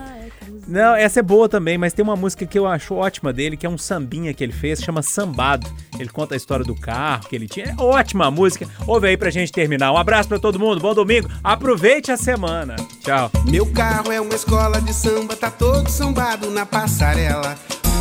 Não, 0.67 0.95
essa 0.95 1.21
é 1.21 1.23
boa 1.23 1.47
também, 1.47 1.77
mas 1.77 1.93
tem 1.93 2.03
uma 2.03 2.17
música 2.17 2.45
que 2.45 2.59
eu 2.59 2.67
acho 2.67 2.93
ótima 2.95 3.31
dele, 3.31 3.55
que 3.55 3.65
é 3.65 3.69
um 3.69 3.77
sambinha 3.77 4.33
que 4.33 4.43
ele 4.43 4.51
fez, 4.51 4.81
chama 4.83 5.01
Sambado. 5.01 5.65
Ele 5.97 6.09
conta 6.09 6.33
a 6.33 6.38
história 6.38 6.65
do 6.65 6.75
carro 6.75 7.29
que 7.29 7.38
ele 7.38 7.47
tinha. 7.47 7.67
É 7.67 7.81
ótima 7.81 8.25
a 8.25 8.31
música. 8.31 8.67
Ouve 8.86 9.07
aí 9.07 9.15
pra 9.15 9.29
gente 9.29 9.49
terminar. 9.49 9.93
Um 9.93 9.97
abraço 9.97 10.27
pra 10.27 10.39
todo 10.39 10.59
mundo, 10.59 10.81
bom 10.81 10.93
domingo. 10.93 11.29
Aproveite 11.41 12.11
a 12.11 12.17
semana. 12.17 12.75
Tchau. 12.99 13.31
Meu 13.49 13.65
carro 13.67 14.11
é 14.11 14.19
uma 14.19 14.36
escola 14.36 14.81
de 14.81 14.91
samba, 14.93 15.38
tá 15.38 15.49
todo 15.49 15.88
sambado 15.89 16.49
na 16.49 16.65
passarela. 16.65 17.57